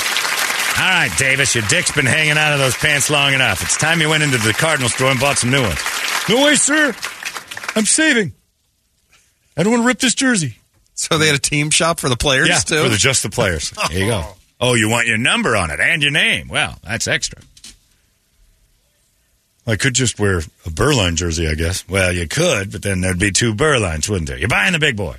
All 0.77 0.87
right, 0.87 1.11
Davis, 1.17 1.53
your 1.53 1.63
dick's 1.69 1.91
been 1.91 2.05
hanging 2.05 2.37
out 2.37 2.53
of 2.53 2.59
those 2.59 2.75
pants 2.75 3.09
long 3.09 3.33
enough. 3.33 3.61
It's 3.61 3.77
time 3.77 4.01
you 4.01 4.09
went 4.09 4.23
into 4.23 4.37
the 4.37 4.53
Cardinal 4.53 4.89
store 4.89 5.11
and 5.11 5.19
bought 5.19 5.37
some 5.37 5.51
new 5.51 5.61
ones. 5.61 5.79
No 6.29 6.45
way, 6.45 6.55
sir. 6.55 6.93
I'm 7.75 7.85
saving. 7.85 8.33
I 9.57 9.63
don't 9.63 9.71
want 9.73 9.83
to 9.83 9.87
rip 9.87 9.99
this 9.99 10.15
jersey. 10.15 10.57
So 10.95 11.17
they 11.17 11.27
had 11.27 11.35
a 11.35 11.39
team 11.39 11.69
shop 11.71 11.99
for 11.99 12.09
the 12.09 12.15
players 12.15 12.47
Yeah, 12.47 12.59
too. 12.59 12.83
for 12.83 12.89
the, 12.89 12.97
just 12.97 13.21
the 13.23 13.29
players. 13.29 13.71
There 13.89 13.99
you 13.99 14.05
go. 14.07 14.25
Oh, 14.59 14.73
you 14.75 14.89
want 14.89 15.07
your 15.07 15.17
number 15.17 15.55
on 15.55 15.71
it 15.71 15.79
and 15.79 16.01
your 16.01 16.11
name. 16.11 16.47
Well, 16.47 16.77
that's 16.83 17.07
extra. 17.07 17.39
I 19.67 19.75
could 19.75 19.93
just 19.93 20.19
wear 20.19 20.41
a 20.65 20.69
Burline 20.71 21.15
jersey, 21.15 21.47
I 21.47 21.53
guess. 21.55 21.87
Well, 21.87 22.11
you 22.11 22.27
could, 22.27 22.71
but 22.71 22.81
then 22.81 23.01
there'd 23.01 23.19
be 23.19 23.31
two 23.31 23.53
Burlines, 23.53 24.09
wouldn't 24.09 24.27
there? 24.29 24.37
You're 24.37 24.47
buying 24.49 24.73
the 24.73 24.79
big 24.79 24.97
boy. 24.97 25.17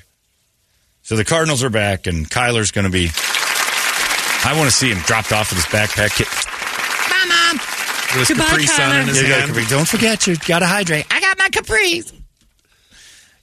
So 1.03 1.17
the 1.17 1.25
Cardinals 1.25 1.63
are 1.65 1.71
back, 1.71 2.07
and 2.07 2.29
Kyler's 2.29 2.71
going 2.71 2.85
to 2.85 2.91
be. 2.91 3.11
I 4.45 4.55
want 4.57 4.71
to 4.71 4.75
see 4.75 4.91
him 4.91 4.99
dropped 4.99 5.33
off 5.33 5.51
with 5.51 5.65
his 5.65 5.73
backpack. 5.73 6.17
Kit. 6.17 6.29
Bye, 7.11 7.25
Mom. 7.29 7.57
With 8.19 8.29
his 8.29 8.29
Goodbye, 8.29 8.45
Capri 8.45 8.67
Sun 8.67 9.01
in 9.01 9.09
his 9.09 9.23
You 9.23 9.29
gotta 9.29 9.53
hand. 9.53 9.69
Don't 9.69 9.89
forget, 9.89 10.27
you 10.27 10.37
got 10.37 10.61
to 10.61 10.67
hydrate. 10.67 11.07
I 11.11 11.21
got 11.21 11.39
my 11.39 11.49
capris. 11.49 12.13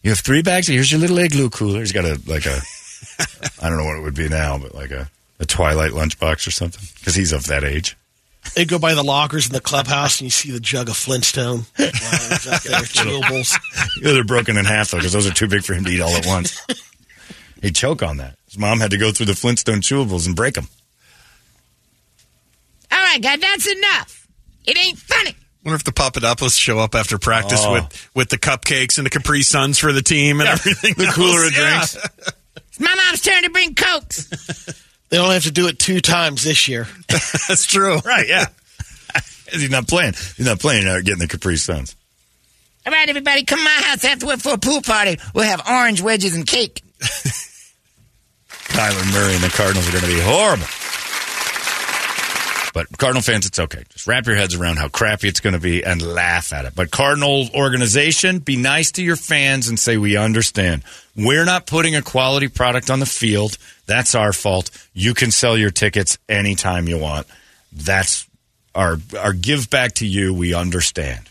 You 0.03 0.11
have 0.11 0.19
three 0.19 0.41
bags. 0.41 0.67
Here's 0.67 0.91
your 0.91 1.01
little 1.01 1.17
igloo 1.19 1.49
cooler. 1.49 1.79
He's 1.79 1.91
got 1.91 2.05
a 2.05 2.19
like 2.25 2.45
a. 2.45 2.59
I 3.61 3.69
don't 3.69 3.77
know 3.77 3.85
what 3.85 3.97
it 3.97 4.01
would 4.01 4.15
be 4.15 4.29
now, 4.29 4.57
but 4.57 4.73
like 4.73 4.91
a, 4.91 5.09
a 5.39 5.45
Twilight 5.45 5.91
lunchbox 5.91 6.47
or 6.47 6.51
something, 6.51 6.85
because 6.99 7.15
he's 7.15 7.33
of 7.33 7.47
that 7.47 7.63
age. 7.63 7.97
They 8.55 8.63
go 8.65 8.79
by 8.79 8.93
the 8.93 9.03
lockers 9.03 9.47
in 9.47 9.53
the 9.53 9.59
clubhouse 9.59 10.19
and 10.21 10.25
you 10.25 10.31
see 10.31 10.51
the 10.51 10.59
jug 10.61 10.87
of 10.89 10.95
Flintstone. 10.95 11.65
Wow, 11.79 11.85
out 11.85 12.63
there, 12.63 12.79
chewables. 12.79 13.57
Yeah, 14.01 14.13
they're 14.13 14.23
broken 14.23 14.57
in 14.57 14.65
half 14.65 14.91
though, 14.91 14.97
because 14.97 15.13
those 15.13 15.27
are 15.27 15.33
too 15.33 15.47
big 15.47 15.63
for 15.63 15.73
him 15.73 15.83
to 15.83 15.91
eat 15.91 16.01
all 16.01 16.09
at 16.09 16.25
once. 16.25 16.61
He'd 17.61 17.75
choke 17.75 18.01
on 18.03 18.17
that. 18.17 18.35
His 18.45 18.57
mom 18.57 18.79
had 18.79 18.91
to 18.91 18.97
go 18.97 19.11
through 19.11 19.25
the 19.27 19.35
Flintstone 19.35 19.81
chewables 19.81 20.25
and 20.27 20.35
break 20.35 20.55
them. 20.55 20.67
All 22.91 22.97
right, 22.99 23.21
guys, 23.21 23.39
that's 23.39 23.67
enough. 23.67 24.27
It 24.65 24.77
ain't 24.77 24.97
funny. 24.97 25.35
wonder 25.63 25.75
if 25.75 25.83
the 25.83 25.91
Papadopoulos 25.91 26.55
show 26.55 26.79
up 26.79 26.95
after 26.95 27.17
practice 27.17 27.61
Oh. 27.63 27.73
with, 27.73 28.09
with 28.15 28.29
the 28.29 28.37
cupcakes 28.37 28.97
and 28.97 29.05
the 29.05 29.09
Capri 29.09 29.41
Suns 29.43 29.77
for 29.77 29.91
the 29.91 30.01
team 30.01 30.39
and 30.39 30.49
everything. 30.49 30.93
the 30.95 31.11
cooler 31.13 31.43
else. 31.43 31.47
of 31.47 31.53
Yeah. 31.57 31.69
drinks. 31.69 32.33
It's 32.69 32.79
my 32.79 32.93
mom's 32.95 33.21
turn 33.21 33.43
to 33.43 33.49
bring 33.49 33.73
cokes. 33.75 34.27
They 35.09 35.17
only 35.17 35.33
have 35.33 35.43
to 35.43 35.51
do 35.51 35.67
it 35.67 35.79
two 35.79 35.99
times 36.01 36.43
this 36.43 36.67
year. 36.67 36.87
That's 37.09 37.65
true. 37.65 37.97
Right? 37.99 38.27
Yeah. 38.27 38.45
he's 39.51 39.69
not 39.71 39.87
playing. 39.87 40.13
He's 40.37 40.45
not 40.45 40.59
playing. 40.59 40.87
Uh, 40.87 40.97
getting 41.01 41.17
the 41.19 41.27
Capri 41.27 41.57
Suns. 41.57 41.95
All 42.85 42.93
right, 42.93 43.09
everybody, 43.09 43.43
come 43.43 43.57
to 43.59 43.65
my 43.65 43.71
house 43.71 44.05
afterward 44.05 44.41
for 44.41 44.53
a 44.53 44.57
pool 44.57 44.81
party. 44.81 45.17
We'll 45.33 45.45
have 45.45 45.61
orange 45.67 46.01
wedges 46.01 46.35
and 46.35 46.45
cake. 46.47 46.81
Kyler 48.69 49.13
Murray 49.13 49.35
and 49.35 49.43
the 49.43 49.49
Cardinals 49.49 49.87
are 49.87 49.91
going 49.91 50.03
to 50.03 50.09
be 50.09 50.21
horrible. 50.21 50.65
But 52.73 52.97
Cardinal 52.97 53.21
fans, 53.21 53.45
it's 53.45 53.59
okay. 53.59 53.83
Just 53.89 54.07
wrap 54.07 54.25
your 54.27 54.35
heads 54.35 54.55
around 54.55 54.77
how 54.77 54.87
crappy 54.87 55.27
it's 55.27 55.39
going 55.39 55.53
to 55.53 55.59
be 55.59 55.83
and 55.83 56.01
laugh 56.01 56.53
at 56.53 56.65
it. 56.65 56.75
But 56.75 56.91
Cardinal 56.91 57.49
organization, 57.55 58.39
be 58.39 58.55
nice 58.55 58.91
to 58.93 59.03
your 59.03 59.15
fans 59.15 59.67
and 59.67 59.77
say, 59.77 59.97
we 59.97 60.15
understand. 60.15 60.83
We're 61.15 61.45
not 61.45 61.65
putting 61.65 61.95
a 61.95 62.01
quality 62.01 62.47
product 62.47 62.89
on 62.89 62.99
the 62.99 63.05
field. 63.05 63.57
That's 63.85 64.15
our 64.15 64.31
fault. 64.31 64.69
You 64.93 65.13
can 65.13 65.31
sell 65.31 65.57
your 65.57 65.71
tickets 65.71 66.17
anytime 66.29 66.87
you 66.87 66.97
want. 66.97 67.27
That's 67.73 68.27
our, 68.75 68.97
our 69.19 69.33
give 69.33 69.69
back 69.69 69.93
to 69.95 70.05
you. 70.05 70.33
We 70.33 70.53
understand. 70.53 71.28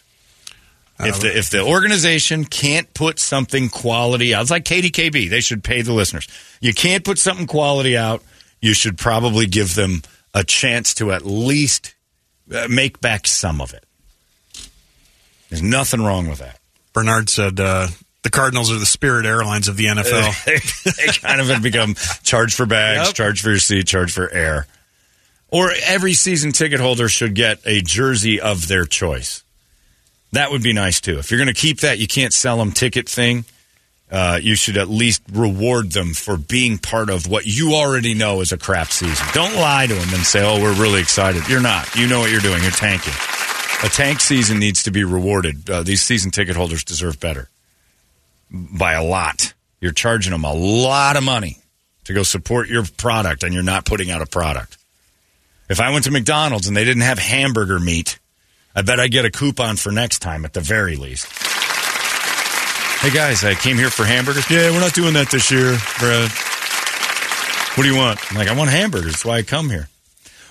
If 1.00 1.20
the 1.20 1.38
if 1.38 1.50
the 1.50 1.60
organization 1.62 2.44
can't 2.44 2.92
put 2.92 3.18
something 3.20 3.68
quality 3.68 4.34
out, 4.34 4.42
it's 4.42 4.50
like 4.50 4.64
KDKB. 4.64 5.30
They 5.30 5.40
should 5.40 5.62
pay 5.62 5.82
the 5.82 5.92
listeners. 5.92 6.26
You 6.60 6.74
can't 6.74 7.04
put 7.04 7.18
something 7.18 7.46
quality 7.46 7.96
out. 7.96 8.22
You 8.60 8.74
should 8.74 8.98
probably 8.98 9.46
give 9.46 9.76
them 9.76 10.02
a 10.34 10.42
chance 10.42 10.94
to 10.94 11.12
at 11.12 11.24
least 11.24 11.94
uh, 12.52 12.66
make 12.68 13.00
back 13.00 13.26
some 13.28 13.60
of 13.60 13.72
it. 13.74 13.84
There's 15.48 15.62
nothing 15.62 16.02
wrong 16.02 16.28
with 16.28 16.40
that. 16.40 16.58
Bernard 16.92 17.28
said 17.30 17.60
uh, 17.60 17.88
the 18.22 18.30
Cardinals 18.30 18.70
are 18.72 18.78
the 18.78 18.84
Spirit 18.86 19.24
Airlines 19.24 19.68
of 19.68 19.76
the 19.76 19.84
NFL. 19.86 20.44
they 20.96 21.06
kind 21.26 21.40
of 21.40 21.46
have 21.48 21.62
become 21.62 21.94
charge 22.22 22.54
for 22.54 22.66
bags, 22.66 23.08
Yep. 23.08 23.14
charge 23.14 23.40
for 23.42 23.50
your 23.50 23.58
seat, 23.58 23.86
charge 23.86 24.12
for 24.12 24.28
air. 24.30 24.66
Or 25.50 25.70
every 25.84 26.12
season 26.12 26.52
ticket 26.52 26.80
holder 26.80 27.08
should 27.08 27.34
get 27.34 27.60
a 27.64 27.80
jersey 27.80 28.40
of 28.40 28.68
their 28.68 28.84
choice. 28.84 29.42
That 30.32 30.50
would 30.50 30.62
be 30.62 30.72
nice 30.72 31.00
too. 31.00 31.18
If 31.18 31.30
you're 31.30 31.38
going 31.38 31.54
to 31.54 31.60
keep 31.60 31.80
that, 31.80 31.98
you 31.98 32.06
can't 32.06 32.32
sell 32.32 32.58
them 32.58 32.72
ticket 32.72 33.08
thing. 33.08 33.44
Uh, 34.10 34.38
you 34.42 34.54
should 34.54 34.78
at 34.78 34.88
least 34.88 35.22
reward 35.32 35.92
them 35.92 36.14
for 36.14 36.38
being 36.38 36.78
part 36.78 37.10
of 37.10 37.26
what 37.28 37.46
you 37.46 37.74
already 37.74 38.14
know 38.14 38.40
is 38.40 38.52
a 38.52 38.58
crap 38.58 38.90
season. 38.90 39.26
Don't 39.34 39.54
lie 39.56 39.86
to 39.86 39.94
them 39.94 40.14
and 40.14 40.24
say, 40.24 40.42
"Oh, 40.42 40.62
we're 40.62 40.80
really 40.80 41.00
excited." 41.00 41.46
You're 41.46 41.60
not. 41.60 41.94
You 41.94 42.06
know 42.06 42.20
what 42.20 42.30
you're 42.30 42.40
doing. 42.40 42.62
You're 42.62 42.72
tanking. 42.72 43.12
A 43.84 43.88
tank 43.88 44.20
season 44.20 44.58
needs 44.58 44.82
to 44.84 44.90
be 44.90 45.04
rewarded. 45.04 45.68
Uh, 45.68 45.82
these 45.82 46.02
season 46.02 46.30
ticket 46.30 46.56
holders 46.56 46.84
deserve 46.84 47.20
better 47.20 47.50
by 48.50 48.94
a 48.94 49.04
lot. 49.04 49.52
You're 49.80 49.92
charging 49.92 50.32
them 50.32 50.44
a 50.44 50.54
lot 50.54 51.16
of 51.16 51.22
money 51.22 51.58
to 52.04 52.14
go 52.14 52.22
support 52.22 52.68
your 52.68 52.84
product, 52.96 53.42
and 53.42 53.52
you're 53.52 53.62
not 53.62 53.84
putting 53.84 54.10
out 54.10 54.22
a 54.22 54.26
product. 54.26 54.78
If 55.68 55.80
I 55.80 55.90
went 55.90 56.04
to 56.06 56.10
McDonald's 56.10 56.66
and 56.66 56.74
they 56.76 56.84
didn't 56.84 57.02
have 57.02 57.18
hamburger 57.18 57.78
meat, 57.78 58.18
I 58.74 58.82
bet 58.82 59.00
I'd 59.00 59.10
get 59.10 59.24
a 59.24 59.30
coupon 59.30 59.76
for 59.76 59.90
next 59.90 60.20
time 60.20 60.44
at 60.44 60.52
the 60.52 60.60
very 60.60 60.96
least. 60.96 61.26
Hey 63.00 63.10
guys, 63.10 63.44
I 63.44 63.54
came 63.54 63.76
here 63.76 63.90
for 63.90 64.04
hamburgers. 64.04 64.50
Yeah, 64.50 64.70
we're 64.70 64.80
not 64.80 64.94
doing 64.94 65.14
that 65.14 65.30
this 65.30 65.50
year, 65.50 65.76
Brad. 65.98 66.30
What 67.76 67.84
do 67.84 67.90
you 67.90 67.96
want? 67.96 68.18
I'm 68.30 68.36
like, 68.36 68.48
I 68.48 68.56
want 68.56 68.70
hamburgers. 68.70 69.12
That's 69.12 69.24
why 69.24 69.36
I 69.36 69.42
come 69.42 69.70
here. 69.70 69.88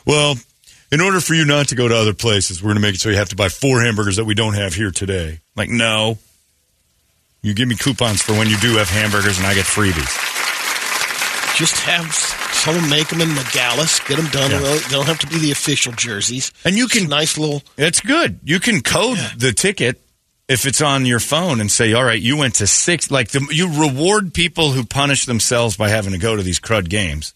Well, 0.05 0.35
in 0.91 1.01
order 1.01 1.19
for 1.19 1.33
you 1.33 1.43
not 1.43 1.67
to 1.69 1.75
go 1.75 1.87
to 1.87 1.95
other 1.95 2.13
places, 2.13 2.63
we're 2.63 2.69
going 2.69 2.77
to 2.77 2.81
make 2.81 2.95
it 2.95 3.01
so 3.01 3.09
you 3.09 3.17
have 3.17 3.29
to 3.29 3.35
buy 3.35 3.49
four 3.49 3.81
hamburgers 3.81 4.15
that 4.15 4.25
we 4.25 4.33
don't 4.33 4.53
have 4.53 4.73
here 4.73 4.91
today. 4.91 5.39
Like, 5.55 5.69
no. 5.69 6.17
You 7.41 7.53
give 7.53 7.67
me 7.67 7.75
coupons 7.75 8.21
for 8.21 8.31
when 8.33 8.47
you 8.49 8.57
do 8.57 8.77
have 8.77 8.89
hamburgers, 8.89 9.37
and 9.37 9.45
I 9.45 9.53
get 9.53 9.65
freebies. 9.65 10.36
Just 11.57 11.77
have 11.79 12.13
someone 12.13 12.87
make 12.87 13.07
them 13.07 13.19
in 13.19 13.33
Nogales, 13.33 13.99
get 14.01 14.17
them 14.17 14.27
done. 14.27 14.51
Yeah. 14.51 14.59
They 14.59 14.89
don't 14.91 15.07
have 15.07 15.17
to 15.19 15.27
be 15.27 15.39
the 15.39 15.51
official 15.51 15.91
jerseys. 15.91 16.51
And 16.63 16.77
you 16.77 16.87
can 16.87 17.09
nice 17.09 17.35
little. 17.35 17.63
It's 17.77 17.99
good. 17.99 18.39
You 18.43 18.59
can 18.59 18.81
code 18.81 19.17
the 19.35 19.53
ticket 19.53 19.99
if 20.47 20.67
it's 20.67 20.81
on 20.81 21.07
your 21.07 21.19
phone 21.19 21.59
and 21.59 21.71
say, 21.71 21.93
"All 21.93 22.03
right, 22.03 22.21
you 22.21 22.37
went 22.37 22.55
to 22.55 22.67
six. 22.67 23.09
Like 23.09 23.29
the, 23.29 23.43
you 23.51 23.81
reward 23.81 24.35
people 24.35 24.71
who 24.71 24.85
punish 24.85 25.25
themselves 25.25 25.75
by 25.75 25.89
having 25.89 26.13
to 26.13 26.19
go 26.19 26.35
to 26.35 26.43
these 26.43 26.59
crud 26.59 26.89
games. 26.89 27.33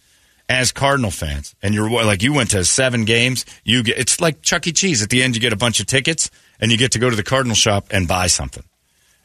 As 0.47 0.71
Cardinal 0.71 1.11
fans, 1.11 1.55
and 1.63 1.73
you're 1.73 1.89
like 1.89 2.21
you 2.21 2.33
went 2.33 2.51
to 2.51 2.63
seven 2.65 3.05
games, 3.05 3.45
you 3.63 3.83
get 3.83 3.97
it's 3.97 4.19
like 4.19 4.41
Chuck 4.41 4.67
E. 4.67 4.71
Cheese. 4.71 5.01
At 5.01 5.09
the 5.09 5.23
end, 5.23 5.33
you 5.33 5.41
get 5.41 5.53
a 5.53 5.57
bunch 5.57 5.79
of 5.79 5.87
tickets, 5.87 6.29
and 6.59 6.71
you 6.71 6.77
get 6.77 6.91
to 6.91 6.99
go 6.99 7.09
to 7.09 7.15
the 7.15 7.23
Cardinal 7.23 7.55
shop 7.55 7.87
and 7.89 8.07
buy 8.07 8.27
something. 8.27 8.63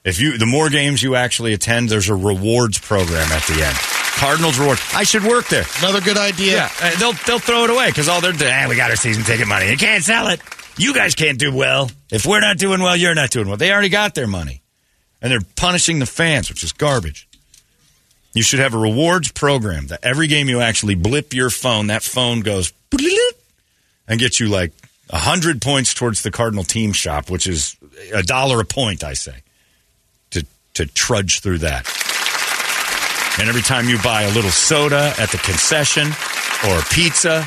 If 0.05 0.20
you 0.20 0.38
the 0.38 0.47
more 0.47 0.70
games 0.70 1.03
you 1.03 1.16
actually 1.16 1.53
attend, 1.53 1.88
there's 1.90 2.09
a 2.09 2.14
rewards 2.14 2.78
program 2.78 3.30
at 3.32 3.42
the 3.42 3.62
end. 3.62 4.05
Cardinals 4.16 4.58
reward. 4.58 4.78
I 4.94 5.04
should 5.04 5.24
work 5.24 5.48
there. 5.48 5.64
Another 5.78 6.00
good 6.00 6.16
idea. 6.18 6.56
Yeah, 6.56 6.70
uh, 6.82 6.98
they'll 6.98 7.12
they'll 7.26 7.38
throw 7.38 7.64
it 7.64 7.70
away 7.70 7.88
because 7.88 8.08
all 8.08 8.20
they're 8.20 8.32
doing, 8.32 8.52
"Ah, 8.52 8.66
we 8.68 8.76
got 8.76 8.90
our 8.90 8.96
season 8.96 9.24
ticket 9.24 9.46
money. 9.46 9.70
You 9.70 9.76
can't 9.76 10.02
sell 10.02 10.28
it. 10.28 10.40
You 10.76 10.92
guys 10.94 11.14
can't 11.14 11.38
do 11.38 11.54
well. 11.54 11.90
If 12.10 12.26
we're 12.26 12.40
not 12.40 12.58
doing 12.58 12.82
well, 12.82 12.96
you're 12.96 13.14
not 13.14 13.30
doing 13.30 13.48
well. 13.48 13.56
They 13.56 13.72
already 13.72 13.88
got 13.88 14.14
their 14.14 14.26
money, 14.26 14.62
and 15.22 15.30
they're 15.30 15.46
punishing 15.56 15.98
the 15.98 16.06
fans, 16.06 16.48
which 16.48 16.62
is 16.64 16.72
garbage. 16.72 17.28
You 18.34 18.42
should 18.42 18.58
have 18.60 18.74
a 18.74 18.78
rewards 18.78 19.32
program 19.32 19.86
that 19.86 20.00
every 20.02 20.26
game 20.26 20.48
you 20.48 20.60
actually 20.60 20.94
blip 20.94 21.32
your 21.32 21.48
phone, 21.48 21.86
that 21.86 22.02
phone 22.02 22.40
goes 22.40 22.72
and 24.08 24.20
gets 24.20 24.40
you 24.40 24.48
like 24.48 24.72
a 25.10 25.18
hundred 25.18 25.62
points 25.62 25.94
towards 25.94 26.22
the 26.22 26.30
Cardinal 26.30 26.64
team 26.64 26.92
shop, 26.92 27.30
which 27.30 27.46
is 27.46 27.76
a 28.12 28.22
dollar 28.22 28.60
a 28.60 28.64
point, 28.64 29.04
I 29.04 29.14
say, 29.14 29.42
to 30.30 30.46
to 30.74 30.86
trudge 30.86 31.40
through 31.40 31.58
that. 31.58 31.86
And 33.39 33.49
every 33.49 33.62
time 33.62 33.89
you 33.89 33.99
buy 34.03 34.22
a 34.22 34.32
little 34.32 34.51
soda 34.51 35.12
at 35.18 35.30
the 35.30 35.39
concession 35.39 36.09
or 36.68 36.80
pizza 36.91 37.47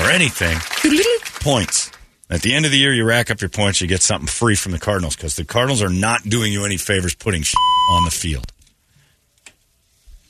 or 0.00 0.10
anything, 0.10 0.56
points. 1.40 1.90
At 2.28 2.42
the 2.42 2.54
end 2.54 2.64
of 2.64 2.72
the 2.72 2.78
year, 2.78 2.92
you 2.92 3.04
rack 3.04 3.30
up 3.30 3.40
your 3.40 3.50
points, 3.50 3.80
you 3.80 3.86
get 3.86 4.02
something 4.02 4.26
free 4.26 4.56
from 4.56 4.72
the 4.72 4.78
Cardinals 4.78 5.16
because 5.16 5.36
the 5.36 5.44
Cardinals 5.44 5.82
are 5.82 5.88
not 5.88 6.22
doing 6.24 6.52
you 6.52 6.64
any 6.64 6.76
favors 6.76 7.14
putting 7.14 7.42
on 7.90 8.04
the 8.04 8.10
field. 8.10 8.52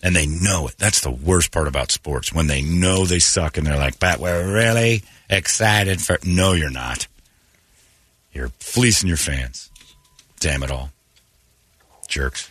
And 0.02 0.14
they 0.14 0.26
know 0.26 0.68
it. 0.68 0.76
That's 0.78 1.00
the 1.00 1.10
worst 1.10 1.52
part 1.52 1.68
about 1.68 1.90
sports 1.90 2.32
when 2.32 2.46
they 2.46 2.62
know 2.62 3.06
they 3.06 3.18
suck 3.18 3.56
and 3.56 3.66
they're 3.66 3.78
like, 3.78 3.98
but 3.98 4.20
we're 4.20 4.52
really 4.52 5.02
excited 5.28 6.00
for. 6.00 6.18
No, 6.24 6.52
you're 6.52 6.70
not. 6.70 7.06
You're 8.32 8.50
fleecing 8.60 9.08
your 9.08 9.16
fans. 9.16 9.70
Damn 10.38 10.62
it 10.62 10.70
all. 10.70 10.90
Jerks. 12.08 12.48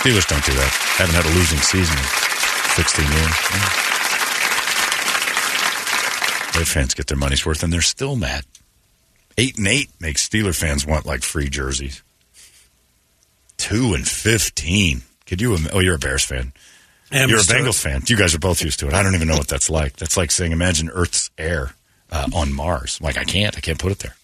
Steelers 0.00 0.26
don't 0.28 0.44
do 0.44 0.52
that. 0.54 0.72
Haven't 0.96 1.14
had 1.14 1.26
a 1.26 1.34
losing 1.36 1.58
season 1.58 1.96
in 1.98 2.04
16 2.74 3.04
years. 3.04 3.36
Yeah. 3.52 3.90
Their 6.54 6.64
fans 6.64 6.94
get 6.94 7.06
their 7.06 7.18
money's 7.18 7.44
worth, 7.44 7.62
and 7.62 7.72
they're 7.72 7.82
still 7.82 8.16
mad. 8.16 8.44
Eight 9.38 9.58
and 9.58 9.66
eight 9.66 9.90
makes 10.00 10.28
Steeler 10.28 10.54
fans 10.54 10.86
want 10.86 11.06
like 11.06 11.22
free 11.22 11.48
jerseys. 11.48 12.02
Two 13.56 13.94
and 13.94 14.06
fifteen. 14.06 15.02
Could 15.26 15.40
you? 15.40 15.56
Oh, 15.72 15.80
you're 15.80 15.94
a 15.94 15.98
Bears 15.98 16.24
fan. 16.24 16.52
You're 17.12 17.38
a 17.38 17.42
Bengals 17.42 17.80
fan. 17.80 18.02
You 18.06 18.16
guys 18.16 18.34
are 18.34 18.38
both 18.38 18.62
used 18.62 18.80
to 18.80 18.88
it. 18.88 18.94
I 18.94 19.02
don't 19.02 19.14
even 19.14 19.28
know 19.28 19.36
what 19.36 19.48
that's 19.48 19.68
like. 19.70 19.96
That's 19.96 20.16
like 20.16 20.30
saying, 20.30 20.52
imagine 20.52 20.90
Earth's 20.90 21.30
air 21.36 21.74
uh, 22.10 22.28
on 22.34 22.52
Mars. 22.52 23.00
Like, 23.00 23.16
I 23.16 23.24
can't. 23.24 23.56
I 23.56 23.60
can't 23.60 23.78
put 23.78 23.92
it 23.92 23.98
there. 23.98 24.14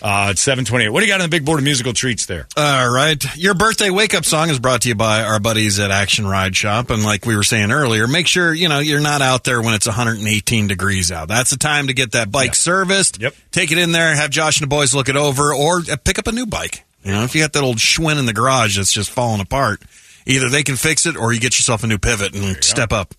Uh, 0.00 0.28
it's 0.30 0.40
728. 0.40 0.88
What 0.88 1.00
do 1.00 1.06
you 1.06 1.12
got 1.12 1.20
on 1.20 1.28
the 1.28 1.36
big 1.36 1.44
board 1.44 1.58
of 1.58 1.64
musical 1.64 1.92
treats 1.92 2.26
there? 2.26 2.46
All 2.56 2.90
right. 2.90 3.22
Your 3.36 3.54
birthday 3.54 3.90
wake 3.90 4.14
up 4.14 4.24
song 4.24 4.48
is 4.50 4.58
brought 4.58 4.82
to 4.82 4.88
you 4.88 4.94
by 4.94 5.22
our 5.22 5.38
buddies 5.38 5.78
at 5.78 5.90
Action 5.90 6.26
Ride 6.26 6.56
Shop. 6.56 6.90
And 6.90 7.04
like 7.04 7.26
we 7.26 7.36
were 7.36 7.42
saying 7.42 7.70
earlier, 7.70 8.08
make 8.08 8.26
sure, 8.26 8.52
you 8.52 8.68
know, 8.68 8.78
you're 8.80 9.00
not 9.00 9.22
out 9.22 9.44
there 9.44 9.60
when 9.60 9.74
it's 9.74 9.86
118 9.86 10.66
degrees 10.66 11.12
out. 11.12 11.28
That's 11.28 11.50
the 11.50 11.56
time 11.56 11.86
to 11.88 11.94
get 11.94 12.12
that 12.12 12.32
bike 12.32 12.54
serviced. 12.54 13.20
Yep. 13.20 13.34
Take 13.52 13.70
it 13.70 13.78
in 13.78 13.92
there, 13.92 14.14
have 14.14 14.30
Josh 14.30 14.60
and 14.60 14.64
the 14.64 14.74
boys 14.74 14.94
look 14.94 15.08
it 15.08 15.16
over, 15.16 15.54
or 15.54 15.80
uh, 15.90 15.96
pick 16.02 16.18
up 16.18 16.26
a 16.26 16.32
new 16.32 16.46
bike. 16.46 16.84
You 17.04 17.12
know, 17.12 17.24
if 17.24 17.34
you 17.34 17.42
got 17.42 17.52
that 17.52 17.62
old 17.62 17.78
Schwinn 17.78 18.18
in 18.18 18.26
the 18.26 18.32
garage 18.32 18.76
that's 18.76 18.92
just 18.92 19.10
falling 19.10 19.40
apart, 19.40 19.82
either 20.26 20.48
they 20.48 20.62
can 20.62 20.76
fix 20.76 21.06
it 21.06 21.16
or 21.16 21.32
you 21.32 21.40
get 21.40 21.58
yourself 21.58 21.84
a 21.84 21.86
new 21.86 21.98
pivot 21.98 22.34
and 22.34 22.62
step 22.64 22.92
up. 22.92 23.14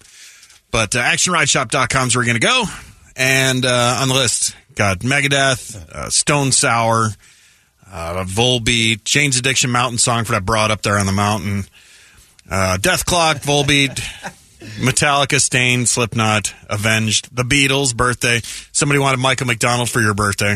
But 0.71 0.95
uh, 0.95 1.01
actionrideshop.com 1.01 2.07
is 2.07 2.15
where 2.15 2.25
you're 2.25 2.33
going 2.33 2.41
to 2.41 2.47
go. 2.47 2.63
And 3.15 3.65
uh, 3.65 3.99
on 4.01 4.07
the 4.07 4.15
list, 4.15 4.55
got 4.75 4.99
Megadeth, 4.99 5.75
uh, 5.89 6.09
Stone 6.09 6.51
Sour, 6.51 7.09
uh, 7.91 8.23
Volbeat, 8.27 9.03
Jane's 9.03 9.37
Addiction 9.37 9.69
Mountain 9.71 9.97
Song 9.99 10.23
for 10.25 10.31
that 10.33 10.45
broad 10.45 10.71
up 10.71 10.81
there 10.81 10.97
on 10.97 11.05
the 11.05 11.11
mountain, 11.11 11.65
uh, 12.49 12.77
Dethklok, 12.79 13.43
Volbeat, 13.43 13.99
Metallica, 14.79 15.39
Staind, 15.39 15.87
Slipknot, 15.87 16.53
Avenged, 16.69 17.35
The 17.35 17.43
Beatles, 17.43 17.95
birthday. 17.95 18.41
Somebody 18.71 18.99
wanted 18.99 19.19
Michael 19.19 19.47
McDonald 19.47 19.89
for 19.89 20.01
your 20.01 20.13
birthday. 20.13 20.55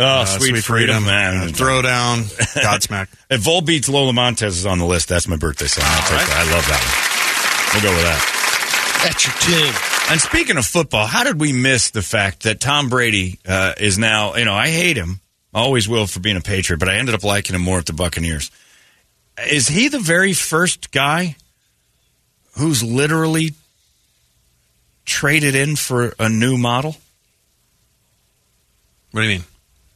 Oh, 0.00 0.04
Uh, 0.04 0.24
sweet, 0.26 0.56
freedom, 0.62 1.04
man. 1.06 1.48
Uh, 1.48 1.52
Throwdown, 1.52 2.22
Godsmack. 2.62 3.08
If 3.30 3.42
Volbeat's 3.42 3.88
Lola 3.88 4.12
Montez 4.12 4.56
is 4.58 4.66
on 4.66 4.78
the 4.78 4.84
list, 4.86 5.08
that's 5.08 5.26
my 5.26 5.36
birthday 5.36 5.66
song. 5.66 5.84
I'll 5.86 6.02
take 6.02 6.28
that. 6.28 6.46
I 6.46 6.52
love 6.54 6.66
that 6.68 7.72
one. 7.74 7.82
We'll 7.82 7.90
go 7.92 7.96
with 7.96 8.04
that. 8.04 8.34
That's 9.02 9.26
your 9.26 9.34
team. 9.36 9.74
And 10.10 10.20
speaking 10.20 10.56
of 10.56 10.66
football, 10.66 11.06
how 11.06 11.24
did 11.24 11.38
we 11.40 11.52
miss 11.52 11.90
the 11.90 12.02
fact 12.02 12.42
that 12.44 12.60
Tom 12.60 12.88
Brady 12.88 13.38
uh, 13.46 13.74
is 13.78 13.98
now, 13.98 14.34
you 14.36 14.44
know, 14.44 14.54
I 14.54 14.68
hate 14.68 14.96
him. 14.96 15.20
I 15.54 15.60
always 15.60 15.88
will 15.88 16.06
for 16.06 16.20
being 16.20 16.36
a 16.36 16.40
Patriot, 16.40 16.78
but 16.78 16.88
I 16.88 16.96
ended 16.96 17.14
up 17.14 17.24
liking 17.24 17.54
him 17.54 17.62
more 17.62 17.78
at 17.78 17.86
the 17.86 17.92
Buccaneers. 17.92 18.50
Is 19.50 19.68
he 19.68 19.88
the 19.88 19.98
very 20.00 20.32
first 20.32 20.90
guy 20.90 21.36
who's 22.56 22.82
literally 22.82 23.52
traded 25.04 25.54
in 25.54 25.76
for 25.76 26.14
a 26.18 26.28
new 26.28 26.58
model? 26.58 26.96
What 29.12 29.22
do 29.22 29.26
you 29.28 29.34
mean? 29.38 29.44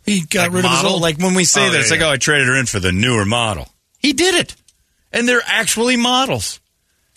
He 0.04 0.20
got 0.22 0.44
Like 0.48 0.52
rid 0.52 0.64
of 0.64 0.70
his 0.70 0.84
old. 0.84 1.02
Like 1.02 1.18
when 1.18 1.34
we 1.34 1.44
say 1.44 1.66
Oh, 1.68 1.70
that, 1.72 1.80
it's 1.80 1.90
yeah, 1.90 1.96
like, 1.98 2.06
oh, 2.06 2.10
I 2.10 2.16
traded 2.16 2.48
her 2.48 2.56
in 2.58 2.66
for 2.66 2.80
the 2.80 2.92
newer 2.92 3.24
model. 3.24 3.68
He 3.98 4.12
did 4.12 4.34
it, 4.34 4.54
and 5.12 5.28
they're 5.28 5.42
actually 5.46 5.96
models. 5.96 6.60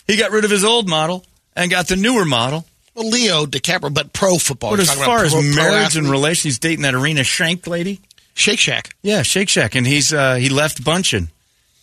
He 0.06 0.16
got 0.16 0.30
rid 0.30 0.44
of 0.44 0.50
his 0.50 0.64
old 0.64 0.88
model 0.88 1.24
and 1.56 1.70
got 1.70 1.88
the 1.88 1.96
newer 1.96 2.24
model. 2.24 2.66
Well, 2.94 3.08
Leo 3.08 3.46
DiCaprio, 3.46 3.92
but 3.92 4.12
pro 4.12 4.38
football. 4.38 4.70
But 4.70 4.76
You're 4.76 4.82
as 4.82 4.94
far 4.94 5.24
as 5.24 5.32
pro- 5.32 5.42
pro 5.42 5.54
marriage 5.54 5.96
and 5.96 6.08
relations, 6.08 6.42
he's 6.42 6.58
dating 6.58 6.82
that 6.82 6.94
Irina 6.94 7.22
Shayk 7.22 7.66
lady. 7.66 8.00
Shake 8.34 8.58
Shack. 8.58 8.94
Yeah, 9.02 9.22
Shake 9.22 9.48
Shack, 9.48 9.74
and 9.74 9.86
he's 9.86 10.12
uh, 10.12 10.34
he 10.36 10.50
left 10.50 10.82
Bündchen. 10.84 11.28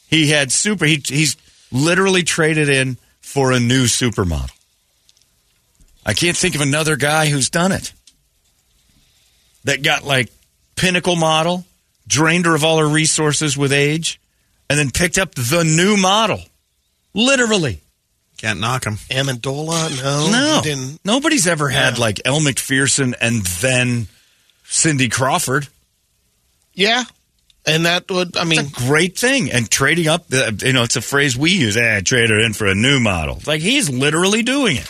He 0.08 0.30
had 0.30 0.52
super. 0.52 0.86
He, 0.86 1.02
he's 1.04 1.36
literally 1.72 2.24
traded 2.24 2.70
in 2.70 2.98
for 3.22 3.52
a 3.52 3.60
new 3.60 3.86
supermodel. 3.86 4.52
I 6.06 6.14
can't 6.14 6.38
think 6.38 6.56
of 6.56 6.62
another 6.62 6.96
guy 6.96 7.28
who's 7.28 7.50
done 7.50 7.72
it. 7.72 7.94
That 9.64 9.82
got 9.82 10.04
like 10.04 10.30
pinnacle 10.76 11.16
model, 11.16 11.66
drained 12.08 12.46
her 12.46 12.54
of 12.54 12.64
all 12.64 12.78
her 12.78 12.88
resources 12.88 13.58
with 13.58 13.72
age, 13.72 14.20
and 14.70 14.78
then 14.78 14.92
picked 14.92 15.18
up 15.18 15.34
the 15.36 15.64
new 15.64 15.98
model. 15.98 16.42
Literally. 17.14 17.82
Can't 18.44 18.60
knock 18.60 18.84
him. 18.84 18.96
Amendola? 19.10 20.04
No. 20.04 20.30
No, 20.30 20.60
didn't. 20.62 21.00
nobody's 21.06 21.48
ever 21.48 21.70
had 21.70 21.94
Yeah. 21.96 22.02
like 22.02 22.20
Elle 22.26 22.42
Macpherson 22.42 23.16
and 23.22 23.42
then 23.46 24.08
Cindy 24.66 25.08
Crawford. 25.08 25.70
Yeah. 26.74 27.06
And 27.66 27.86
that 27.86 28.12
would, 28.12 28.36
I 28.36 28.44
mean, 28.44 28.60
It's 28.60 28.72
a 28.78 28.86
great 28.86 29.18
thing. 29.18 29.50
And 29.50 29.72
trading 29.72 30.10
up, 30.10 30.28
the, 30.28 30.54
you 30.66 30.74
know, 30.74 30.84
it's 30.84 30.98
a 30.98 31.02
phrase 31.02 31.38
we 31.38 31.52
use. 31.52 31.78
Eh, 31.78 32.02
trade 32.02 32.30
her 32.32 32.40
in 32.42 32.52
for 32.52 32.68
a 32.68 32.76
new 32.76 33.00
model. 33.00 33.42
Like 33.46 33.62
he's 33.62 33.90
literally 33.90 34.44
doing 34.44 34.76
it. 34.76 34.90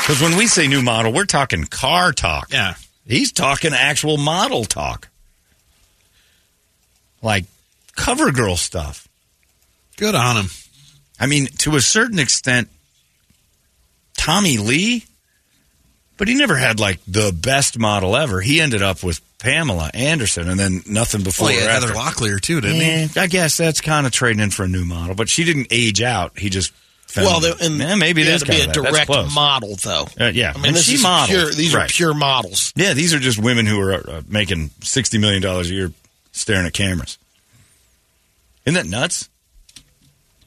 Because 0.00 0.20
when 0.20 0.36
we 0.36 0.46
say 0.46 0.68
new 0.68 0.82
model, 0.82 1.12
we're 1.12 1.24
talking 1.24 1.64
car 1.64 2.12
talk. 2.12 2.52
Yeah. 2.52 2.74
He's 3.04 3.32
talking 3.32 3.72
actual 3.74 4.16
model 4.16 4.64
talk. 4.64 5.08
Like 7.20 7.46
cover 7.96 8.30
girl 8.30 8.56
stuff. 8.56 9.08
Good 9.96 10.14
on 10.14 10.36
him. 10.36 10.46
I 11.22 11.26
mean, 11.26 11.46
to 11.58 11.76
a 11.76 11.80
certain 11.80 12.18
extent, 12.18 12.68
Tommy 14.16 14.58
Lee, 14.58 15.04
but 16.18 16.26
he 16.28 16.34
never 16.34 16.56
had 16.56 16.80
like 16.80 16.98
the 17.06 17.32
best 17.32 17.78
model 17.78 18.16
ever. 18.16 18.40
He 18.40 18.60
ended 18.60 18.82
up 18.82 19.02
with 19.04 19.20
Pamela 19.38 19.90
Anderson 19.94 20.48
and 20.48 20.58
then 20.58 20.82
nothing 20.86 21.22
before 21.22 21.46
Well, 21.48 21.56
or 21.56 21.60
yeah. 21.60 21.72
Heather 21.72 21.92
Locklear 21.94 22.40
too, 22.40 22.60
didn't 22.60 23.08
he? 23.10 23.20
I 23.20 23.28
guess 23.28 23.56
that's 23.56 23.80
kind 23.80 24.04
of 24.06 24.12
trading 24.12 24.42
in 24.42 24.50
for 24.50 24.64
a 24.64 24.68
new 24.68 24.84
model, 24.84 25.14
but 25.14 25.28
she 25.28 25.44
didn't 25.44 25.68
age 25.70 26.02
out. 26.02 26.38
He 26.38 26.50
just 26.50 26.72
found, 27.06 27.26
well, 27.26 27.40
there- 27.40 27.54
and 27.60 27.80
Eh, 27.80 27.94
maybe 27.94 28.22
it 28.22 28.38
to 28.40 28.44
be 28.46 28.60
a 28.60 28.66
that. 28.66 28.74
Direct 28.74 29.08
model, 29.32 29.76
though. 29.76 30.06
Uh, 30.20 30.26
yeah, 30.34 30.50
I 30.54 30.56
mean, 30.58 30.66
and 30.66 30.76
this 30.76 30.88
is 30.88 31.04
pure, 31.28 31.50
these 31.52 31.72
Right. 31.74 31.84
are 31.90 31.92
pure 31.92 32.14
models. 32.14 32.72
Yeah, 32.76 32.94
these 32.94 33.14
are 33.14 33.18
just 33.20 33.38
women 33.38 33.66
who 33.66 33.80
are 33.80 33.94
uh, 33.94 34.22
making 34.28 34.70
sixty 34.82 35.18
million 35.18 35.40
dollars 35.42 35.70
a 35.70 35.74
year 35.74 35.92
staring 36.32 36.66
at 36.66 36.72
cameras. 36.72 37.16
Isn't 38.64 38.74
that 38.74 38.86
nuts? 38.90 39.28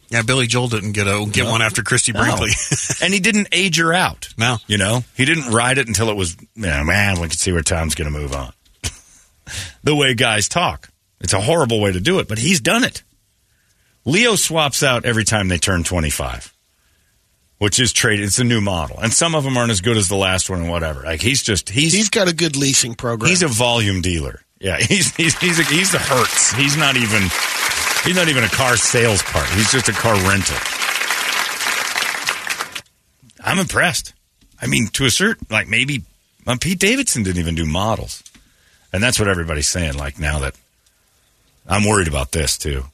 Yeah, 0.10 0.22
Billy 0.22 0.47
Joel 0.47 0.68
didn't 0.68 0.91
get 0.93 1.08
a 1.08 1.26
get 1.32 1.45
No. 1.45 1.51
one 1.51 1.62
after 1.62 1.82
Christie 1.84 2.12
No. 2.14 2.22
Brinkley. 2.22 2.51
and 3.01 3.14
he 3.14 3.20
didn't 3.20 3.47
age 3.51 3.78
her 3.78 3.93
out. 3.93 4.30
No. 4.38 4.58
You 4.68 4.78
know, 4.78 5.03
he 5.16 5.26
didn't 5.26 5.51
ride 5.51 5.78
it 5.78 5.88
until 5.88 6.10
it 6.10 6.16
was, 6.16 6.38
yeah, 6.56 6.84
man, 6.84 7.16
we 7.20 7.28
can 7.28 7.38
see 7.38 7.51
where 7.51 7.62
Tom's 7.64 7.95
going 7.95 8.12
to 8.12 8.18
move 8.20 8.34
on. 8.34 8.53
the 9.84 9.95
way 9.95 10.14
guys 10.14 10.47
talk. 10.47 10.89
It's 11.22 11.34
a 11.34 11.41
horrible 11.41 11.80
way 11.82 11.91
to 11.91 11.99
do 11.99 12.20
it, 12.20 12.28
but 12.28 12.38
he's 12.38 12.60
done 12.60 12.84
it. 12.84 13.03
Leo 14.06 14.36
swaps 14.36 14.84
out 14.84 15.06
every 15.06 15.24
time 15.24 15.47
they 15.47 15.58
turn 15.58 15.84
25, 15.84 16.53
which 17.58 17.80
is 17.80 17.91
traded. 17.91 18.26
It's 18.26 18.38
a 18.38 18.43
new 18.43 18.62
model. 18.62 18.99
And 18.99 19.12
some 19.12 19.34
of 19.34 19.43
them 19.43 19.58
aren't 19.58 19.72
as 19.72 19.82
good 19.82 19.97
as 19.97 20.08
the 20.08 20.16
last 20.16 20.49
one 20.49 20.62
and 20.62 20.70
whatever. 20.70 21.01
Like 21.01 21.22
he's 21.22 21.41
just, 21.41 21.70
he's, 21.70 21.93
He's 21.93 22.10
got 22.10 22.28
a 22.30 22.34
good 22.36 22.56
leasing 22.56 22.93
program. 22.93 23.30
he's 23.30 23.41
a 23.41 23.47
volume 23.47 24.01
dealer. 24.01 24.41
Yeah. 24.60 24.78
He's, 24.82 25.14
he's, 25.16 25.38
he's, 25.38 25.60
a, 25.60 25.64
he's 25.64 25.93
a 25.93 25.99
Hertz. 25.99 26.51
He's 26.53 26.78
not 26.78 26.95
even, 26.95 27.24
he's 28.06 28.16
not 28.16 28.30
even 28.30 28.43
a 28.43 28.49
car 28.49 28.78
sales 28.78 29.22
part. 29.24 29.47
He's 29.49 29.72
just 29.72 29.89
a 29.89 29.93
car 29.93 30.16
rental. 30.28 30.56
I'm 33.43 33.60
impressed. 33.60 34.14
I 34.62 34.68
mean, 34.68 34.88
to 34.93 35.06
assert, 35.06 35.38
like 35.51 35.68
maybe 35.68 36.03
uh, 36.47 36.58
Pete 36.60 36.80
Davidson 36.80 37.24
didn't 37.24 37.39
even 37.39 37.56
do 37.56 37.66
models, 37.66 38.24
and 38.91 39.03
that's 39.03 39.20
what 39.20 39.28
everybody's 39.28 39.68
saying. 39.68 39.95
Like 39.97 40.18
now 40.20 40.39
that 40.39 40.56
I'm 41.68 41.84
worried 41.86 42.08
about 42.08 42.32
this 42.32 42.58
too. 42.58 42.86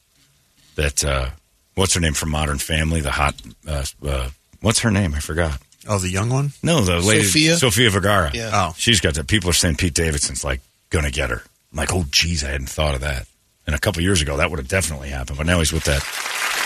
That 0.76 1.04
uh, 1.04 1.30
what's 1.74 1.94
her 1.94 2.00
name 2.00 2.14
from 2.14 2.30
Modern 2.30 2.58
Family? 2.58 3.00
The 3.00 3.10
hot, 3.10 3.34
uh, 3.66 3.84
uh, 4.06 4.30
what's 4.60 4.80
her 4.80 4.90
name? 4.90 5.14
I 5.14 5.20
forgot. 5.20 5.58
oh, 5.86 5.98
the 5.98 6.08
young 6.08 6.30
one. 6.30 6.52
No, 6.62 6.80
the 6.80 6.98
lady 7.00 7.24
Sofia? 7.24 7.56
Sofia 7.56 7.90
Vergara. 7.90 8.30
Yeah. 8.32 8.50
Oh. 8.52 8.74
she's 8.76 9.00
got 9.00 9.14
that. 9.14 9.26
People 9.28 9.50
are 9.50 9.54
saying 9.54 9.76
Pete 9.76 9.94
Davidson's 9.94 10.44
like 10.44 10.60
gonna 10.90 11.10
get 11.10 11.30
her. 11.30 11.42
I'm 11.72 11.76
like, 11.76 11.92
oh, 11.92 12.04
geez, 12.10 12.44
I 12.44 12.48
hadn't 12.48 12.68
thought 12.68 12.94
of 12.94 13.00
that. 13.02 13.26
And 13.72 13.78
a 13.78 13.80
couple 13.80 14.02
years 14.02 14.20
ago, 14.20 14.36
that 14.36 14.50
would 14.50 14.58
have 14.58 14.68
definitely 14.68 15.08
happened. 15.08 15.38
But 15.38 15.46
now 15.46 15.60
he's 15.60 15.72
with 15.72 15.84
that 15.84 16.02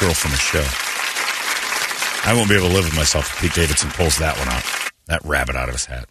girl 0.01 0.13
from 0.13 0.33
the 0.33 0.37
show. 0.39 0.65
I 2.29 2.35
won't 2.35 2.49
be 2.49 2.57
able 2.57 2.67
to 2.67 2.75
live 2.75 2.85
with 2.85 2.97
myself 2.97 3.33
if 3.33 3.43
Pete 3.43 3.55
Davidson 3.55 3.91
pulls 3.91 4.19
that 4.19 4.37
one 4.37 4.49
out, 4.49 4.65
that 5.07 5.25
rabbit 5.25 5.55
out 5.55 5.69
of 5.69 5.77
his 5.77 5.85
hat. 5.85 6.09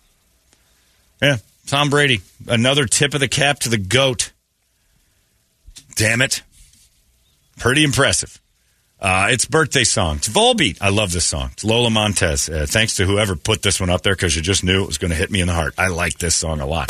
Yeah, 1.22 1.36
Tom 1.68 1.90
Brady, 1.90 2.22
another 2.48 2.86
tip 2.86 3.14
of 3.14 3.20
the 3.20 3.28
cap 3.28 3.60
to 3.60 3.70
the 3.70 3.78
goat. 3.78 4.32
Damn 5.98 6.22
it, 6.22 6.44
pretty 7.60 7.84
impressive. 7.84 8.40
Uh, 8.98 9.28
it's 9.32 9.44
birthday 9.44 9.84
song. 9.84 10.16
It's 10.16 10.30
Volbeat. 10.30 10.78
I 10.80 10.92
love 10.92 11.12
this 11.12 11.26
song. 11.26 11.50
It's 11.52 11.66
Lola 11.66 11.90
Montez. 11.90 12.48
Uh, 12.48 12.66
thanks 12.70 12.96
to 12.96 13.06
whoever 13.06 13.36
put 13.36 13.64
this 13.64 13.82
one 13.82 13.90
up 13.90 14.02
there 14.02 14.16
because 14.16 14.34
you 14.34 14.42
just 14.42 14.64
knew 14.64 14.82
it 14.82 14.88
was 14.88 14.98
going 14.98 15.12
to 15.12 15.18
hit 15.18 15.30
me 15.30 15.42
in 15.42 15.48
the 15.48 15.54
heart. 15.54 15.74
I 15.78 15.90
like 15.90 16.20
this 16.20 16.36
song 16.36 16.62
a 16.62 16.66
lot. 16.66 16.90